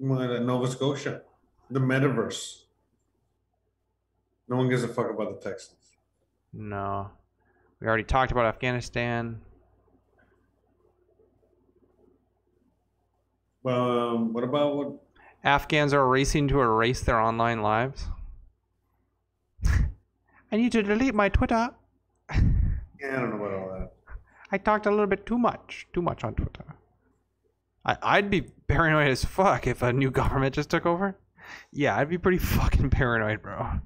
[0.00, 0.04] uh,
[0.40, 1.22] Nova Scotia,
[1.70, 2.62] the metaverse.
[4.48, 5.78] No one gives a fuck about the Texans.
[6.52, 7.10] no,
[7.80, 9.40] we already talked about Afghanistan.
[13.62, 15.01] Well, um, what about what?
[15.44, 18.08] Afghans are racing to erase their online lives.
[20.52, 21.70] I need to delete my Twitter.
[22.30, 22.38] Yeah,
[23.16, 23.92] I don't know about all that.
[24.52, 26.64] I talked a little bit too much, too much on Twitter.
[27.84, 31.18] I, I'd be paranoid as fuck if a new government just took over.
[31.72, 33.80] Yeah, I'd be pretty fucking paranoid, bro.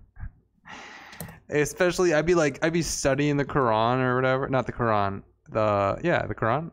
[1.48, 4.48] Especially, I'd be like, I'd be studying the Quran or whatever.
[4.48, 5.22] Not the Quran.
[5.48, 6.70] The yeah, the Quran.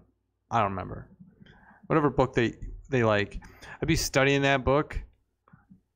[0.51, 1.07] I don't remember.
[1.87, 2.55] Whatever book they
[2.93, 3.41] they like.
[3.81, 4.97] I'd be studying that book.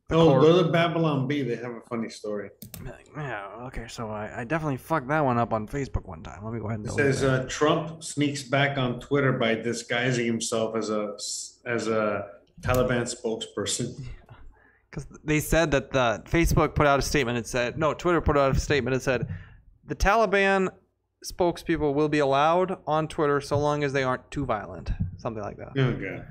[0.10, 1.41] Oh, go to Babylon Bee.
[1.41, 2.49] They have a funny story.
[2.84, 6.44] Like, yeah, okay, so I, I definitely fucked that one up on Facebook one time.
[6.44, 10.26] Let me go ahead and It says uh, Trump sneaks back on Twitter by disguising
[10.26, 11.18] himself as a
[11.65, 12.28] as a
[12.61, 14.03] Taliban spokesperson.
[14.90, 17.38] Because they said that the Facebook put out a statement.
[17.38, 18.95] It said no, Twitter put out a statement.
[18.95, 19.28] It said
[19.86, 20.69] the Taliban
[21.26, 25.57] spokespeople will be allowed on Twitter so long as they aren't too violent, something like
[25.57, 25.74] that.
[25.78, 26.24] Oh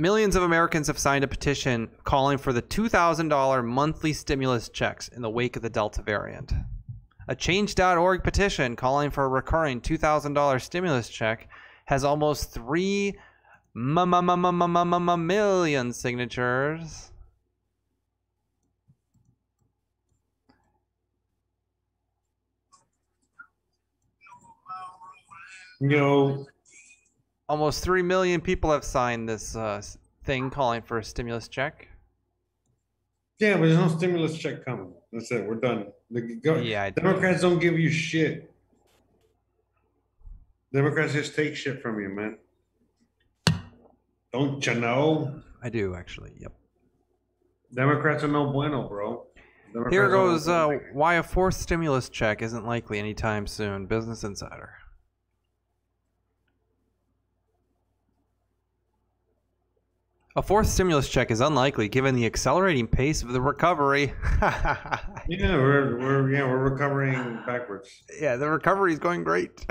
[0.00, 5.20] millions of Americans have signed a petition calling for the $2,000 monthly stimulus checks in
[5.20, 6.54] the wake of the Delta variant.
[7.28, 11.48] A change.org petition calling for a recurring $2,000 stimulus check
[11.84, 13.14] has almost 3
[13.74, 17.10] million signatures.
[25.78, 26.46] You
[27.50, 29.82] Almost 3 million people have signed this uh,
[30.22, 31.88] thing calling for a stimulus check.
[33.40, 34.92] yeah, but there's no stimulus check coming.
[35.12, 35.44] That's it.
[35.44, 35.86] We're done.
[36.12, 38.52] The go- Yeah, Democrats don't give you shit.
[40.72, 42.38] Democrats just take shit from you, man.
[44.32, 45.42] Don't you know?
[45.60, 46.34] I do, actually.
[46.38, 46.52] Yep.
[47.74, 49.26] Democrats are no bueno, bro.
[49.72, 53.86] Democrats Here goes uh, why a fourth stimulus check isn't likely anytime soon.
[53.86, 54.70] Business Insider.
[60.40, 64.14] A fourth stimulus check is unlikely given the accelerating pace of the recovery.
[65.28, 69.66] Yeah, we're we're yeah we're recovering backwards, yeah, the recovery is going great.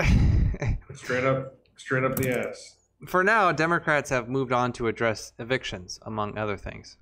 [0.94, 2.76] straight up, straight up the ass.
[3.08, 6.98] For now, Democrats have moved on to address evictions, among other things.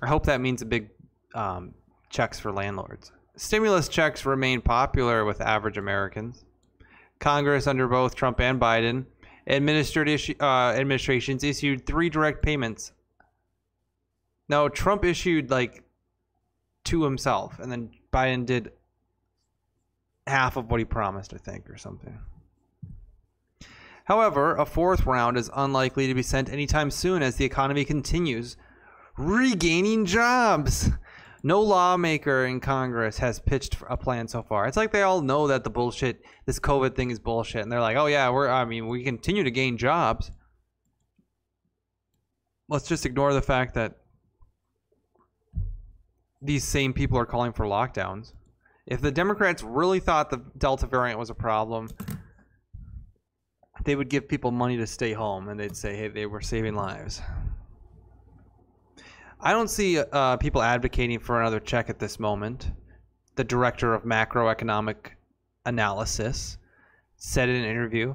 [0.00, 0.88] I hope that means a big
[1.34, 1.74] um,
[2.08, 3.12] checks for landlords.
[3.36, 6.46] Stimulus checks remain popular with average Americans.
[7.18, 9.04] Congress, under both Trump and Biden,
[9.46, 12.92] administered issue, uh, administrations issued three direct payments.
[14.48, 15.82] No, Trump issued like
[16.84, 18.72] two himself, and then Biden did
[20.26, 22.18] half of what he promised, I think, or something.
[24.04, 28.56] However, a fourth round is unlikely to be sent anytime soon as the economy continues
[29.16, 30.90] regaining jobs.
[31.46, 34.66] No lawmaker in Congress has pitched a plan so far.
[34.66, 37.80] It's like they all know that the bullshit, this COVID thing is bullshit, and they're
[37.80, 38.48] like, "Oh yeah, we're.
[38.48, 40.32] I mean, we continue to gain jobs.
[42.68, 43.98] Let's just ignore the fact that
[46.42, 48.32] these same people are calling for lockdowns.
[48.84, 51.90] If the Democrats really thought the Delta variant was a problem,
[53.84, 56.74] they would give people money to stay home and they'd say, hey, they were saving
[56.74, 57.22] lives.
[59.40, 62.70] I don't see uh, people advocating for another check at this moment.
[63.34, 64.96] The director of macroeconomic
[65.66, 66.58] analysis
[67.16, 68.14] said in an interview.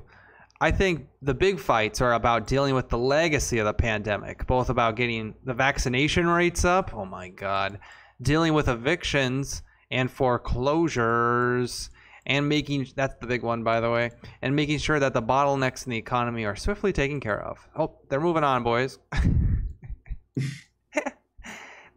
[0.60, 4.70] I think the big fights are about dealing with the legacy of the pandemic, both
[4.70, 6.94] about getting the vaccination rates up.
[6.94, 7.80] Oh my God.
[8.22, 11.90] Dealing with evictions and foreclosures
[12.26, 14.12] and making that's the big one by the way
[14.42, 17.98] and making sure that the bottlenecks in the economy are swiftly taken care of oh
[18.10, 19.00] they're moving on boys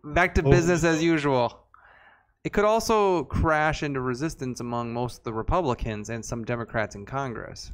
[0.05, 0.51] back to Oh.
[0.51, 1.67] business as usual.
[2.45, 7.07] It could also crash into resistance among most of the republicans and some democrats in
[7.07, 7.73] congress.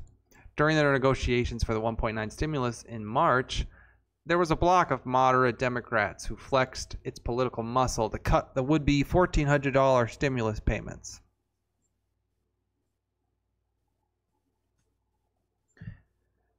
[0.57, 3.67] During their negotiations for the 1.9 stimulus in march
[4.27, 8.63] there was a block of moderate democrats who flexed its political muscle to cut the
[8.63, 11.21] would-be $1400 stimulus payments.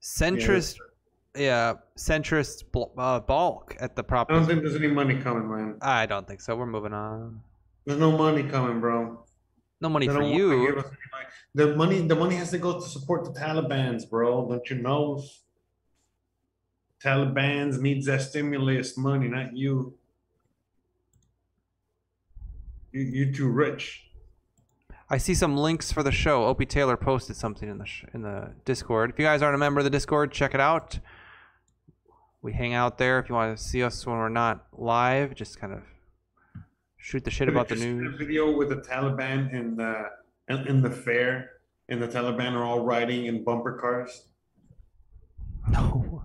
[0.01, 0.90] Centrist yeah
[1.35, 4.29] centrist bl- uh, bulk at the prop.
[4.29, 5.77] I don't think there's any money coming, man.
[5.81, 6.55] I don't think so.
[6.55, 7.41] We're moving on.
[7.85, 9.23] There's no money coming, bro.
[9.79, 10.79] No money They for don't wanna give you.
[10.79, 11.25] us any money.
[11.55, 14.47] The money, the money has to go to support the Taliban's, bro.
[14.49, 15.23] Don't you know?
[17.03, 19.95] Taliban's needs that stimulus money, not you.
[22.91, 24.07] You, you too rich.
[25.09, 26.45] I see some links for the show.
[26.45, 29.09] Opie Taylor posted something in the sh- in the Discord.
[29.09, 30.99] If you guys aren't a member of the Discord, check it out.
[32.41, 33.19] We hang out there.
[33.19, 35.81] If you want to see us when we're not live, just kind of
[36.97, 38.15] shoot the shit about the news.
[38.15, 40.09] A video with the Taliban in the
[40.49, 41.51] in, in the fair,
[41.89, 44.27] and the Taliban are all riding in bumper cars.
[45.69, 46.23] No.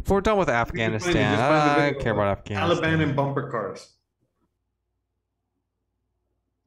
[0.00, 2.98] If we're done with Afghanistan, just find the I don't care about Afghanistan.
[2.98, 3.92] Taliban in bumper cars.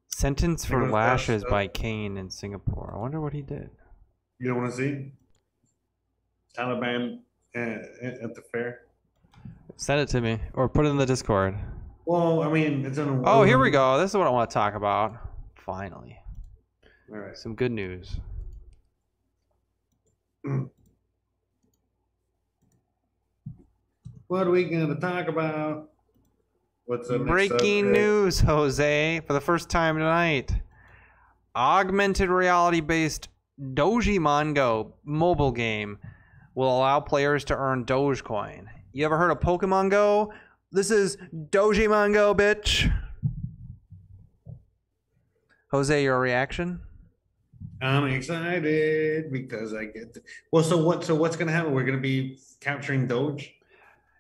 [0.08, 2.94] Sentence for lashes uh, by cane in Singapore.
[2.96, 3.72] I wonder what he did.
[4.40, 5.12] You don't want to see
[6.58, 7.18] Taliban uh,
[7.56, 8.82] at the fair.
[9.76, 11.56] Send it to me or put it in the Discord.
[12.06, 13.22] Well, I mean, it's in a.
[13.24, 13.98] Oh, here we go.
[13.98, 15.16] This is what I want to talk about.
[15.56, 16.18] Finally,
[17.12, 17.38] All right.
[17.38, 18.20] some good news.
[24.34, 25.92] What are we gonna talk about?
[26.86, 30.52] What's next Breaking news, Jose, for the first time tonight.
[31.56, 33.30] Augmented reality based
[33.62, 36.00] Dogemon Go mobile game
[36.56, 38.66] will allow players to earn Dogecoin.
[38.92, 40.34] You ever heard of Pokemon Go?
[40.72, 41.18] This is
[41.50, 42.92] Dogemon Go, bitch.
[45.72, 46.80] Jose, your reaction?
[47.82, 50.14] I'm excited because I get.
[50.14, 50.22] To...
[50.52, 51.04] Well, so what?
[51.04, 51.74] So what's gonna happen?
[51.74, 53.54] We're gonna be capturing Doge.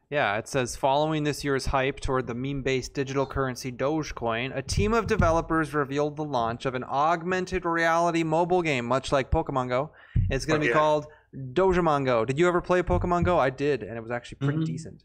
[0.09, 4.61] Yeah, it says following this year's hype toward the meme based digital currency Dogecoin, a
[4.61, 9.69] team of developers revealed the launch of an augmented reality mobile game, much like Pokemon
[9.69, 9.91] Go.
[10.29, 10.73] It's going Oh, to be yeah.
[10.73, 12.25] called Dogemon Go.
[12.25, 13.39] Did you ever play Pokemon Go?
[13.39, 14.65] I did, and it was actually pretty Mhm.
[14.65, 15.03] decent.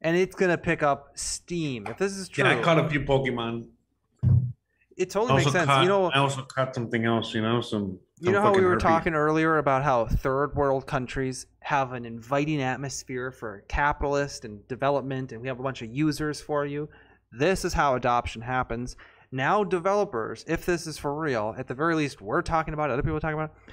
[0.00, 1.86] And it's going to pick up steam.
[1.86, 3.66] If this is true, Yeah, I caught a few Pokemon.
[4.96, 5.66] it totally makes sense.
[5.66, 5.82] caught.
[5.82, 7.34] you know, I also caught something else.
[7.34, 7.98] You know, some.
[8.20, 8.82] You know how we were herpes.
[8.82, 15.30] talking earlier about how third world countries have an inviting atmosphere for capitalist and development,
[15.30, 16.88] and we have a bunch of users for you?
[17.30, 18.96] This is how adoption happens.
[19.30, 22.94] Now, developers, if this is for real, at the very least, we're talking about it,
[22.94, 23.72] other people are talking about it.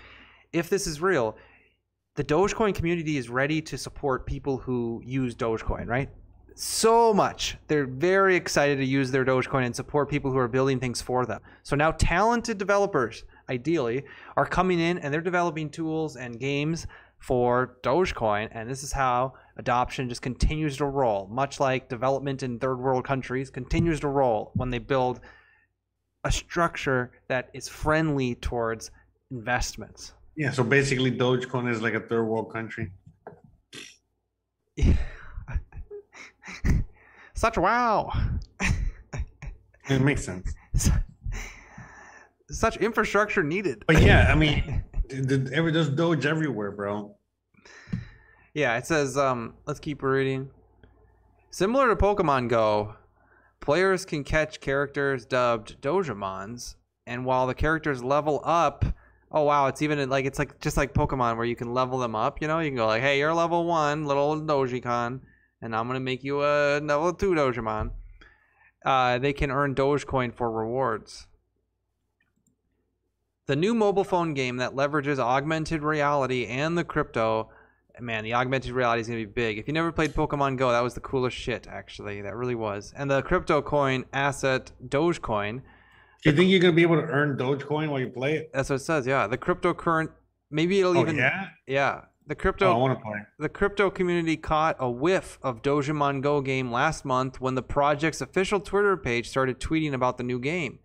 [0.56, 1.36] If this is real,
[2.16, 6.10] the Dogecoin community is ready to support people who use Dogecoin, right?
[6.56, 7.58] So much.
[7.68, 11.26] They're very excited to use their Dogecoin and support people who are building things for
[11.26, 11.42] them.
[11.64, 14.06] So now, talented developers, ideally,
[14.38, 16.88] are coming in and they're developing tools and games
[17.20, 18.48] for Dogecoin.
[18.54, 23.04] And this is how adoption just continues to roll, much like development in third world
[23.04, 25.20] countries continues to roll when they build
[26.24, 28.92] a structure that is friendly towards
[29.32, 30.14] investments.
[30.36, 32.92] Yeah, so basically, Dogecoin is like a third world country.
[37.34, 38.12] Such wow.
[39.88, 40.52] It makes sense.
[42.50, 43.84] Such infrastructure needed.
[43.86, 47.16] But yeah, I mean, th- th- every there's Doge everywhere, bro.
[48.56, 50.50] Yeah, it says, um, let's keep reading.
[51.52, 52.96] Similar to Pokemon Go,
[53.60, 56.76] players can catch characters dubbed Dogemons,
[57.06, 58.86] and while the characters level up,
[59.36, 62.16] oh wow, it's even like it's like just like Pokemon where you can level them
[62.16, 62.60] up, you know?
[62.60, 65.20] You can go like, hey, you're level one, little Dojicon,
[65.62, 67.92] and I'm gonna make you a level two Dogemon.
[68.84, 71.28] Uh, they can earn Dogecoin for rewards.
[73.48, 77.50] The new mobile phone game that leverages augmented reality and the crypto
[78.00, 79.58] man, the augmented reality is gonna be big.
[79.58, 81.68] If you never played Pokemon Go, that was the coolest shit.
[81.68, 82.94] Actually, that really was.
[82.96, 85.62] And the crypto coin asset Dogecoin,
[86.26, 88.50] Do you think you're gonna be able to earn Dogecoin while you play it?
[88.52, 89.06] that's what it says.
[89.06, 90.10] Yeah, the cryptocurrency.
[90.50, 91.16] Maybe it'll Oh even.
[91.18, 91.50] yeah.
[91.68, 92.02] yeah.
[92.28, 92.74] The Oh, crypto.
[92.74, 93.20] I want to play.
[93.38, 98.22] the crypto community caught a whiff of Dogemon Go game last month when the project's
[98.22, 100.80] official Twitter page started tweeting about the new game.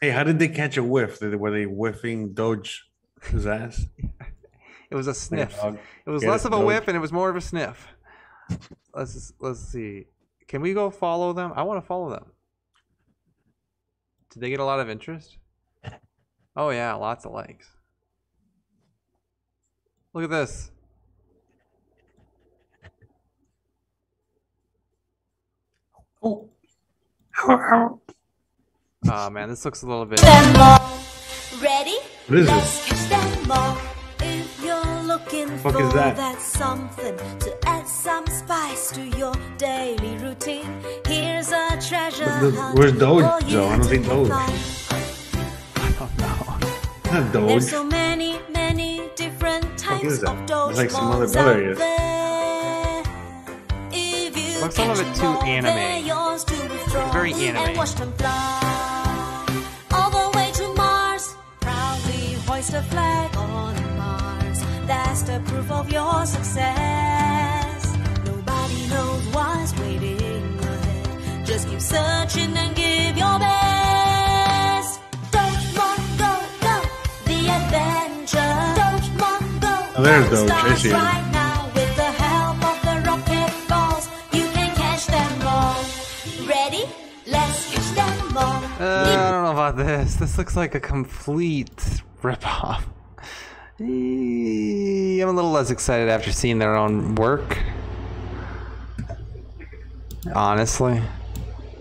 [0.00, 1.20] Hey, how did they catch a whiff?
[1.22, 2.88] Were they whiffing Doge
[3.30, 3.86] his ass?
[4.90, 5.64] It was a Like a sniff.
[6.04, 6.66] It was Get less it, of a Doge?
[6.66, 7.86] whiff and it was more of a sniff.
[8.92, 10.06] Let's let's see.
[10.48, 11.52] Can we go follow them?
[11.54, 12.24] I want to follow them.
[14.30, 15.36] Did they get a lot of interest?
[16.56, 17.68] Oh yeah, lots of likes.
[20.12, 20.70] Look at this.
[26.22, 26.48] Oh,
[29.12, 30.20] Oh man, this looks a little bit.
[30.20, 30.98] them all.
[31.62, 31.96] Ready?
[32.26, 33.78] What is Let's catch.
[34.20, 36.38] If you're looking fuck for is that?
[36.40, 40.82] something to add some spice to your daily routine,
[41.90, 43.66] the- hunt where's Doge, for you though?
[43.68, 44.30] I don't to see Doge.
[44.30, 46.36] I don't know.
[47.12, 47.62] not There's Doge.
[47.64, 50.50] so many, many different types fuck is that?
[50.50, 51.78] of It's like some other Dogecoins brother out is.
[51.78, 53.02] there.
[53.92, 55.74] If you Looks a little bit too all, anime.
[55.74, 57.76] they're yours to withdraw very anime.
[57.76, 59.62] Watch them fly
[59.92, 61.34] all the way to Mars.
[61.60, 64.60] Proudly hoist a flag on Mars.
[64.86, 67.59] That's the proof of your success.
[71.80, 75.00] Keep searching and give your best.
[75.30, 76.82] Dogemon, go, go,
[77.26, 78.54] the adventure.
[78.76, 80.50] Dogemon, go, Oh, there's go, Doge.
[80.50, 84.08] I see right now with the help of the rocket balls.
[84.32, 85.84] You can catch them all.
[86.46, 86.84] Ready?
[87.26, 88.64] Let's catch them all.
[88.80, 90.16] Uh, I don't know about this.
[90.16, 92.82] This looks like a complete ripoff.
[93.78, 97.58] I'm a little less excited after seeing their own work.
[100.34, 101.02] Honestly,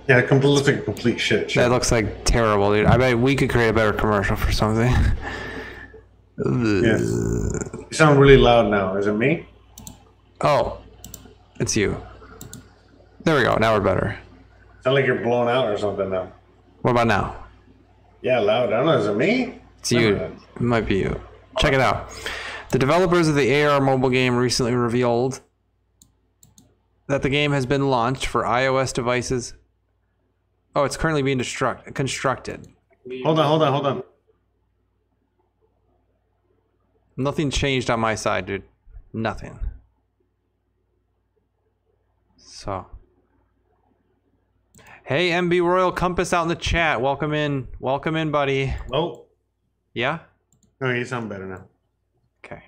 [0.09, 1.61] Yeah, it looks like a complete shit show.
[1.61, 2.87] that looks like terrible, dude.
[2.87, 4.91] I bet we could create a better commercial for something.
[6.43, 7.01] Yes.
[7.01, 8.95] You sound really loud now.
[8.95, 9.45] Is it me?
[10.41, 10.81] Oh,
[11.59, 12.01] it's you.
[13.23, 13.55] There we go.
[13.57, 14.17] Now we're better.
[14.83, 16.31] Sound like you're blown out or something now.
[16.81, 17.45] What about now?
[18.23, 18.73] Yeah, loud.
[18.73, 18.97] I don't know.
[18.97, 19.61] Is it me?
[19.77, 20.15] It's you.
[20.15, 21.21] It might be you.
[21.59, 22.09] Check it out.
[22.71, 25.41] The developers of the AR mobile game recently revealed
[27.07, 29.53] that the game has been launched for iOS devices.
[30.75, 32.67] Oh, it's currently being destruct- constructed.
[33.23, 34.03] Hold on, hold on, hold on.
[37.17, 38.63] Nothing changed on my side, dude.
[39.11, 39.59] Nothing.
[42.37, 42.85] So.
[45.03, 47.01] Hey, MB Royal Compass out in the chat.
[47.01, 47.67] Welcome in.
[47.79, 48.73] Welcome in, buddy.
[48.93, 49.25] Oh,
[49.93, 50.19] Yeah?
[50.79, 51.65] no, you sound better now.
[52.45, 52.63] Okay.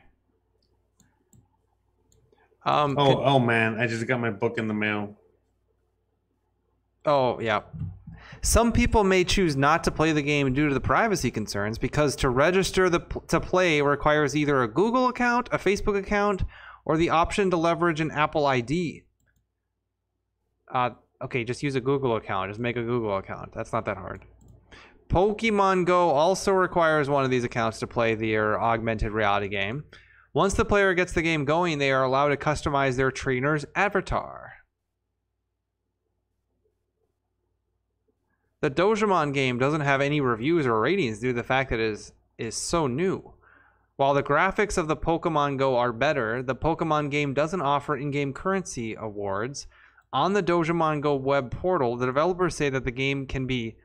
[2.66, 5.16] Um, Oh, oh man, I just got my book in the mail.
[7.06, 7.62] Oh, yeah.
[8.42, 12.16] Some people may choose not to play the game due to the privacy concerns because
[12.18, 16.44] to register the to play requires either a Google account, a Facebook account,
[16.86, 19.04] or the option to leverage an Apple ID.
[20.74, 20.92] Uh,
[21.24, 22.50] okay, just use a Google account.
[22.50, 23.54] Just make a Google account.
[23.54, 24.26] That's not that hard.
[25.10, 29.84] Pokemon Go also requires one of these accounts to play their augmented reality game.
[30.34, 34.51] Once the player gets the game going, they are allowed to customize their trainer's avatar.
[38.62, 41.92] The Dogemon game doesn't have any reviews or ratings due to the fact that it
[41.92, 43.34] is, is so new.
[43.96, 48.12] While the graphics of the Pokemon Go are better, the Pokemon game doesn't offer in
[48.12, 49.66] game currency awards.
[50.14, 53.78] On the Dogemon Go web portal, the developers say that the game can be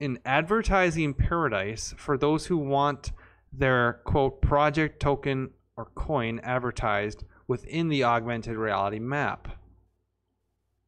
[0.00, 3.12] an advertising paradise for those who want
[3.52, 9.57] their quote project token or coin advertised within the augmented reality map.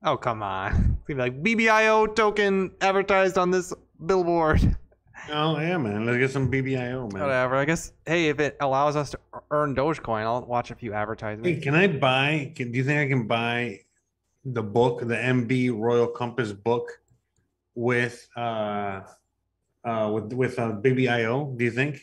[0.02, 0.72] Oh come on.
[0.72, 3.72] It's gonna be like BBIO token advertised on this
[4.05, 4.77] billboard.
[5.28, 6.06] Oh yeah, man.
[6.06, 7.22] Let's get some BBIO, man.
[7.22, 7.56] Whatever.
[7.56, 9.18] I guess hey, if it allows us to
[9.51, 11.47] earn Dogecoin, I'll watch a few advertisements.
[11.47, 12.52] Hey, can I buy?
[12.56, 13.81] Can, do you think I can buy
[14.47, 17.01] the book, the MB Royal Compass book,
[17.74, 19.02] with uh,
[19.85, 21.56] uh, with with uh, BBIO?
[21.56, 22.01] Do you think?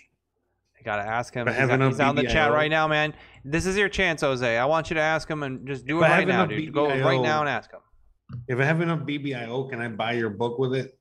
[0.80, 1.48] I gotta ask him.
[1.48, 3.16] He's, have out, enough he's out in the chat right now, man.
[3.44, 4.58] This is your chance, Jose.
[4.58, 6.72] I want you to ask him and just do If it right now, dude.
[6.72, 7.80] Go right now and ask him.
[8.48, 10.98] If I have enough BBIO, can I buy your book with it,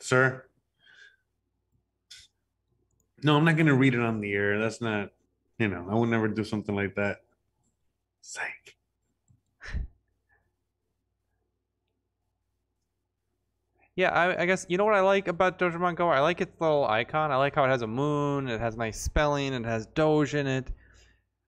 [0.00, 0.44] sir?
[3.22, 4.58] No, I'm not gonna read it on the air.
[4.58, 5.10] That's not,
[5.58, 7.22] you know, I would never do something like that.
[8.20, 8.76] Psych.
[13.98, 16.08] Yeah, I, I guess you know what I like about Dogemon Go.
[16.08, 17.32] I like its little icon.
[17.32, 18.48] I like how it has a moon.
[18.48, 19.52] It has nice spelling.
[19.52, 20.70] It has Doge in it.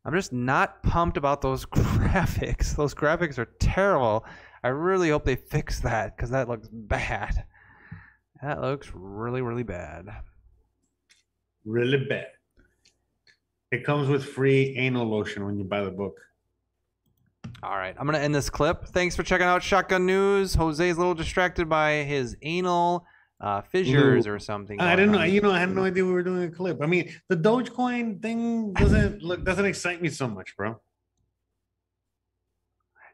[0.04, 2.74] I'm just not pumped about those graphics.
[2.74, 4.24] Those graphics are terrible.
[4.62, 7.44] I really hope they fix that because that looks bad.
[8.42, 10.06] That looks really, really bad.
[11.64, 12.28] Really bad.
[13.70, 16.16] It comes with free anal lotion when you buy the book.
[17.62, 18.86] All right, I'm gonna end this clip.
[18.86, 20.54] Thanks for checking out Shotgun News.
[20.54, 23.04] Jose's a little distracted by his anal
[23.40, 24.80] uh, fissures or something.
[24.80, 25.18] I didn't know.
[25.18, 25.30] on.
[25.30, 26.82] You know, I had no idea we were doing a clip.
[26.82, 30.80] I mean, the Dogecoin thing doesn't look doesn't excite me so much, bro.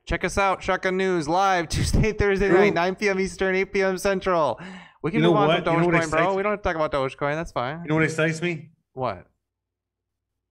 [0.07, 3.19] Check us out, Shotgun News live Tuesday, Thursday night, 9 p.m.
[3.19, 3.99] Eastern, 8 p.m.
[3.99, 4.61] Central.
[5.03, 5.65] We can You know move on what?
[5.65, 6.35] from You know bro.
[6.35, 7.35] We don't have to talk about Dogecoin.
[7.35, 7.83] That's fine.
[7.83, 8.71] You know what excites me?
[8.93, 9.27] What?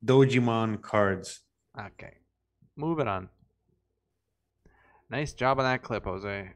[0.05, 1.39] Dogemon cards.
[1.79, 2.15] Okay,
[2.75, 3.29] moving on.
[5.09, 6.51] Nice job on that clip, Jose.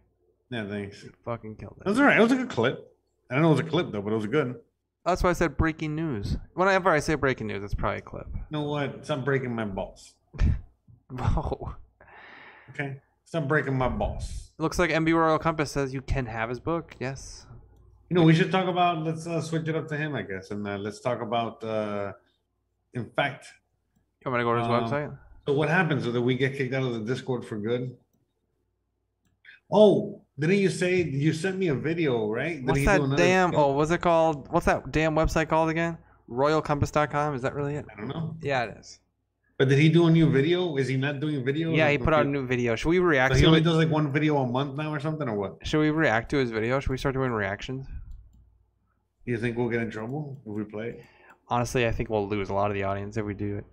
[0.52, 1.02] Yeah, thanks.
[1.04, 1.90] You fucking killed It it.
[1.90, 2.18] was all right.
[2.18, 2.86] It was a good clip.
[3.30, 4.56] I don't know it was a clip though, but it was good.
[5.06, 6.36] That's why I said breaking news.
[6.54, 8.28] Whenever I say breaking news, it's probably a clip.
[8.34, 9.06] You know what?
[9.06, 10.16] Stop breaking my balls.
[11.10, 11.76] Whoa.
[12.70, 12.98] Okay?
[13.26, 14.52] Stop breaking my balls.
[14.58, 16.96] Looks like MB Royal Compass says you can have his book.
[17.00, 17.46] Yes.
[18.10, 19.04] You know, we should talk about.
[19.04, 21.64] Let's uh, switch it up to him, I guess, and uh, let's talk about.
[21.64, 22.14] Uh,
[22.94, 23.46] in fact,
[24.26, 25.18] You want me to go to his Um, website?
[25.48, 26.06] So what happens?
[26.08, 27.96] is that we get kicked out of the Discord for good?
[29.72, 32.64] Oh, didn't you say you sent me a video, right?
[32.64, 33.52] What's that damn?
[33.52, 33.66] video?
[33.66, 34.52] Oh, what's it called?
[34.52, 35.98] What's that damn website called again?
[36.30, 37.36] RoyalCompass.com.
[37.36, 37.86] Is that really it?
[37.96, 38.36] I don't know.
[38.41, 39.00] Yeah, it is.
[39.60, 40.77] But did he do a new video?
[40.77, 41.72] Is he not doing video?
[41.73, 42.77] Yeah, he put out a new video.
[42.77, 45.27] Should we react So he only does like one video a month now or something,
[45.27, 45.57] or what?
[45.68, 46.80] Should we react to his video?
[46.80, 47.86] Should we start doing reactions?
[49.26, 50.88] Do you think we'll get in trouble if we play?
[50.91, 51.03] it?
[51.49, 53.65] Honestly, I think we'll lose a lot of the audience if we do it.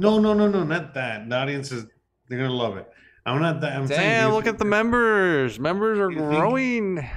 [0.00, 1.28] No, no, no, no, not that.
[1.28, 1.86] The audience is
[2.28, 2.90] they're gonna love it.
[3.24, 3.78] I'm not that.
[3.78, 5.60] I'm saying, Damn, you look at the members.
[5.60, 7.08] Members are You think- growing.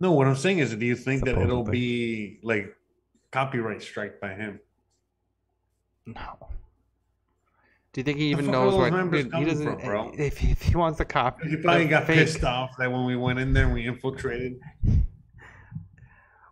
[0.00, 1.78] No, what I'm saying is, do you think that it'll Supposedly.
[1.78, 2.74] be like
[3.30, 4.58] copyright strike by him?
[6.04, 6.48] No.
[7.94, 9.80] Do you think he even knows members Dude, he doesn't.
[9.80, 10.12] from, bro?
[10.18, 13.14] If, if he wants to copy, He probably got fake- pissed off that when we
[13.14, 14.58] went in there and we infiltrated.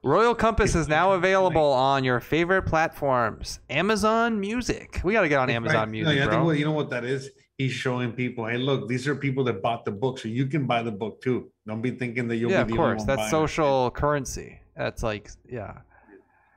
[0.05, 3.59] Royal Compass is now available on your favorite platforms.
[3.69, 5.01] Amazon Music.
[5.02, 6.44] We got to get on Amazon Music, no, yeah, I think bro.
[6.44, 7.31] what, you know what that is?
[7.59, 10.69] He's showing people, hey, look, these are people that bought the book, so you can
[10.69, 11.51] buy the book too.
[11.66, 13.05] Don't be thinking that you'll yeah, be of the only course.
[13.05, 13.31] That's buying it.
[13.31, 14.60] social currency.
[14.77, 15.78] That's like, yeah,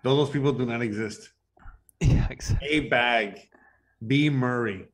[0.03, 1.32] those people do not exist.
[1.99, 2.68] yeah, exactly.
[2.70, 3.49] A bag,
[4.05, 4.88] B Murray.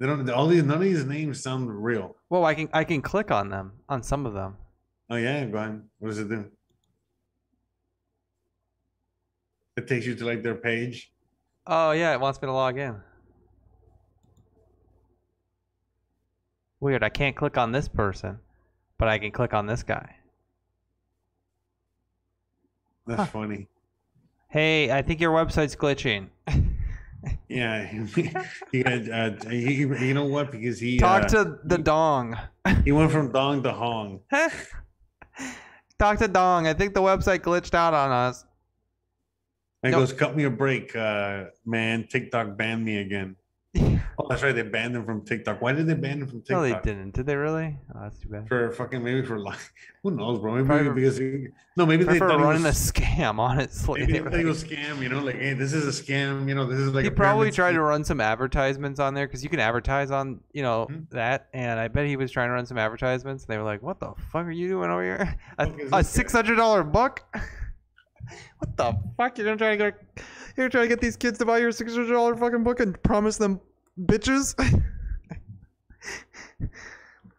[0.00, 0.28] They don't.
[0.30, 2.16] All these none of these names sound real.
[2.28, 4.56] Well, I can I can click on them on some of them.
[5.10, 5.82] Oh yeah, go ahead.
[5.98, 6.50] What does it do?
[9.76, 11.12] It takes you to like their page.
[11.66, 12.96] Oh yeah, it wants me to log in.
[16.80, 17.02] Weird.
[17.02, 18.38] I can't click on this person,
[18.98, 20.16] but I can click on this guy.
[23.06, 23.26] That's Huh.
[23.26, 23.68] funny.
[24.48, 26.28] Hey, I think your website's glitching.
[27.48, 27.84] Yeah,
[28.72, 30.50] he uh, he, you know what?
[30.50, 32.36] Because he Talk uh, to the dong.
[32.84, 34.20] he went from dong to hong.
[35.98, 36.66] Talk to dong.
[36.66, 38.44] I think the website glitched out on us.
[39.82, 40.08] And he Nope.
[40.08, 42.06] goes, "Cut me a break, uh, man.
[42.08, 43.36] TikTok banned me again."
[44.16, 44.54] Oh, that's right.
[44.54, 45.60] They banned him from TikTok.
[45.60, 46.56] Why did they ban him from TikTok?
[46.56, 47.14] No, they didn't.
[47.14, 47.76] Did they really?
[47.94, 48.46] Oh, that's too bad.
[48.48, 49.58] For fucking maybe for like
[50.04, 50.54] who knows, bro?
[50.54, 54.00] Maybe Probably because he, no, maybe they thought running was, a scam, honestly.
[54.06, 55.02] maybe They he like- was scam.
[55.02, 56.48] You know, like hey, this is a scam.
[56.48, 59.42] You know, this is like he probably tried to run some advertisements on there because
[59.42, 61.10] you can advertise on you know Mhm.
[61.10, 63.82] that and i bet he was trying to run some advertisements and they were like
[63.82, 67.22] what the fuck are you doing over here a, a $600 book
[68.58, 69.94] what the fuck you're gonna try to get
[70.56, 73.36] you're gonna try to get these kids to buy your $600 fucking book and promise
[73.36, 73.60] them
[74.00, 74.54] bitches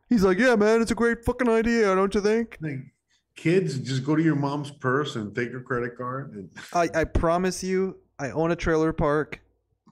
[0.09, 2.79] he's like yeah man it's a great fucking idea don't you think Like,
[3.35, 6.33] kids, just go to your mom's purse and take her credit card.
[6.33, 9.41] And, I, I promise you, I own a trailer park.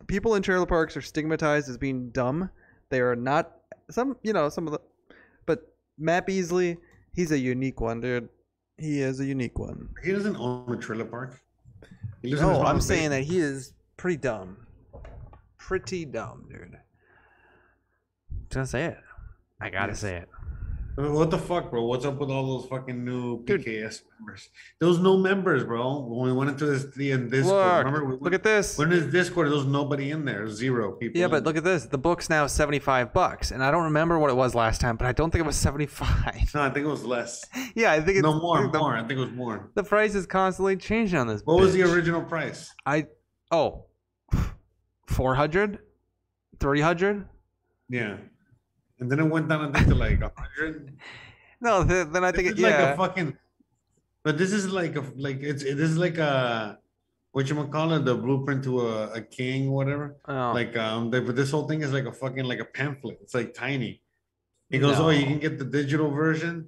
[0.07, 2.49] People in trailer parks are stigmatized as being dumb.
[2.89, 3.51] They are not
[3.89, 4.79] some, you know, some of the,
[5.45, 6.77] but Matt Beasley,
[7.13, 8.29] he's a unique one, dude.
[8.83, 9.87] He is a unique one.
[10.03, 11.39] he doesn't own a trailer park.
[12.21, 14.57] He lives in No, I'm saying that he is pretty dumb.
[15.57, 16.77] Pretty dumb, dude.
[18.49, 18.97] Just gonna say it.
[19.61, 19.99] I gotta Yes.
[20.01, 20.27] say it.
[20.95, 21.85] What the fuck, bro?
[21.85, 23.65] What's up with all those fucking new Dude.
[23.65, 24.49] PKS members?
[24.79, 26.01] There was no members, bro.
[26.01, 28.05] When we went into this the in Discord, Look, remember?
[28.05, 28.77] We look at this.
[28.77, 30.47] when this Discord, there was nobody in there.
[30.47, 31.19] Zero people.
[31.19, 31.85] Yeah, but look at this.
[31.85, 35.07] The book's now 75 bucks, and I don't remember what it was last time, but
[35.07, 36.53] I don't think it was 75.
[36.53, 37.43] No, I think it was less.
[37.75, 38.95] yeah, I think it's No more, the, more.
[38.95, 39.71] I think it was more.
[39.73, 41.41] The price is constantly changing on this.
[41.43, 42.71] What was the original price?
[42.85, 43.07] I
[43.51, 43.85] oh,
[45.07, 45.79] 400,
[46.59, 47.27] 300.
[47.89, 48.17] Yeah,
[48.99, 50.97] and then it went down I think to like a hundred.
[51.61, 53.37] No, th- then I think it's it, like a fucking.
[54.23, 56.79] But this is like a like it's this is like a
[57.31, 60.17] what you call it the blueprint to a, a king whatever.
[60.27, 60.51] oh.
[60.53, 63.17] Like um, they, but this whole thing is like a fucking like a pamphlet.
[63.21, 64.01] It's like tiny.
[64.69, 66.67] He goes, oh, you can get the digital version.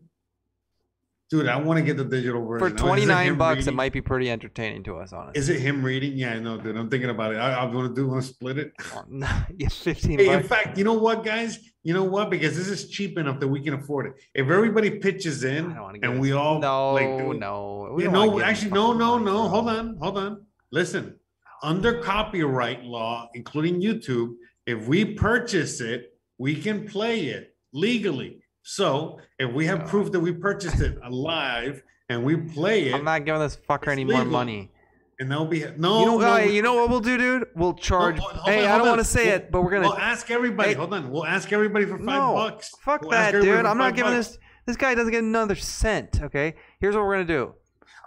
[1.35, 2.77] Dude, I want to get the digital version.
[2.77, 5.37] for 29 him bucks, it might be pretty entertaining to us, honestly.
[5.37, 6.13] Is it him reading?
[6.13, 6.77] Yeah, I know, dude.
[6.77, 7.37] I'm thinking about it.
[7.37, 8.07] I, I'm gonna do.
[8.07, 8.71] Want to split it?
[9.09, 11.59] No, yeah, 15 Hey, in fact, you know what, guys?
[11.83, 12.29] You know what?
[12.29, 14.13] Because this is cheap enough that we can afford it.
[14.33, 17.91] If everybody pitches in don't wanna give and we all no, like, do- no.
[17.93, 19.31] we don't no, actually, no, no, money, no.
[19.31, 19.47] bro.
[19.49, 20.45] Hold on, hold on.
[20.71, 21.19] Listen,
[21.61, 24.35] under copyright law, including YouTube,
[24.65, 28.41] if we purchase it, we can play it legally.
[28.67, 33.03] So if we have proof that we purchased it alive and we play it, I'm
[33.05, 34.31] not giving this fucker any more legal.
[34.31, 34.71] money.
[35.19, 35.99] and they'll be no.
[35.99, 37.45] you know, no, we- you know what we'll do, dude?
[37.55, 38.17] We'll charge.
[38.17, 38.87] hold- hold hey, on, I don't on.
[38.97, 39.87] want to say We'll- it, but we're gonna.
[39.89, 40.69] We'll ask everybody.
[40.69, 40.75] Hey.
[40.75, 41.11] hold on.
[41.11, 42.71] We'll ask everybody for five no, bucks.
[42.81, 43.61] fuck We'll ask that, everybody dude.
[43.65, 44.27] for I'm not five giving bucks.
[44.29, 44.37] this.
[44.65, 46.21] This guy doesn't get another cent.
[46.23, 46.55] Okay.
[46.79, 47.53] Here's what we're gonna do.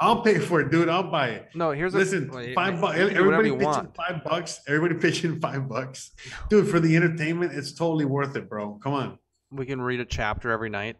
[0.01, 0.89] I'll pay for it, dude.
[0.89, 1.48] I'll buy it.
[1.55, 2.98] No, here's a, Listen, you- five bucks.
[2.98, 4.60] you can do whatever Everybody pitching five bucks.
[4.66, 6.10] Everybody pitching five bucks,
[6.51, 6.68] dude.
[6.68, 8.78] For the entertainment, it's totally worth it, bro.
[8.82, 9.18] Come on.
[9.50, 10.96] We can read a chapter every night.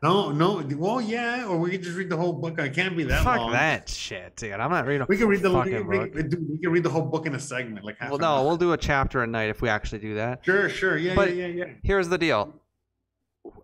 [0.00, 0.62] No, no.
[0.76, 2.60] Well, yeah, or we could just read the whole book.
[2.60, 3.52] I can't be that Fuck long.
[3.52, 4.52] that shit, dude.
[4.52, 5.04] I'm not reading.
[5.08, 6.14] We can read the we can, book.
[6.14, 8.76] we can read the whole book in a segment, like Well, no, we'll do a
[8.76, 10.44] chapter a night if we actually do that.
[10.44, 11.72] Sure, sure, yeah, But- yeah, yeah, yeah.
[11.82, 12.54] Here's the deal.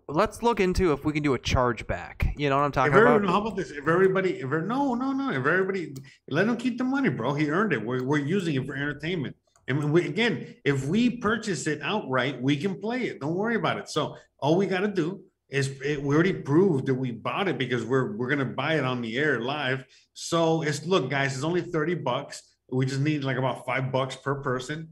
[0.09, 2.33] Let's look into if we can do a chargeback.
[2.37, 3.25] You know what I'm talking about?
[3.25, 3.71] how about this?
[3.71, 5.95] If everybody, if no, no, no, if everybody,
[6.29, 7.33] let him keep the money, bro.
[7.33, 7.83] He earned it.
[7.83, 9.35] We're, we're using it for entertainment.
[9.67, 13.19] And we, again, if we purchase it outright, we can play it.
[13.19, 13.89] Don't worry about it.
[13.89, 17.57] So all we got to do is it, we already proved that we bought it
[17.57, 19.85] because we're we're gonna buy it on the air live.
[20.13, 22.41] So it's look, guys, it's only thirty bucks.
[22.71, 24.89] We just need like about five bucks per person,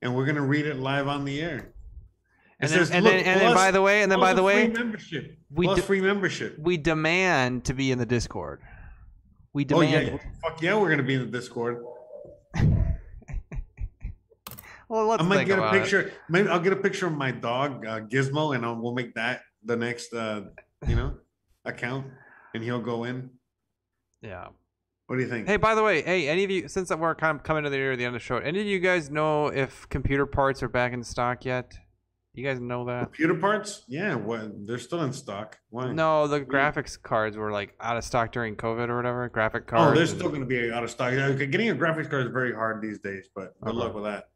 [0.00, 1.74] and we're gonna read it live on the air.
[2.60, 4.42] And then, says, and, "Look, then, and then, by the way, and then by the
[4.42, 5.36] way, membership.
[5.50, 6.58] we plus d- free membership.
[6.58, 8.60] we demand to be in the Discord.
[9.52, 9.94] We demand.
[9.94, 11.84] Oh yeah, fuck yeah, we're gonna be in the Discord.
[14.88, 15.80] Well, let's I might get a about it.
[15.82, 16.12] picture.
[16.28, 19.42] Maybe I'll get a picture of my dog uh, Gizmo, and I'll, we'll make that
[19.64, 20.42] the next, uh,
[20.86, 21.14] you know,
[21.64, 22.06] account,
[22.54, 23.30] and he'll go in.
[24.22, 24.48] Yeah.
[25.06, 25.46] What do you think?
[25.48, 27.76] Hey, by the way, hey, any of you, since we're kind of coming to the
[27.76, 30.68] near the end of the show, any of you guys know if computer parts are
[30.68, 31.78] back in stock yet?
[32.34, 33.04] You guys know that?
[33.04, 33.84] Computer parts?
[33.88, 35.58] Yeah, well, they're still in stock.
[35.70, 35.90] Why?
[35.92, 39.28] No, the graphics cards were like out of stock during COVID or whatever.
[39.28, 39.92] Graphic cards.
[39.92, 41.12] Oh, they're still going to be out of stock.
[41.12, 43.78] Getting a graphics card is very hard these days, but good Okay.
[43.78, 44.28] luck with that.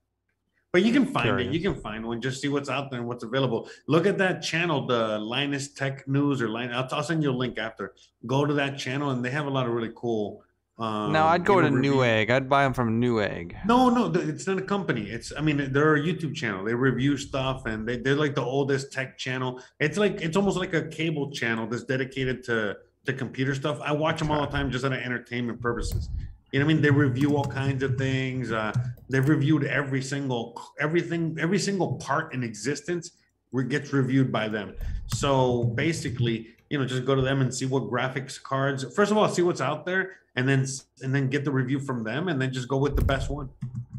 [0.73, 1.53] But you can find it.
[1.53, 2.23] You can find one.
[2.23, 3.69] Just see what's out there and what's available.
[3.89, 6.73] Look at that channel, the Linus Tech News or Line.
[6.73, 7.93] I'll, I'll send you a link after.
[8.27, 10.43] Go to that channel, and they have a lot of really cool.
[10.79, 11.69] Um, No, I'd go to.
[11.69, 12.31] Newegg.
[12.31, 13.55] I'd buy them from Newegg.
[13.67, 15.11] No, no, it's not a company.
[15.11, 16.65] It's, I mean, they're a YouTube channel.
[16.65, 19.63] They review stuff and they, they're like the oldest tech channel.
[19.79, 23.79] It's like, it's almost like a cable channel that's dedicated to, to computer stuff.
[23.83, 26.09] I watch them all the time just out of entertainment purposes.
[26.53, 26.83] You know what I mean?
[26.83, 28.53] They review all kinds of things.
[28.53, 28.73] Uh,
[29.09, 33.13] they've reviewed every single, everything, every single part in existence
[33.69, 34.75] gets reviewed by them.
[35.09, 38.85] So basically, you know, just go to them and see what graphics cards.
[38.95, 40.67] First of all, see what's out there, and then
[41.03, 43.51] and then get the review from them, and then just go with the best one.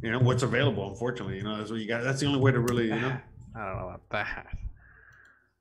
[0.01, 0.89] You know what's available.
[0.89, 2.03] Unfortunately, you know that's what you got.
[2.03, 3.15] That's the only way to really, you know.
[3.55, 4.47] I don't know about that.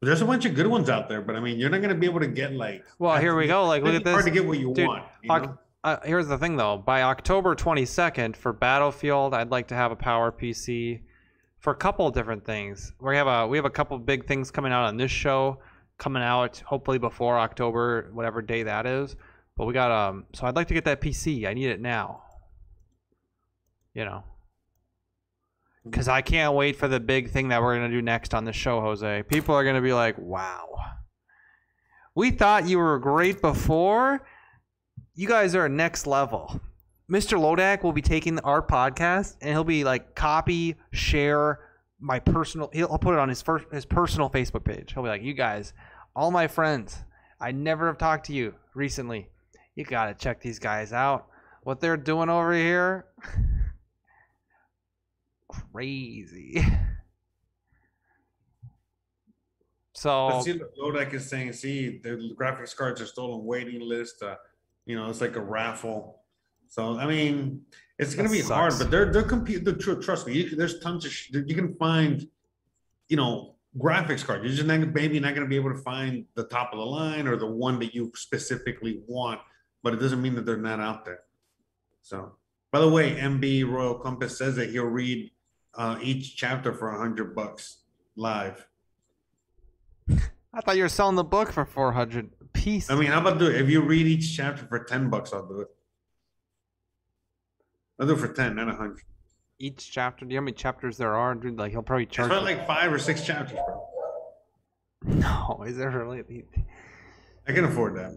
[0.00, 1.94] But there's a bunch of good ones out there, but I mean, you're not gonna
[1.94, 2.84] be able to get like.
[2.98, 3.66] Well, here we go.
[3.66, 5.04] Like, look It's at hard to get what you Dude, want.
[5.22, 5.58] You know?
[5.84, 6.78] Uh, here's the thing, though.
[6.78, 11.00] By October 22nd for Battlefield, I'd like to have a power PC
[11.58, 12.92] for a couple of different things.
[13.00, 15.58] We have a we have a couple of big things coming out on this show,
[15.98, 19.16] coming out hopefully before October, whatever day that is.
[19.56, 20.26] But we got um.
[20.32, 21.46] So I'd like to get that PC.
[21.46, 22.22] I need it now.
[23.92, 24.24] You know.
[25.84, 28.52] Because I can't wait for the big thing that we're gonna do next on the
[28.52, 29.24] show, Jose.
[29.24, 30.78] People are gonna be like, "Wow,
[32.14, 34.24] we thought you were great before.
[35.14, 36.60] You guys are next level."
[37.10, 37.38] Mr.
[37.38, 41.58] Lodak will be taking our podcast and he'll be like, copy, share
[42.00, 42.70] my personal.
[42.72, 44.92] He'll put it on his first his personal Facebook page.
[44.94, 45.72] He'll be like, "You guys,
[46.16, 46.98] all my friends,
[47.40, 49.28] I never have talked to you recently.
[49.74, 51.26] You gotta check these guys out.
[51.62, 53.06] What they're doing over here."
[55.72, 56.64] crazy.
[59.94, 64.20] So see, Lodak is saying, see, the graphics cards are still on waiting list.
[64.20, 64.34] Uh,
[64.86, 66.20] you know, it's like a raffle.
[66.68, 67.62] So I mean,
[67.98, 69.64] it's gonna That be hard, but they're they're compete.
[69.64, 72.26] The tr- trust me, you, there's tons of sh- you can find,
[73.08, 74.44] you know, graphics cards.
[74.44, 77.26] You're just not maybe not gonna be able to find the top of the line
[77.28, 79.40] or the one that you specifically want,
[79.82, 81.20] but it doesn't mean that they're not out there.
[82.00, 82.32] So,
[82.72, 85.30] by the way, MB Royal Compass says that he'll read
[85.74, 87.78] uh, each chapter for a hundred bucks
[88.16, 88.66] live.
[90.54, 92.30] I thought you were selling the book for four hundred
[92.62, 92.90] piece.
[92.90, 93.60] I mean, how about do it?
[93.60, 95.68] If you read each chapter for ten bucks, I'll do it.
[97.98, 99.02] I'll do it for ten, not a hundred.
[99.58, 100.24] each chapter.
[100.24, 101.34] Do you know how many chapters there are?
[101.34, 102.26] Dude, like he'll probably It's charge.
[102.30, 103.88] about you- like five or six chapters, bro.
[105.18, 106.22] No, is there really?
[107.48, 108.12] I can afford that,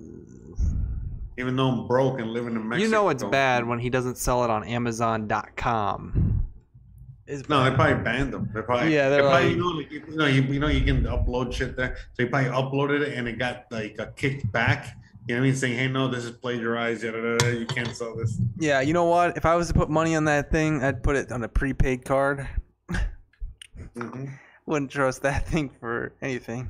[1.38, 2.86] even though I'm broke and living in Mexico.
[2.86, 6.25] You know it's bad when he doesn't sell it on Amazon.com.
[7.28, 8.50] It's No, they probably banned them.
[8.54, 10.68] They probably Yeah, They they're probably like- you know, like, you know, you, you know,
[10.68, 11.98] you can upload shit there.
[12.14, 14.96] So you probably uploaded it and it got like uh, kicked back.
[15.28, 15.56] You know what I mean?
[15.56, 17.02] Saying, "Hey, no, this is plagiarized.
[17.04, 19.36] Yada, yada, yada, you can't sell this." Yeah, you know what?
[19.38, 22.06] If I was to put money on that thing, I'd put it on a prepaid
[22.06, 22.48] card.
[23.98, 24.30] Mhm.
[24.68, 26.70] Wouldn't trust that thing for anything.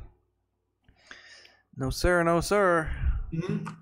[1.75, 2.89] No sir, no sir.
[3.33, 3.75] Mhm.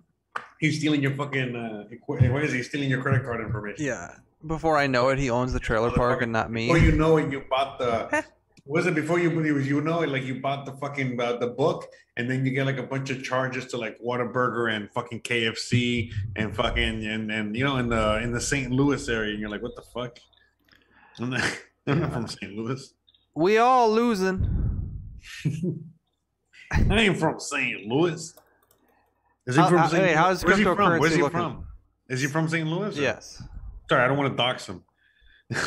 [0.59, 1.55] He's stealing your fucking.
[1.55, 2.63] Uh, what is he?
[2.63, 3.85] Stealing your credit card information.
[3.85, 4.15] Yeah.
[4.45, 6.67] Before I know it, he owns the trailer park and not me.
[6.67, 8.25] Before you know it, you bought the.
[8.65, 11.35] Was it before you it was you know it like you bought the fucking uh,
[11.35, 14.89] the book and then you get like a bunch of charges to like Whataburger and
[14.93, 18.71] fucking KFC and fucking and and you know in the in the St.
[18.71, 20.17] Louis area and you're like what the fuck?
[21.19, 22.53] I'm not, I'm not from St.
[22.53, 22.93] Louis.
[23.35, 24.89] We all losing.
[26.71, 27.85] I ain't from St.
[27.85, 28.33] Louis.
[29.45, 30.01] Is he How- from how- St.
[30.03, 30.15] hey, Louis?
[30.15, 30.77] how's Where's he from?
[30.77, 31.37] Where's he looking?
[31.37, 31.65] from?
[32.07, 32.65] Is he from St.
[32.65, 32.97] Louis?
[32.97, 33.43] or- Yes.
[33.93, 34.83] Sorry, I don't want to dox him.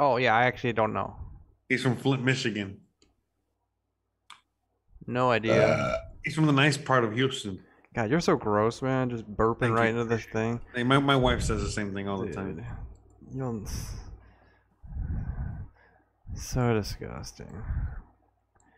[0.00, 1.16] Oh yeah, I actually don't know.
[1.68, 2.78] He's from Flint, Michigan.
[5.08, 5.66] No idea.
[5.74, 7.58] Uh, He's from the nice part of Houston.
[7.96, 9.10] God, you're so gross, man.
[9.10, 10.00] Just burping Thank right you.
[10.00, 10.60] into this thing.
[10.72, 12.64] Hey, my, my wife says the same thing all the time.
[13.32, 13.66] you don't.
[16.36, 17.52] So disgusting.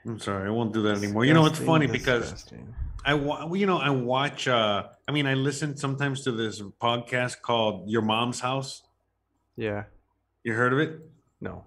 [0.06, 1.26] I'm sorry, I won't do that anymore.
[1.26, 2.74] You know, it's funny Disgusting, because disgusting.
[3.04, 4.46] I, you know, I watch.
[4.48, 8.82] uh I mean, I listen sometimes to this podcast called Your Mom's House.
[9.56, 9.84] Yeah.
[10.44, 11.00] You heard of it?
[11.40, 11.64] No.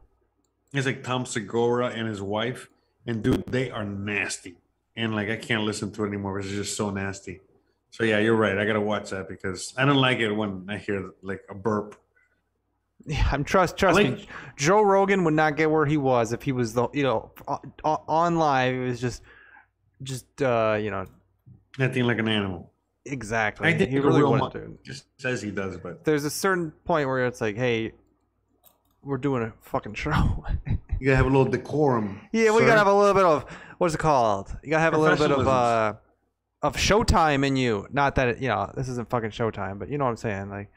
[0.73, 2.67] It's like Tom Segura and his wife,
[3.05, 4.55] and dude, they are nasty.
[4.95, 6.39] And like, I can't listen to it anymore.
[6.39, 7.41] It's just so nasty.
[7.91, 8.57] So yeah, you're right.
[8.57, 11.95] I gotta watch that because I don't like it when I hear like a burp.
[13.05, 14.27] Yeah, I'm trust trust like- me.
[14.55, 17.31] Joe Rogan would not get where he was if he was the you know
[17.83, 18.73] on live.
[18.75, 19.21] It was just
[20.01, 21.05] just uh you know
[21.79, 22.71] Acting like an animal.
[23.05, 23.67] exactly.
[23.67, 24.77] I think he really mo- dude.
[24.83, 27.93] Just says he does, but There's a certain point where it's like, hey,
[29.03, 30.45] we're doing a fucking show.
[30.99, 32.21] you gotta have a little decorum.
[32.31, 32.67] yeah, we sir.
[32.67, 33.43] gotta have a little bit of
[33.79, 34.55] what's it called?
[34.63, 35.93] You gotta have a little bit of uh
[36.61, 37.87] of showtime in you.
[37.91, 40.49] Not that it, you know this isn't fucking showtime, but you know what I'm saying.
[40.49, 40.69] Like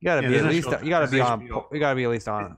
[0.00, 0.84] you gotta Yeah, be at least Showtime.
[0.84, 1.64] you gotta This be on HBO.
[1.72, 2.56] you gotta be at least on.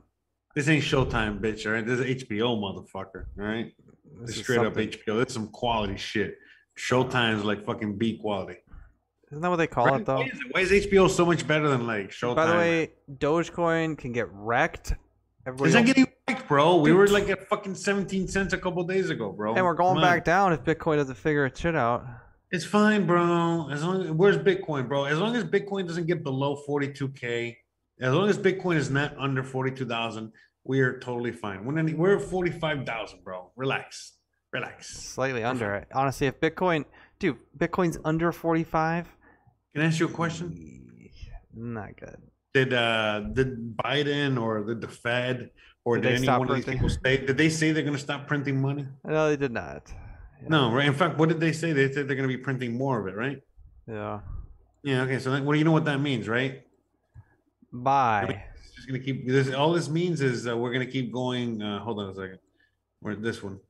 [0.55, 1.67] This ain't Showtime, bitch.
[1.67, 3.25] All right, this is HBO, motherfucker.
[3.39, 3.73] All right,
[4.21, 4.75] This this is straight up.
[4.75, 5.19] HBO.
[5.19, 6.39] This is some quality shit.
[6.77, 8.59] Showtime's like fucking B quality.
[9.31, 10.01] Isn't that what they call Right?
[10.01, 10.17] it though?
[10.17, 12.37] Why is, it- why is HBO so much better than like Showtime?
[12.37, 14.95] By the way, Dogecoin can get wrecked.
[15.47, 16.77] Everybody Is that getting wrecked, bro?
[16.77, 19.55] We were like at fucking 17 cents a couple days ago, bro.
[19.55, 20.11] and we're going Come on.
[20.11, 22.05] back down if Bitcoin doesn't figure its shit out.
[22.53, 23.69] It's fine, bro.
[23.71, 25.05] As long as where's Bitcoin, bro?
[25.05, 27.57] As long as Bitcoin doesn't get below 42k,
[28.01, 30.31] as long as Bitcoin is not under 42,000,
[30.65, 31.65] we are totally fine.
[31.65, 33.51] When any, we're at 45,000, bro.
[33.57, 34.16] Relax,
[34.57, 34.97] relax.
[35.15, 35.89] Slightly under it.
[35.95, 36.85] Honestly, if Bitcoin,
[37.19, 39.07] dude, Bitcoin's under 45,
[39.75, 40.73] Can I ask you a question?
[41.55, 42.19] not good.
[42.53, 45.51] Did uh did Biden or did the Fed
[45.85, 48.27] or Did did, any one of these people say did they say they're gonna stop
[48.27, 48.87] printing money?
[49.05, 49.93] No, they did not.
[50.49, 50.87] No, right.
[50.87, 51.73] In fact, what did they say?
[51.73, 53.41] They said they're gonna be printing more of it, right?
[53.87, 54.21] Yeah.
[54.83, 55.03] Yeah.
[55.03, 55.19] Okay.
[55.19, 56.63] So what do you know what that means, right?
[57.73, 58.45] Bye.
[58.55, 59.53] It's just gonna keep this.
[59.55, 61.63] All this means is that we're gonna keep going.
[61.63, 62.39] Uh, hold on a second.
[63.01, 63.61] Where this one?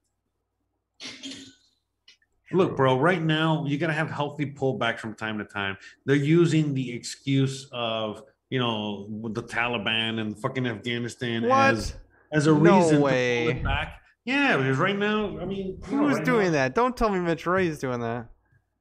[2.52, 2.98] Look, bro.
[2.98, 5.77] Right now, you gotta have healthy pullbacks from time to time.
[6.05, 11.97] They're using the excuse of you know the Taliban and fucking Afghanistan as What?
[12.32, 13.47] as a No reason way.
[13.47, 14.01] to pull it back.
[14.24, 16.74] Yeah, because right now, I mean, Who's right doing now- that?
[16.74, 18.28] Don't tell me Mitch is doing that.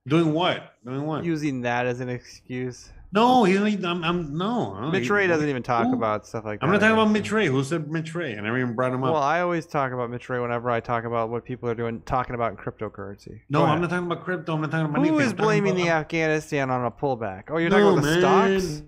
[0.07, 0.73] Doing what?
[0.85, 1.23] Doing what?
[1.25, 2.91] Using that as an excuse.
[3.15, 3.95] No, he's not.
[3.95, 4.89] I'm, I'm no.
[4.91, 6.65] Mitch Ray doesn't even talk about stuff like that.
[6.65, 7.09] I'm not talking about.
[7.09, 7.47] Mitch Ray.
[7.47, 8.37] Who said Mitch Ray?
[8.37, 9.13] I never even brought him up.
[9.13, 12.01] Well, I always talk about Mitch Ray whenever I talk about what people are doing,
[12.01, 13.39] talking about cryptocurrency.
[13.49, 13.81] No, Go I'm ahead.
[13.81, 14.53] not talking about crypto.
[14.53, 15.27] I'm not talking about Who anything.
[15.27, 17.45] is blaming the about- Afghanistan on a pullback?
[17.49, 18.59] Oh, you're No, talking about the man.
[18.59, 18.81] stocks?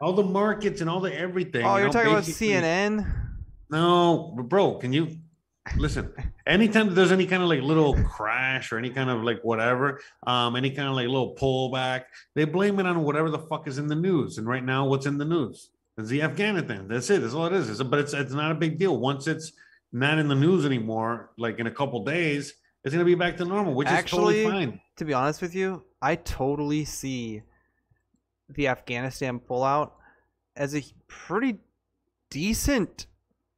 [0.00, 1.64] All the markets and all the everything.
[1.64, 3.06] Oh, you you're know, talking about CNN?
[3.70, 5.16] No, bro, can you
[5.76, 6.12] listen?
[6.46, 10.56] Anytime there's any kind of like little crash or any kind of like whatever, um,
[10.56, 13.86] any kind of like little pullback, they blame it on whatever the fuck is in
[13.86, 14.38] the news.
[14.38, 15.70] And right now, what's in the news?
[15.98, 16.88] is the Afghanistan.
[16.88, 17.20] That's it.
[17.20, 17.68] That's all it is.
[17.68, 18.98] It's, but it's it's not a big deal.
[18.98, 19.52] Once it's
[19.92, 23.44] not in the news anymore, like in a couple days, it's gonna be back to
[23.44, 24.80] normal, which Actually, is totally fine.
[24.96, 27.42] To be honest with you, I totally see
[28.48, 29.92] the Afghanistan pullout
[30.56, 31.58] as a pretty
[32.30, 33.06] decent,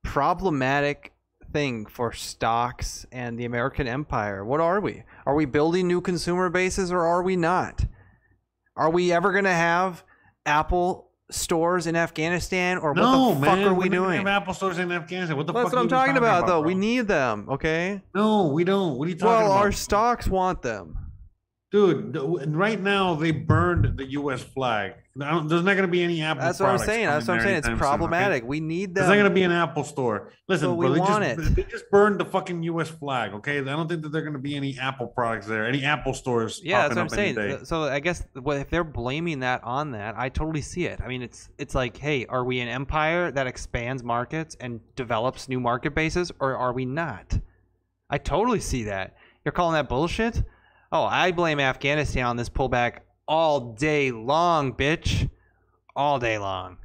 [0.03, 1.14] problematic
[1.55, 4.45] thing for stocks and the American empire.
[4.45, 5.05] What are we?
[5.25, 7.87] Are we building new consumer bases or are we not?
[8.77, 10.03] Are we ever going to have
[10.45, 14.19] Apple stores in Afghanistan or No, what the fuck man, are we doing?
[14.19, 15.37] Have Apple stores in Afghanistan.
[15.37, 15.73] What the That's fuck?
[15.75, 16.61] what I'm talking talking about, though.
[16.61, 18.03] We need them, okay?
[18.15, 18.99] No, we don't.
[18.99, 19.49] What are you talking Well, about?
[19.51, 20.99] Well, our stocks want them.
[21.71, 22.17] Dude,
[22.49, 24.43] right now they burned the U.S.
[24.43, 24.95] flag.
[25.17, 26.43] There's not going to be any Apple.
[26.43, 27.07] That's what I'm saying.
[27.07, 27.57] That's what I'm saying.
[27.57, 27.97] It's anytime soon, okay?
[27.97, 28.45] problematic.
[28.45, 29.03] We need that.
[29.03, 30.33] There's not going to be an Apple store.
[30.49, 31.55] Listen, But we they, want just, it.
[31.55, 32.89] they just burned the fucking U.S.
[32.89, 33.33] flag.
[33.35, 35.85] Okay, I don't think that there are going to be any Apple products there, any
[35.85, 36.61] Apple stores.
[36.65, 37.65] Yeah, that's what I'm saying.
[37.65, 41.01] So I guess well, if they're blaming that on that, I totally see it.
[41.01, 45.49] I mean, it's it's like, hey, are we an empire that expands markets and develops
[45.49, 47.39] new market bases, or are we not?
[48.11, 49.17] I totally see that.
[49.45, 50.43] You're calling that bullshit?
[50.91, 55.29] Oh, I blame Afghanistan on this pullback all day long, bitch,
[55.97, 56.79] all day long.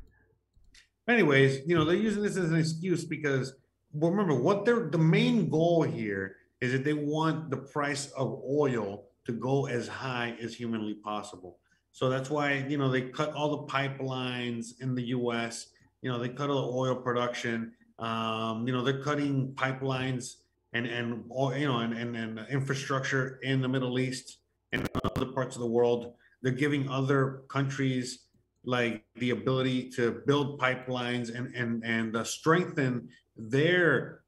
[1.07, 3.53] Anyways, you know, they're using this as an excuse because
[3.91, 8.41] well, remember what their the main goal here is that they want the price of
[8.47, 11.57] oil to go as high as humanly possible.
[11.91, 15.67] So that's why, you know, they cut all the pipelines in the US,
[16.01, 17.73] you know, they cut all the oil production.
[17.97, 20.35] Um, you know, they're cutting pipelines
[20.73, 21.23] and and
[21.57, 24.37] you know and, and and infrastructure in the Middle East
[24.71, 26.13] and other parts of the world.
[26.41, 28.25] They're giving other countries
[28.65, 34.21] like the ability to build pipelines and and and uh, strengthen their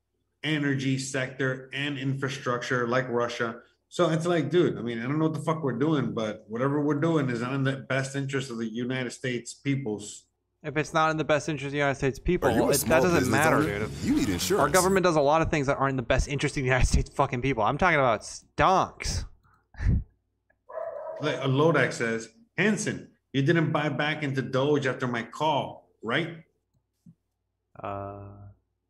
[0.43, 3.57] energy sector and infrastructure like Russia.
[3.89, 6.45] So it's like, dude, I mean, I don't know what the fuck we're doing, but
[6.47, 10.27] whatever we're doing is not in the best interest of the United States peoples.
[10.63, 12.69] If it's not in the best interest of the United States people, Are you a
[12.69, 13.79] it, that doesn't matter, owner?
[13.79, 13.91] dude.
[14.03, 14.61] You need insurance.
[14.61, 16.67] Our government does a lot of things that aren't in the best interest of the
[16.67, 17.63] United States fucking people.
[17.63, 19.25] I'm talking about stonks.
[21.21, 26.37] Like uh, Lodak says, Hanson, you didn't buy back into Doge after my call, right?
[27.81, 28.23] Uh,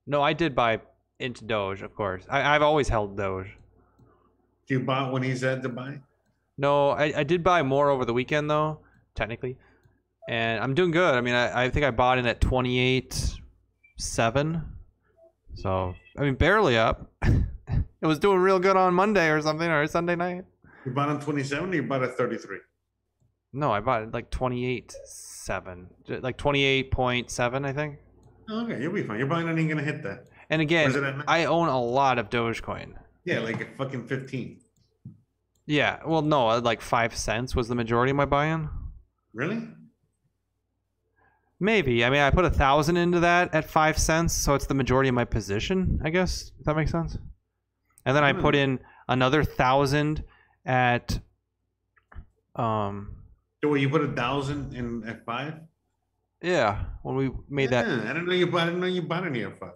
[0.07, 0.81] no, I did buy
[1.19, 2.23] into Doge, of course.
[2.29, 3.57] I, I've always held Doge.
[4.67, 5.99] Do you bought when he said to buy?
[6.57, 8.79] No, I, I did buy more over the weekend though,
[9.15, 9.57] technically,
[10.29, 11.15] and I'm doing good.
[11.15, 13.39] I mean, I, I think I bought in at 28
[13.97, 14.63] seven,
[15.55, 17.11] so I mean barely up.
[17.23, 20.45] it was doing real good on Monday or something or Sunday night.
[20.85, 22.57] You bought on 27 or you bought at 33?
[23.53, 27.97] No, I bought it like 28 seven, like 28.7, I think.
[28.49, 29.17] Okay, you'll be fine.
[29.17, 30.27] You're probably not even gonna hit that.
[30.49, 31.23] And again.
[31.27, 32.93] I own a lot of Dogecoin.
[33.23, 34.59] Yeah, like fucking 15.
[35.65, 38.69] Yeah, well, no, like five cents was the majority of my buy-in.
[39.33, 39.67] Really?
[41.59, 42.03] Maybe.
[42.03, 45.09] I mean, I put a thousand into that at five cents, so it's the majority
[45.09, 46.01] of my position.
[46.03, 47.17] I guess if that makes sense.
[48.05, 48.41] And then I hmm.
[48.41, 50.23] put in another thousand
[50.65, 51.19] at,
[52.55, 53.15] um,
[53.63, 55.55] So what, you put a thousand in at five?
[56.41, 57.85] yeah, when we made that.
[57.85, 58.61] I didn't know you bought.
[58.61, 59.73] I didn't know you bought any at five.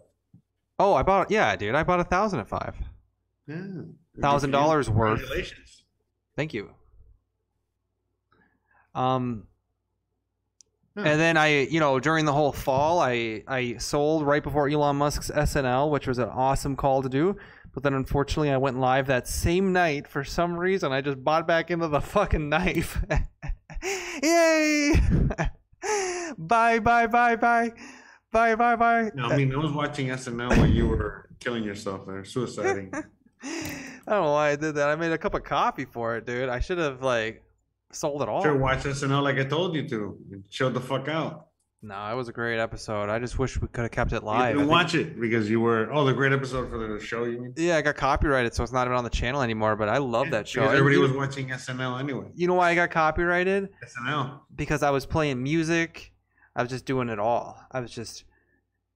[0.80, 1.32] Oh, I bought.
[1.32, 2.76] Yeah, dude, I bought a thousand at five.
[3.48, 3.62] Yeah.
[4.20, 5.20] Thousand dollars worth.
[5.20, 5.84] Congratulations.
[6.36, 6.72] Thank you.
[8.94, 9.48] Um,
[10.98, 11.04] Huh.
[11.06, 14.96] and then I, you know, during the whole fall, I I sold right before Elon
[14.96, 17.36] Musk's SNL, which was an awesome call to do.
[17.76, 20.94] But then unfortunately, I went live that same night for some reason.
[20.94, 23.04] I just bought back into the fucking knife.
[24.24, 24.94] Yay!
[26.38, 27.74] bye bye bye bye
[28.32, 29.12] bye bye bye.
[29.14, 32.94] No, I mean, I was watching SNL while you were killing yourself there, suiciding.
[33.44, 34.90] I don't know why I did that.
[34.90, 36.48] I made a cup of coffee for it, dude.
[36.48, 37.44] I should have like
[37.92, 38.42] sold it all.
[38.42, 40.18] Sure, watch SNL like I told you to.
[40.50, 41.48] Chill the fuck out.
[41.86, 43.10] No, it was a great episode.
[43.10, 44.42] I just wish we could have kept it live.
[44.42, 45.88] I didn't watch it because you were.
[45.94, 47.26] Oh, the great episode for the show.
[47.26, 47.54] You mean?
[47.56, 49.76] Yeah, I got copyrighted, so it's not even on the channel anymore.
[49.76, 50.64] But I love that show.
[50.64, 52.26] Everybody was watching SNL anyway.
[52.34, 53.70] you know why I got copyrighted?
[53.86, 54.40] SNL.
[54.56, 56.12] Because I was playing music.
[56.56, 57.56] I was just doing it all.
[57.72, 58.24] I was just,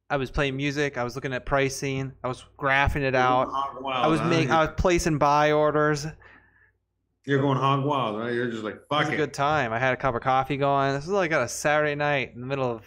[0.09, 0.97] I was playing music.
[0.97, 2.13] I was looking at pricing.
[2.23, 3.49] I was graphing it oh, out.
[3.51, 4.49] Hog wild, I was making.
[4.49, 6.07] I was placing buy orders.
[7.25, 8.33] It You're going hog wild, right?
[8.33, 9.17] You're just like fuck a it.
[9.17, 9.73] good time.
[9.73, 10.93] I had a cup of coffee going.
[10.93, 12.85] This was like on a Saturday night in the middle of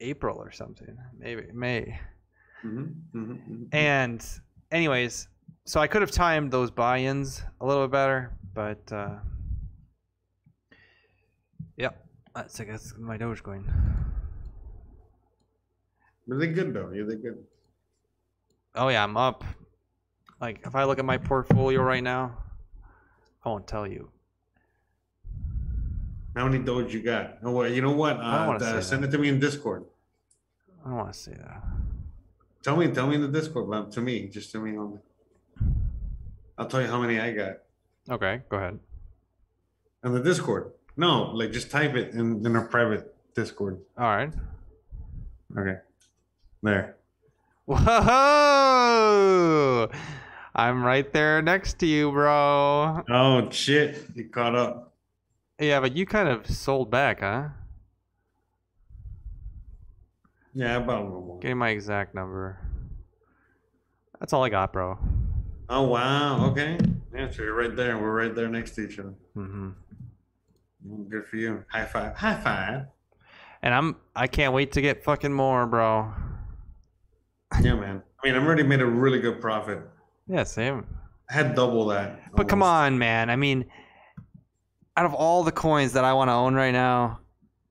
[0.00, 0.96] April or something.
[1.18, 1.98] Maybe May.
[2.64, 3.68] Mhm, mhm, mhm.
[3.72, 4.24] And
[4.70, 5.28] anyways,
[5.64, 9.16] so I could have timed those buy-ins a little bit better, but uh
[11.76, 12.02] Yep.
[12.34, 13.64] That's I guess my Dogecoin.
[16.26, 16.90] But they're good though.
[16.90, 17.44] Yeah, they're good.
[18.74, 19.44] Oh yeah, I'm up.
[20.40, 22.36] Like if I look at my portfolio right now,
[23.46, 24.10] I won't tell you.
[26.34, 27.38] How many Doge you got?
[27.44, 28.16] Oh, well, you know what?
[28.18, 29.08] I don't Uh, say send that.
[29.08, 29.84] it to me in Discord.
[30.84, 31.62] I don't want to say that.
[32.64, 34.98] Tell me, tell me in the Discord, but to me, just to me only.
[36.58, 37.58] I'll tell you how many I got
[38.10, 38.80] Okay, go ahead.
[40.02, 40.72] on the Discord.
[40.96, 43.80] No, like just type it in, in our private Discord.
[43.96, 44.32] All right.
[45.56, 45.76] Okay,
[46.64, 46.96] there.
[47.66, 47.86] Whoa!
[50.58, 53.04] I'm right there next to you, bro.
[53.10, 54.94] Oh shit, you caught up.
[55.60, 57.48] Yeah, but you kind of sold back, huh?
[60.54, 61.38] Yeah, about a little more.
[61.40, 62.58] Give me my exact number.
[64.18, 64.98] That's all I got, bro.
[65.68, 66.78] Oh wow, okay.
[67.14, 67.98] Yeah, so you're right there.
[67.98, 69.12] We're right there next to each other.
[69.36, 69.68] Mm-hmm.
[70.88, 71.64] Mm, Good for you.
[71.68, 72.16] High five.
[72.16, 72.86] High five.
[73.62, 76.12] And I'm I can't wait to get fucking more, bro.
[77.60, 78.02] Yeah, man.
[78.22, 79.80] I mean, I've already made a really good profit.
[80.28, 80.86] Yeah, same.
[81.30, 82.32] I had double that.
[82.34, 83.30] But come on, man.
[83.30, 83.66] I mean,
[84.96, 87.20] out of all the coins that I want to own right now,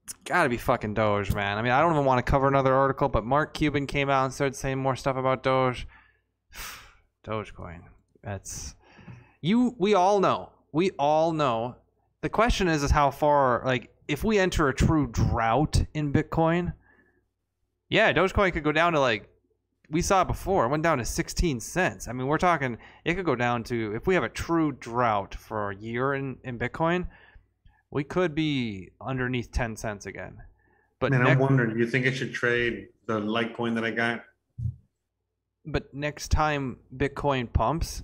[0.04, 1.58] it's got to be fucking Doge, man.
[1.58, 4.26] I mean, I don't even want to cover another article, but Mark Cuban came out
[4.26, 5.88] and started saying more stuff about Doge.
[7.26, 7.82] Dogecoin.
[8.24, 8.76] That's
[9.42, 9.76] you.
[9.80, 10.52] We all know.
[10.72, 11.78] We all know.
[12.22, 13.64] The question is, is how far?
[13.66, 16.74] Like, if we enter a true drought in Bitcoin,
[17.90, 19.30] yeah, Dogecoin could go down to like
[19.90, 20.66] we saw it before.
[20.66, 22.08] It went down to 16 cents.
[22.08, 25.36] I mean, we're talking, it could go down to, if we have a true drought
[25.36, 27.08] for a year in, in Bitcoin,
[27.92, 30.38] we could be underneath 10 cents again.
[31.00, 31.74] But Man, next, I'm wondering.
[31.74, 34.24] Do you think I should trade the Litecoin that I got?
[35.66, 38.04] but next time Bitcoin pumps,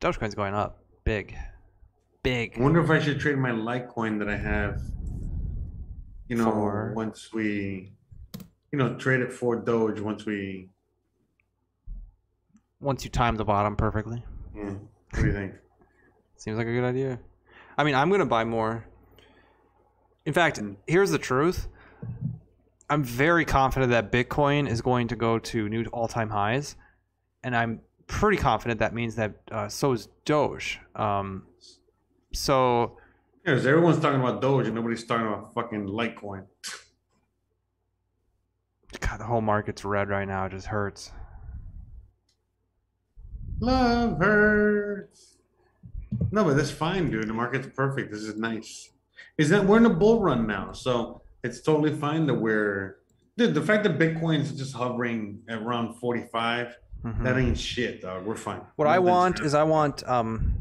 [0.00, 1.36] Dogecoin's going up big,
[2.22, 2.56] big.
[2.56, 4.80] I wonder if I should trade my Litecoin that I have.
[6.28, 6.92] You know, For?
[6.94, 7.92] once we,
[8.72, 10.68] you know, trade it for Doge once we.
[12.80, 14.24] Once you time the bottom perfectly,
[14.56, 14.64] Yeah,
[15.10, 15.54] what do you think?
[16.36, 17.20] seems like a good idea.
[17.78, 18.84] I mean, I'm gonna buy more.
[20.26, 20.58] In fact,
[20.88, 21.68] here's the truth.
[22.90, 26.74] I'm very confident that Bitcoin is going to go to new all-time highs,
[27.44, 30.80] and I'm pretty confident that means that uh, so is Doge.
[30.96, 31.46] Um,
[32.32, 32.98] so
[33.46, 36.46] 'cause everyone's talking about Doge and nobody's talking about fucking Litecoin.
[39.00, 40.46] God, the whole market's red right now.
[40.46, 41.12] It just hurts.
[43.60, 45.36] Love hurts.
[46.30, 47.28] No, but that's fine, dude.
[47.28, 48.10] The market's perfect.
[48.12, 48.90] This is nice.
[49.38, 52.96] Is that we're in a bull run now, so it's totally fine that we're.
[53.36, 57.24] Dude, the fact that Bitcoin's just hovering at around 45, Mhm.
[57.24, 58.26] that ain't shit, dog.
[58.26, 58.60] We're fine.
[58.76, 59.46] What I want happening.
[59.46, 60.54] is I want um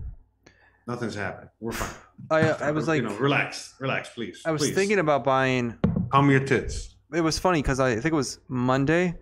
[0.87, 1.49] nothing's happened.
[1.59, 1.97] We're fine.
[2.29, 4.41] I I was like you know, relax, relax, please.
[4.45, 4.75] I was please.
[4.75, 5.77] thinking about buying
[6.11, 6.90] calm your tits.
[7.13, 9.15] It was funny because I think it was Monday.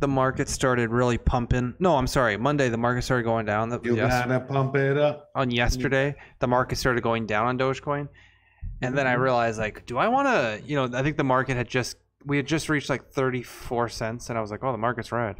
[0.00, 1.74] The market started really pumping.
[1.78, 2.36] No, I'm sorry.
[2.36, 3.70] Monday, the market started going down.
[3.84, 5.30] You yes- gotta pump it up.
[5.34, 8.08] on yesterday, the market started going down on Dogecoin,
[8.80, 9.22] and then I mm-hmm.
[9.22, 10.60] realized like, do I want to?
[10.66, 14.28] You know, I think the market had just we had just reached like 34 cents,
[14.28, 15.36] and I was like, oh, the market's red.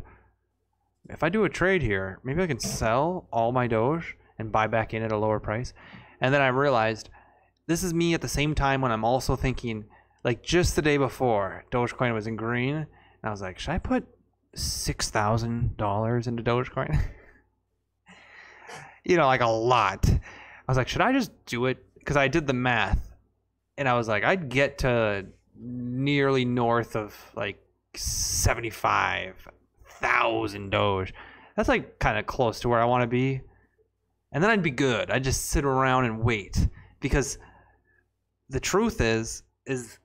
[1.09, 4.66] If I do a trade here, maybe I can sell all my Doge and buy
[4.66, 5.74] back in at a lower price.
[6.20, 7.10] And then I realized
[7.66, 9.84] this is me at the same time when I'm also thinking,
[10.24, 12.86] like just the day before, Dogecoin was in green, and
[13.24, 14.06] I was like, should I put
[14.54, 17.02] six thousand dollars into Dogecoin?
[19.04, 20.08] you know, like a lot.
[20.08, 20.20] I
[20.68, 21.84] was like, should I just do it?
[21.98, 23.14] Because I did the math,
[23.76, 25.26] and I was like, I'd get to
[25.56, 27.62] nearly north of like
[27.94, 29.48] seventy-five
[29.86, 31.12] thousand Doge.
[31.56, 33.40] That's like kind of close to where I want to be,
[34.30, 35.10] and then I'd be good.
[35.10, 36.68] I'd just sit around and wait
[37.00, 37.38] because
[38.48, 39.98] the truth is, is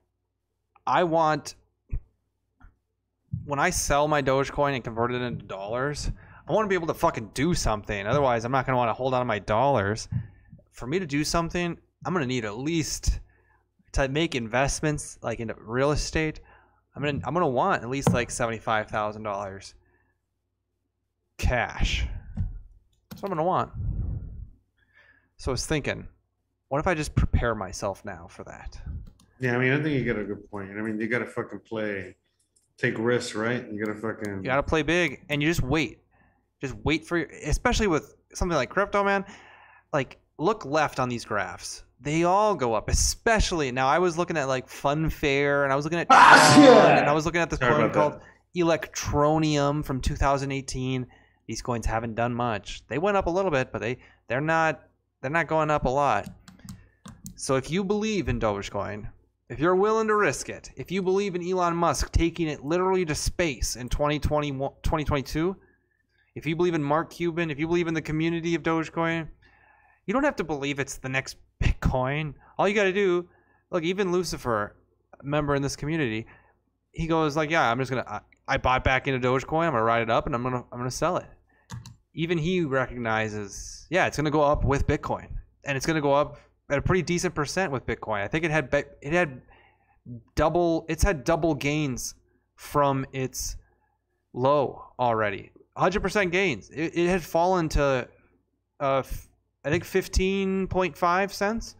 [0.88, 1.54] I want
[3.44, 6.10] when I sell my Dogecoin and convert it into dollars,
[6.48, 8.06] I want to be able to fucking do something.
[8.06, 10.08] Otherwise, I'm not going to want to hold on to my dollars.
[10.72, 13.20] For me to do something, I'm going to need at least
[13.92, 16.40] to make investments like into real estate.
[16.96, 19.74] I'm going to I'm going to want at least like $75,000
[21.36, 22.06] cash.
[23.10, 23.72] That's what I'm going to want.
[25.36, 26.08] So I was thinking,
[26.68, 28.80] what if I just prepare myself now for that?
[29.40, 30.70] Yeah, I mean, I think you got a good point.
[30.70, 32.16] I mean, you gotta fucking play,
[32.76, 33.66] take risks, right?
[33.70, 34.38] You gotta fucking.
[34.38, 35.98] You gotta play big, and you just wait.
[36.60, 39.24] Just wait for your, especially with something like crypto, man.
[39.92, 41.84] Like, look left on these graphs.
[42.00, 43.88] They all go up, especially now.
[43.88, 47.12] I was looking at like Funfair, and I was looking at, ah, Tron, and I
[47.12, 48.22] was looking at this Sorry coin called that.
[48.56, 51.06] Electroneum from 2018.
[51.46, 52.82] These coins haven't done much.
[52.88, 53.98] They went up a little bit, but they
[54.28, 54.82] they're not
[55.20, 56.28] they're not going up a lot.
[57.36, 59.08] So if you believe in Dogecoin,
[59.48, 63.04] if you're willing to risk it, if you believe in Elon Musk taking it literally
[63.06, 65.56] to space in 2020, 2022,
[66.34, 69.28] if you believe in Mark Cuban, if you believe in the community of Dogecoin,
[70.04, 72.34] you don't have to believe it's the next Bitcoin.
[72.58, 73.28] All you got to do,
[73.70, 74.76] look, even Lucifer,
[75.18, 76.26] a member in this community,
[76.92, 79.66] he goes like, "Yeah, I'm just gonna, I, I bought back into Dogecoin.
[79.66, 81.26] I'm gonna ride it up, and I'm gonna, I'm gonna sell it."
[82.14, 85.28] Even he recognizes, yeah, it's gonna go up with Bitcoin,
[85.64, 86.38] and it's gonna go up
[86.70, 88.22] at a pretty decent percent with Bitcoin.
[88.22, 88.68] I think it had,
[89.00, 89.42] it had
[90.34, 92.14] double, it's had double gains
[92.56, 93.56] from its
[94.32, 95.50] low already.
[95.76, 96.70] 100% gains.
[96.70, 98.08] It, it had fallen to,
[98.80, 99.02] uh,
[99.64, 101.76] I think 15.5 cents,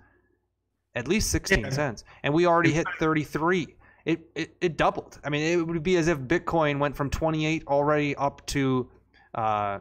[0.95, 1.71] at least 16 Yeah.
[1.71, 3.75] cents, and we already hit 33.
[4.05, 5.21] It, it it doubled.
[5.23, 8.89] I mean, it would be as if Bitcoin went from 28 already up to
[9.35, 9.81] uh,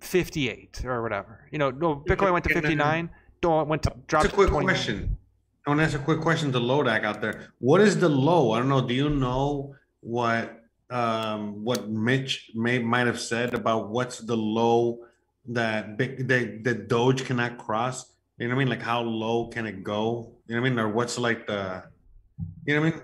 [0.00, 1.48] 58 or whatever.
[1.50, 3.08] You know, no, Bitcoin went to 59.
[3.44, 4.64] Don't went to That's a quick 20.
[4.64, 5.18] question.
[5.66, 7.48] I want to ask a quick question to Lodak out there.
[7.58, 8.52] What is the low?
[8.52, 8.80] I don't know.
[8.80, 15.00] Do you know what um what Mitch may might have said about what's the low
[15.48, 18.06] that big that the Doge cannot cross?
[18.38, 18.68] You know what I mean?
[18.70, 20.32] Like how low can it go?
[20.46, 20.78] You know what I mean?
[20.78, 21.82] Or what's like the
[22.64, 23.02] you know what I mean?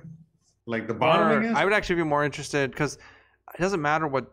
[0.64, 1.54] Like the bottom, I Or guess?
[1.54, 2.94] I would actually be more interested because
[3.54, 4.32] it doesn't matter what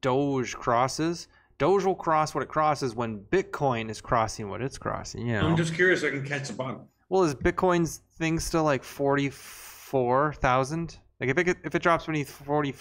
[0.00, 1.28] Doge crosses.
[1.58, 5.26] Doge will cross what it crosses when Bitcoin is crossing what it's crossing.
[5.26, 5.46] You know.
[5.46, 6.02] I'm just curious.
[6.02, 6.82] I can catch the bottom.
[7.08, 10.98] well, is Bitcoin's thing still like forty four thousand?
[11.20, 12.74] Like if it if it drops beneath forty,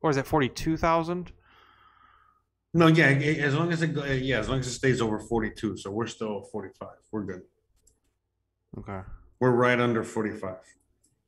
[0.00, 1.32] or is it forty two thousand?
[2.76, 5.76] No, yeah, as long as it yeah, as long as it stays over 42.
[5.76, 6.88] So we're still at 45.
[7.12, 7.42] We're good.
[8.76, 8.98] Okay.
[9.38, 10.56] We're right under 45.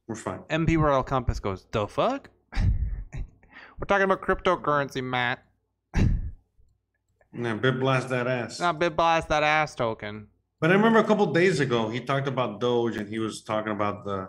[0.09, 0.41] We're fine.
[0.51, 2.31] MB Royal Compass goes the fuck.
[2.55, 5.45] We're talking about cryptocurrency, Matt.
[7.39, 8.61] Yeah, bit blast that ass.
[8.61, 10.29] Not bit blast that ass token.
[10.61, 13.73] But I remember a couple days ago, he talked about Doge and he was talking
[13.73, 14.29] about the,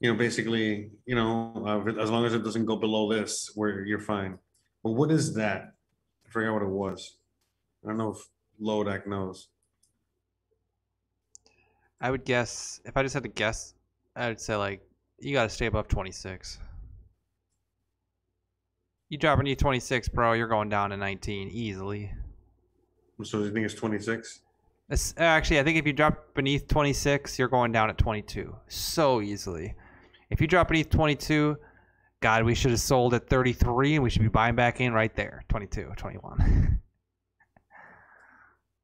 [0.00, 3.84] you know, basically, you know, uh, as long as it doesn't go below this, where
[3.84, 4.38] you're fine.
[4.82, 5.72] But what is that?
[6.26, 7.16] I forgot what it was.
[7.82, 8.18] I don't know if
[8.60, 9.48] Lodak knows.
[12.00, 13.72] I would guess if I just had to guess,
[14.14, 14.82] I would say like
[15.18, 16.58] you got to stay above 26.
[19.08, 22.12] You drop into 26, bro, you're going down to 19 easily.
[23.24, 24.40] So you think it's 26?
[24.88, 29.20] It's, actually, I think if you drop beneath 26, you're going down at 22 so
[29.20, 29.74] easily.
[30.30, 31.56] If you drop beneath 22,
[32.20, 35.14] God, we should have sold at 33 and we should be buying back in right
[35.16, 36.80] there, 22, 21.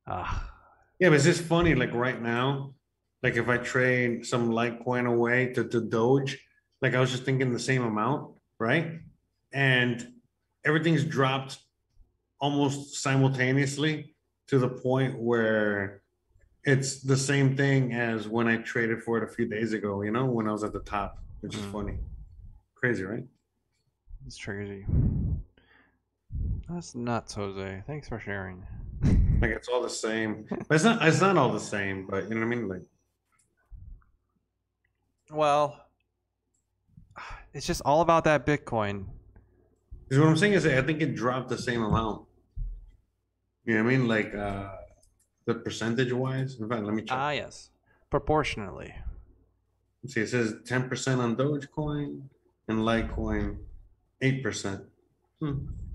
[0.04, 0.50] Ah,
[0.98, 2.74] Yeah, but it's just funny, like right now,
[3.22, 6.44] like if I trade some Litecoin away to, to Doge,
[6.80, 8.98] like I was just thinking the same amount, right?
[9.52, 10.12] And
[10.64, 11.58] everything's dropped
[12.40, 14.11] almost simultaneously
[14.52, 16.02] to the point where
[16.64, 20.10] it's the same thing as when I traded for it a few days ago, you
[20.10, 21.72] know, when I was at the top, which is Mhm.
[21.72, 21.98] funny.
[22.74, 23.26] Crazy, right?
[24.26, 24.84] It's crazy.
[26.68, 27.82] That's nuts, Jose.
[27.86, 28.66] Thanks for sharing.
[29.40, 30.44] Like it's all the same.
[30.50, 32.68] But it's not it's not all the same, but you know what I mean?
[32.68, 32.82] Like
[35.30, 35.80] Well,
[37.54, 39.06] it's just all about that Bitcoin.
[40.04, 42.28] Because what I'm saying is, I think it dropped the same amount.
[43.64, 44.08] You know what I mean?
[44.08, 44.68] Like uh
[45.46, 46.58] the percentage wise.
[46.60, 47.16] In fact, let me check.
[47.18, 47.70] Ah, yes.
[48.10, 48.94] Proportionally.
[50.02, 52.22] Let's see, it says 10% on Dogecoin
[52.68, 53.56] and Litecoin,
[54.22, 54.84] 8%.
[55.40, 55.46] Hmm.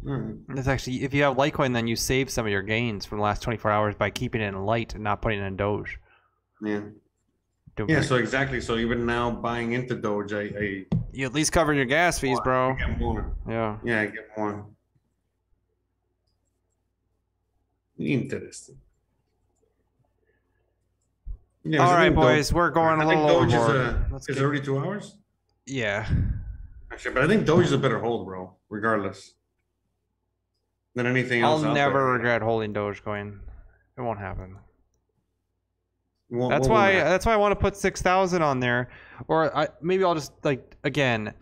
[0.07, 0.35] All right.
[0.57, 3.23] It's actually, if you have Litecoin, then you save some of your gains from the
[3.23, 5.97] last 24 hours by keeping it in Lite and not putting it in Doge.
[6.61, 6.79] Yeah.
[7.75, 7.95] Doing Yeah.
[7.95, 8.61] pretty- So exactly.
[8.61, 12.39] So even now buying into Doge, I, I, you at least cover your gas fees,
[12.39, 12.75] I bro.
[12.75, 13.35] get more.
[13.47, 13.77] Yeah.
[13.83, 14.65] Yeah, I get more.
[17.99, 18.77] Interesting.
[21.63, 23.85] Yeah, All I right, Doge- boys, we're going I a think little Doge is, overboard.
[23.95, 25.17] uh, Let's is get- already two hours.
[25.65, 26.07] Yeah.
[26.91, 28.53] Actually, but I think Doge is a better hold, bro.
[28.69, 29.33] Regardless,
[30.95, 31.61] than anything else.
[31.61, 31.71] I'll else.
[31.71, 32.13] out never there.
[32.13, 33.39] regret holding Dogecoin.
[33.97, 34.57] It won't happen.
[36.29, 36.93] What- That's why.
[36.93, 38.89] That's why I want to put six thousand on there,
[39.27, 41.33] or I maybe I'll just like again,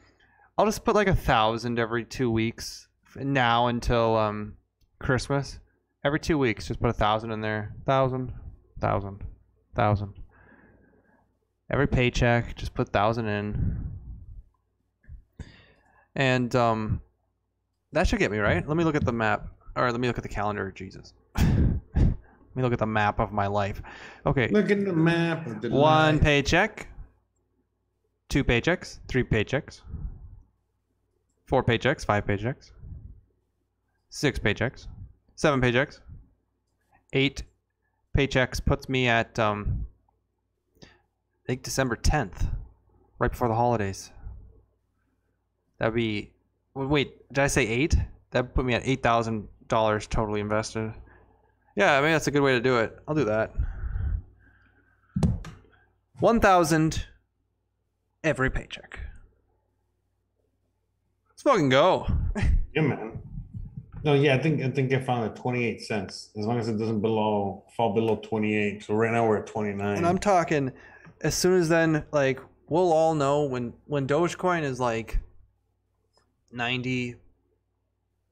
[0.58, 4.58] I'll just put like a thousand every two weeks now until um
[5.00, 5.60] Christmas.
[6.06, 7.74] Every two weeks, just put a thousand in there.
[7.88, 8.32] Thousand,
[8.80, 9.24] thousand,
[9.74, 10.14] thousand.
[11.72, 13.92] Every paycheck, just put thousand in.
[16.16, 17.02] And um,
[17.92, 18.66] that should get me right.
[18.68, 20.72] Let me look at the map, or let me look at the calendar.
[20.72, 21.16] Jesus.
[21.38, 21.48] let
[21.96, 23.82] me look at the map of my life.
[24.28, 24.48] Okay.
[24.50, 25.48] Look at the map.
[25.48, 26.24] Of the One life.
[26.24, 26.88] paycheck,
[28.30, 29.82] two paychecks, three paychecks,
[31.48, 32.74] four paychecks, five paychecks,
[34.12, 34.86] six paychecks,
[35.36, 36.00] seven paychecks,
[37.14, 37.44] eight
[38.18, 39.86] paychecks puts me at um,
[40.82, 42.48] I think December tenth,
[43.20, 44.12] right before the holidays.
[45.78, 46.32] That'd be
[46.74, 47.96] wait, did I say eight?
[48.32, 50.94] That put me at eight thousand dollars totally invested.
[51.76, 52.98] Yeah, I mean that's a good way to do it.
[53.08, 53.54] I'll do that.
[56.20, 57.06] One thousand
[58.24, 59.00] every paycheck.
[61.30, 62.08] Let's fucking go.
[62.74, 63.22] Yeah, man.
[64.06, 66.30] No, yeah, I think I think I found it 28 cents.
[66.38, 68.84] As long as it doesn't below fall below 28.
[68.84, 69.98] So right now we're at 29.
[69.98, 70.72] And I'm talking
[71.22, 75.20] as soon as then, like we'll all know when when Dogecoin is like
[76.52, 77.16] ninety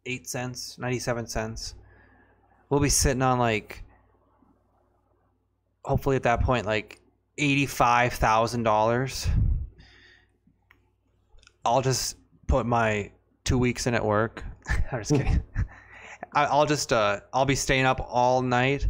[0.06, 1.74] eight cents, ninety seven cents.
[2.70, 3.84] We'll be sitting on like
[5.84, 7.00] hopefully at that point like
[7.40, 9.28] eighty five thousand dollars.
[11.66, 13.10] I'll just put my
[13.44, 14.44] two weeks in at work.
[14.92, 15.44] I'm just kidding.
[16.34, 18.88] I, I'll just uh I'll be staying up all night.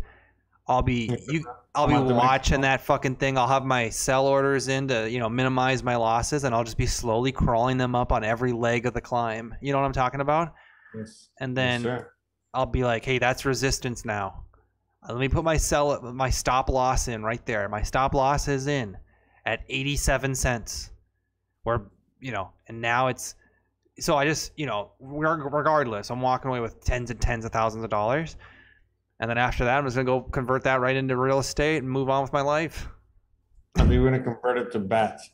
[0.68, 1.46] I'll be you.
[1.76, 3.38] I'll be I'm out the watching that fucking thing.
[3.38, 6.78] I'll have my sell orders in to you know minimize my losses, and I'll just
[6.78, 9.56] be slowly crawling them up on every leg of the climb.
[9.62, 10.54] You know what I'm talking about?
[10.96, 11.30] Yes.
[11.40, 12.12] And then sir.
[12.54, 14.46] I'll be like, hey, that's resistance now.
[15.08, 17.68] Uh, Let me put my sell my stop loss in right there.
[17.68, 18.96] My stop loss is in
[19.46, 20.92] at 87 cents.
[21.64, 21.82] Where
[22.20, 23.36] you know, and now it's
[23.99, 27.84] so I just you know, regardless, I'm walking away with tens and tens of thousands
[27.84, 28.38] of dollars.
[29.20, 31.90] And then after that, I'm just gonna go convert that right into real estate and
[31.90, 32.88] move on with my life.
[33.76, 35.30] I think we're gonna convert it to bats.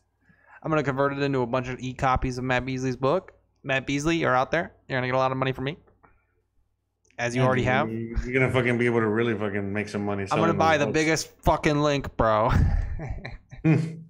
[0.62, 3.32] I'm gonna convert it into a bunch of e copies of Matt Beasley's book.
[3.64, 4.74] Matt Beasley, you're out there.
[4.88, 5.78] You're gonna get a lot of money from me,
[7.18, 7.90] as you already have.
[7.90, 10.28] You're gonna fucking be able to really fucking make some money.
[10.32, 10.94] I'm gonna buy the books.
[10.94, 12.52] biggest fucking link, bro.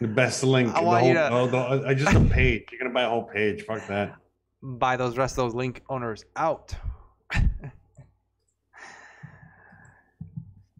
[0.00, 0.74] the best link.
[0.74, 2.64] I the want whole, you to- oh, the- I just a page.
[2.70, 3.62] You're gonna buy a whole page.
[3.62, 4.14] Fuck that.
[4.62, 6.74] buy those rest of those link owners out.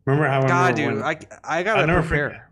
[0.04, 2.28] Remember how I God, remember dude, when- I I gotta I'll never prepare.
[2.30, 2.42] forget.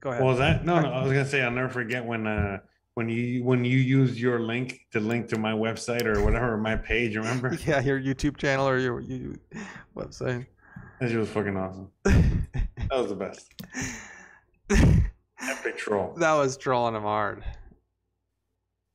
[0.00, 0.22] Go ahead.
[0.22, 0.64] What was that?
[0.64, 2.58] No, no, I was gonna say I'll never forget when uh
[2.94, 6.76] when you when you used your link to link to my website or whatever my
[6.76, 7.16] page.
[7.16, 7.52] Remember?
[7.66, 9.34] yeah, your YouTube channel or your, your
[9.96, 10.46] website.
[11.00, 11.90] That shit was fucking awesome.
[12.04, 13.50] That was the best.
[15.50, 16.14] Epic troll.
[16.18, 17.44] That was trolling him hard.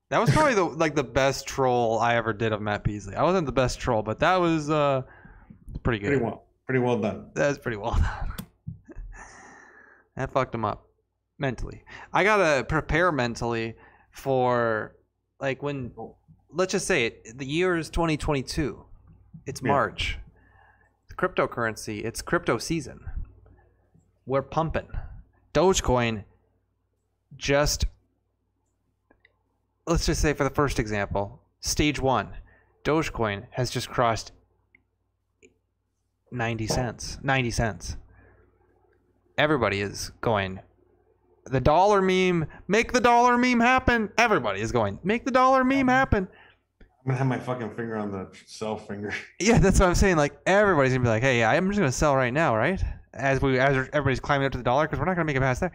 [0.10, 3.16] That was probably the like the best troll I ever did of Matt Beasley.
[3.16, 5.04] I wasn't the best troll, but that was uh
[5.84, 6.08] pretty good.
[6.08, 6.46] Pretty well.
[6.66, 7.32] Pretty well done.
[7.34, 8.34] That's pretty well done.
[10.16, 10.88] that fucked him up
[11.38, 11.84] mentally.
[12.14, 13.76] I gotta prepare mentally
[14.12, 14.96] for
[15.40, 15.92] like when
[16.52, 17.38] let's just say it.
[17.38, 18.84] The year is 2022.
[19.46, 19.68] It's Yeah.
[19.72, 20.18] March.
[21.18, 22.06] Cryptocurrency.
[22.06, 23.02] It's crypto season.
[24.26, 24.88] We're pumping.
[25.54, 26.24] Dogecoin
[27.38, 27.86] just
[29.88, 32.30] let's just say for the first example, stage one,
[32.84, 34.32] Dogecoin has just crossed
[36.32, 37.18] 90 cents.
[37.24, 37.98] 90 cents.
[39.38, 40.60] Everybody is going,
[41.46, 44.10] the dollar meme, make the dollar meme happen.
[44.18, 46.28] Everybody is going, make the dollar meme happen.
[46.82, 49.14] I'm gonna have my fucking finger on the cell finger.
[49.40, 50.18] Yeah, that's what I'm saying.
[50.18, 52.84] Like everybody's gonna be like, "Hey, I'm just gonna sell right now, right?"
[53.14, 55.40] As we, as everybody's climbing up to the dollar, because we're not gonna make it
[55.40, 55.72] past there.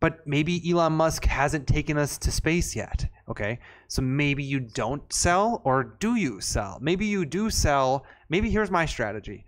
[0.00, 3.08] But maybe Elon Musk hasn't taken us to space yet.
[3.28, 3.58] Okay,
[3.88, 6.78] so maybe you don't sell, or do you sell?
[6.80, 8.06] Maybe you do sell.
[8.28, 9.44] Maybe here's my strategy: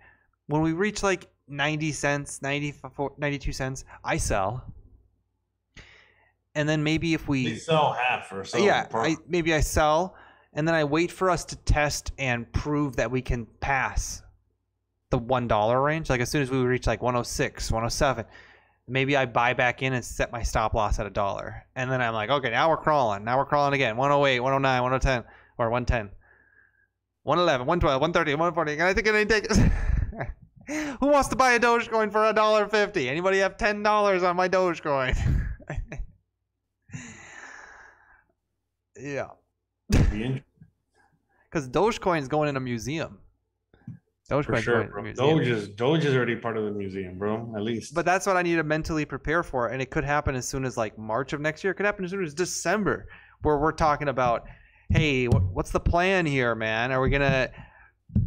[0.47, 4.63] when we reach like 90 cents, 94, 92 cents, I sell.
[6.53, 8.57] And then maybe if we They sell half or so.
[8.57, 10.15] yeah, I, maybe I sell,
[10.53, 14.21] and then I wait for us to test and prove that we can pass
[15.11, 16.09] the one dollar range.
[16.09, 18.25] Like as soon as we reach like 106, 107,
[18.87, 22.01] maybe I buy back in and set my stop loss at a dollar, and then
[22.01, 23.23] I'm like, okay, now we're crawling.
[23.23, 23.97] Now we're crawling again.
[23.97, 25.23] 108, 109, 110,
[25.57, 26.11] or 110.
[27.23, 28.75] 111, 112, 130, 140.
[28.77, 29.47] Can I think I take?
[30.99, 33.09] Who wants to buy a Dogecoin for a dollar fifty?
[33.09, 35.17] Anybody have ten dollars on my Dogecoin?
[38.95, 39.27] yeah.
[39.89, 43.19] Because Dogecoin is going in a museum.
[44.31, 45.37] Dogecoin's for sure, going bro.
[45.39, 47.53] Doge is Doge is already part of the museum, bro.
[47.55, 47.93] At least.
[47.93, 50.63] But that's what I need to mentally prepare for, and it could happen as soon
[50.63, 51.71] as like March of next year.
[51.71, 53.07] It could happen as soon as December,
[53.41, 54.45] where we're talking about,
[54.89, 56.93] hey, what's the plan here, man?
[56.93, 57.51] Are we gonna,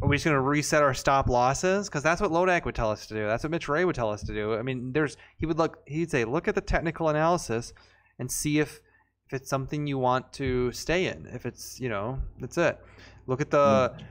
[0.02, 1.89] are we just gonna reset our stop losses?
[1.89, 3.26] Because that's what Lodak would tell us to do.
[3.26, 4.55] That's what Mitch Ray would tell us to do.
[4.55, 7.72] I mean, there's he would look, he'd say, look at the technical analysis,
[8.18, 8.81] and see if
[9.26, 11.26] if it's something you want to stay in.
[11.32, 12.78] If it's you know, that's it.
[13.26, 13.94] Look at the.
[13.97, 14.05] Hmm.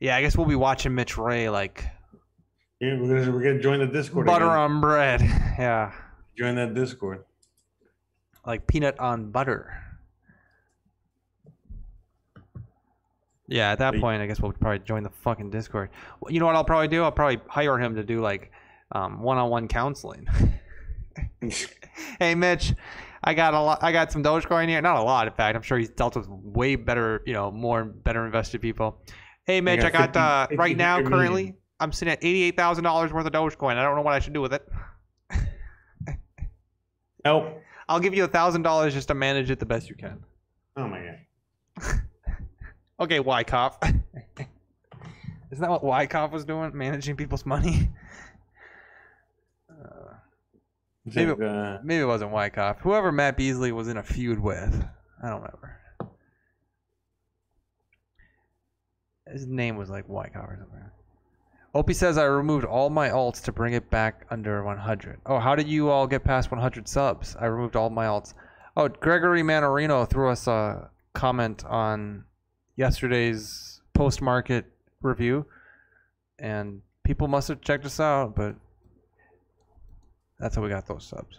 [0.00, 1.84] Yeah, I guess we'll be watching Mitch Ray like
[2.80, 4.26] yeah, we're gonna we're gonna join the Discord.
[4.26, 4.56] butter again.
[4.58, 5.20] on bread.
[5.58, 5.92] Yeah.
[6.36, 7.24] Join that Discord.
[8.46, 9.74] like peanut on butter.
[13.48, 14.00] Yeah, at that Wait.
[14.02, 15.88] point, I guess we'll probably join the fucking Discord.
[16.20, 17.02] Well, You know what I'll probably do?
[17.02, 18.52] I'll probably hire him to do like
[18.92, 20.28] um, one-on-one counseling.
[22.20, 22.74] hey, Mitch,
[23.24, 23.78] I got a lot.
[23.82, 24.82] I got some Dogecoin here.
[24.82, 25.56] Not a lot, in fact.
[25.56, 28.98] I'm sure he's dealt with way better, you know, more better invested people.
[29.48, 31.28] Hey, Mitch, I got got 50 uh, right now 50 currently.
[31.42, 31.56] million.
[31.80, 33.76] I'm sitting at eighty-eight thousand dollars worth of Dogecoin.
[33.76, 34.68] I don't know what I should do with it.
[37.24, 37.46] Help.
[37.88, 40.22] I'll give you a thousand dollars just to manage it the best you can.
[40.76, 41.00] Oh my
[41.80, 41.94] god.
[43.00, 43.78] Okay, Wyckoff.
[43.84, 46.76] Isn't that what Wyckoff was doing?
[46.76, 47.88] Managing people's money?
[49.70, 50.14] Uh,
[51.14, 52.80] Maybe- uh, maybe it wasn't Wyckoff.
[52.80, 54.84] Whoever Matt Beasley was in a feud with.
[55.22, 55.76] I don't remember.
[59.32, 60.90] His name was like Wyckoff or something.
[61.74, 65.20] Opie says I removed all my alts to bring it back under 100.
[65.26, 67.36] Oh, how did you all get past 100 subs?
[67.38, 68.32] I removed all my alts.
[68.76, 72.24] Oh, Gregory Mannarino threw us a comment on
[72.76, 74.64] yesterday's post market
[75.02, 75.44] review,
[76.38, 78.54] and people must have checked us out, but
[80.38, 81.38] that's how we got those subs.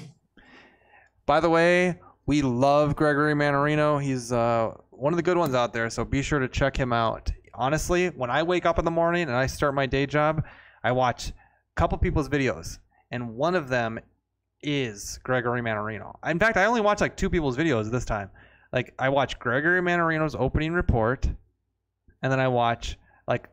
[1.26, 4.02] By the way, we love Gregory Mannarino.
[4.02, 6.92] He's uh, one of the good ones out there, so be sure to check him
[6.92, 7.30] out.
[7.54, 10.44] Honestly, when I wake up in the morning and I start my day job,
[10.82, 11.32] I watch a
[11.76, 12.78] couple people's videos,
[13.10, 14.00] and one of them
[14.62, 16.16] is Gregory Mannarino.
[16.26, 18.30] In fact, I only watch like two people's videos this time.
[18.72, 21.26] Like I watch Gregory Mannarino's opening report,
[22.22, 23.48] and then I watch like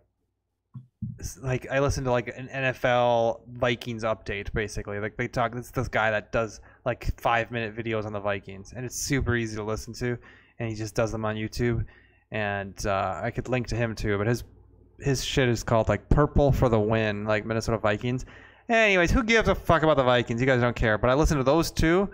[1.42, 5.00] like I listen to like an NFL Vikings update basically.
[5.00, 8.74] Like they talk it's this guy that does like 5 minute videos on the Vikings
[8.76, 10.18] and it's super easy to listen to
[10.60, 11.86] and he just does them on YouTube
[12.32, 14.44] and uh, I could link to him too, but his
[15.00, 18.26] his shit is called like Purple for the Win, like Minnesota Vikings.
[18.70, 20.40] Anyways, who gives a fuck about the Vikings?
[20.42, 20.98] You guys don't care.
[20.98, 22.10] But I listen to those two.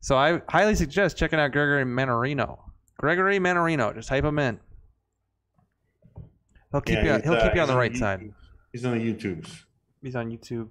[0.00, 2.58] So I highly suggest checking out Gregory Mannarino.
[2.98, 3.94] Gregory Mannarino.
[3.94, 4.60] Just type him in.
[6.72, 7.12] He'll keep Yeah, you.
[7.14, 8.32] he's, He'll uh, keep you on the right YouTube- side.
[8.72, 9.64] He's on the YouTubes.
[10.02, 10.68] He's on YouTube.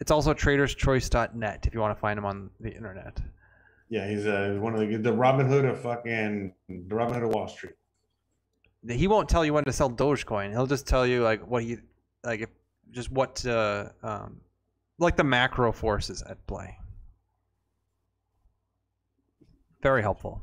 [0.00, 3.20] It's also traderschoice.net if you want to find him on the internet.
[3.88, 7.30] Yeah, he's uh, one of the the Robin Hood of fucking the Robin Hood of
[7.30, 7.74] Wall Street.
[8.88, 10.50] He won't tell you when to sell Dogecoin.
[10.50, 11.78] He'll just tell you like what he
[12.22, 12.48] like if
[12.90, 14.40] just what uh, um
[14.98, 16.76] like the macro forces at play.
[19.82, 20.42] Very helpful.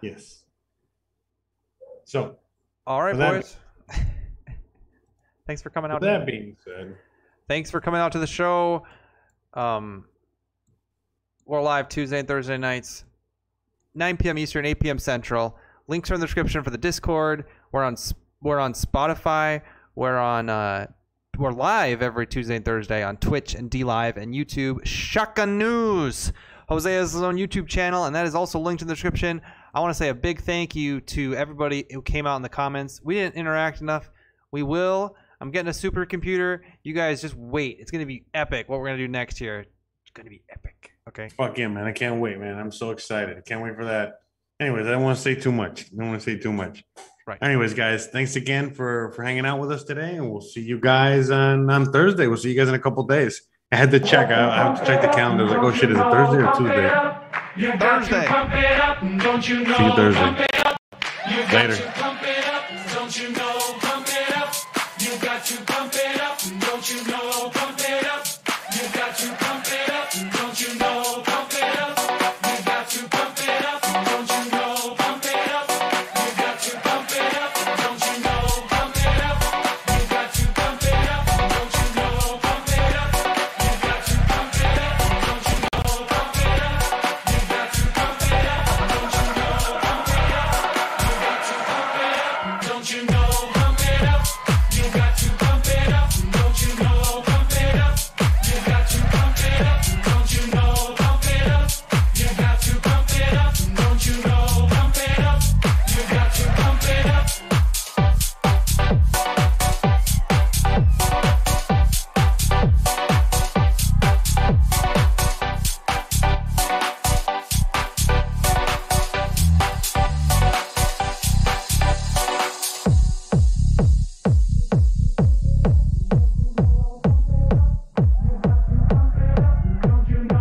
[0.00, 0.44] Yes.
[2.04, 2.36] So,
[2.86, 3.56] All right, With that- boys.
[5.46, 6.00] Thanks for coming out.
[6.00, 6.96] that being said,
[7.48, 8.86] Thanks for coming out to the show.
[9.52, 10.06] Um,
[11.46, 13.04] we're live Tuesday and Thursday nights,
[13.94, 14.38] 9 p.m.
[14.38, 14.98] Eastern, 8 p.m.
[14.98, 15.56] Central.
[15.88, 17.44] Links are in the description for the Discord.
[17.72, 17.96] We're on
[18.40, 19.62] we're on Spotify.
[19.94, 20.86] We're on uh,
[21.38, 24.84] we're live every Tuesday and Thursday on Twitch and D Live and YouTube.
[24.86, 26.32] Shaka News.
[26.68, 29.42] Jose has his own YouTube channel, and that is also linked in the description.
[29.74, 32.48] I want to say a big thank you to everybody who came out in the
[32.48, 33.02] comments.
[33.04, 34.10] We didn't interact enough.
[34.50, 35.14] We will.
[35.40, 36.60] I'm getting a supercomputer.
[36.82, 37.76] You guys just wait.
[37.80, 38.70] It's gonna be epic.
[38.70, 39.60] What we're gonna do next year.
[39.60, 40.93] It's gonna be epic.
[41.08, 41.28] Okay.
[41.28, 41.84] fuck yeah, man!
[41.86, 42.58] I can't wait, man.
[42.58, 43.36] I'm so excited.
[43.36, 44.14] I can't wait for that.
[44.60, 45.86] Anyways, I don't want to say too much.
[45.92, 46.82] I don't want to say too much.
[47.26, 47.38] Right.
[47.42, 50.78] Anyways, guys, thanks again for for hanging out with us today, and we'll see you
[50.80, 52.26] guys on on Thursday.
[52.26, 53.42] We'll see you guys in a couple days.
[53.72, 54.28] I had to check.
[54.28, 55.44] I, I have to check the calendar.
[55.44, 56.84] I was like, oh shit, is it Thursday or Tuesday?
[57.56, 58.26] You got to Thursday.
[58.26, 59.76] pump it up, don't you know?
[59.76, 60.20] See you Thursday.
[60.20, 60.76] Pump it up.
[61.30, 61.76] You got Later.
[61.76, 61.82] to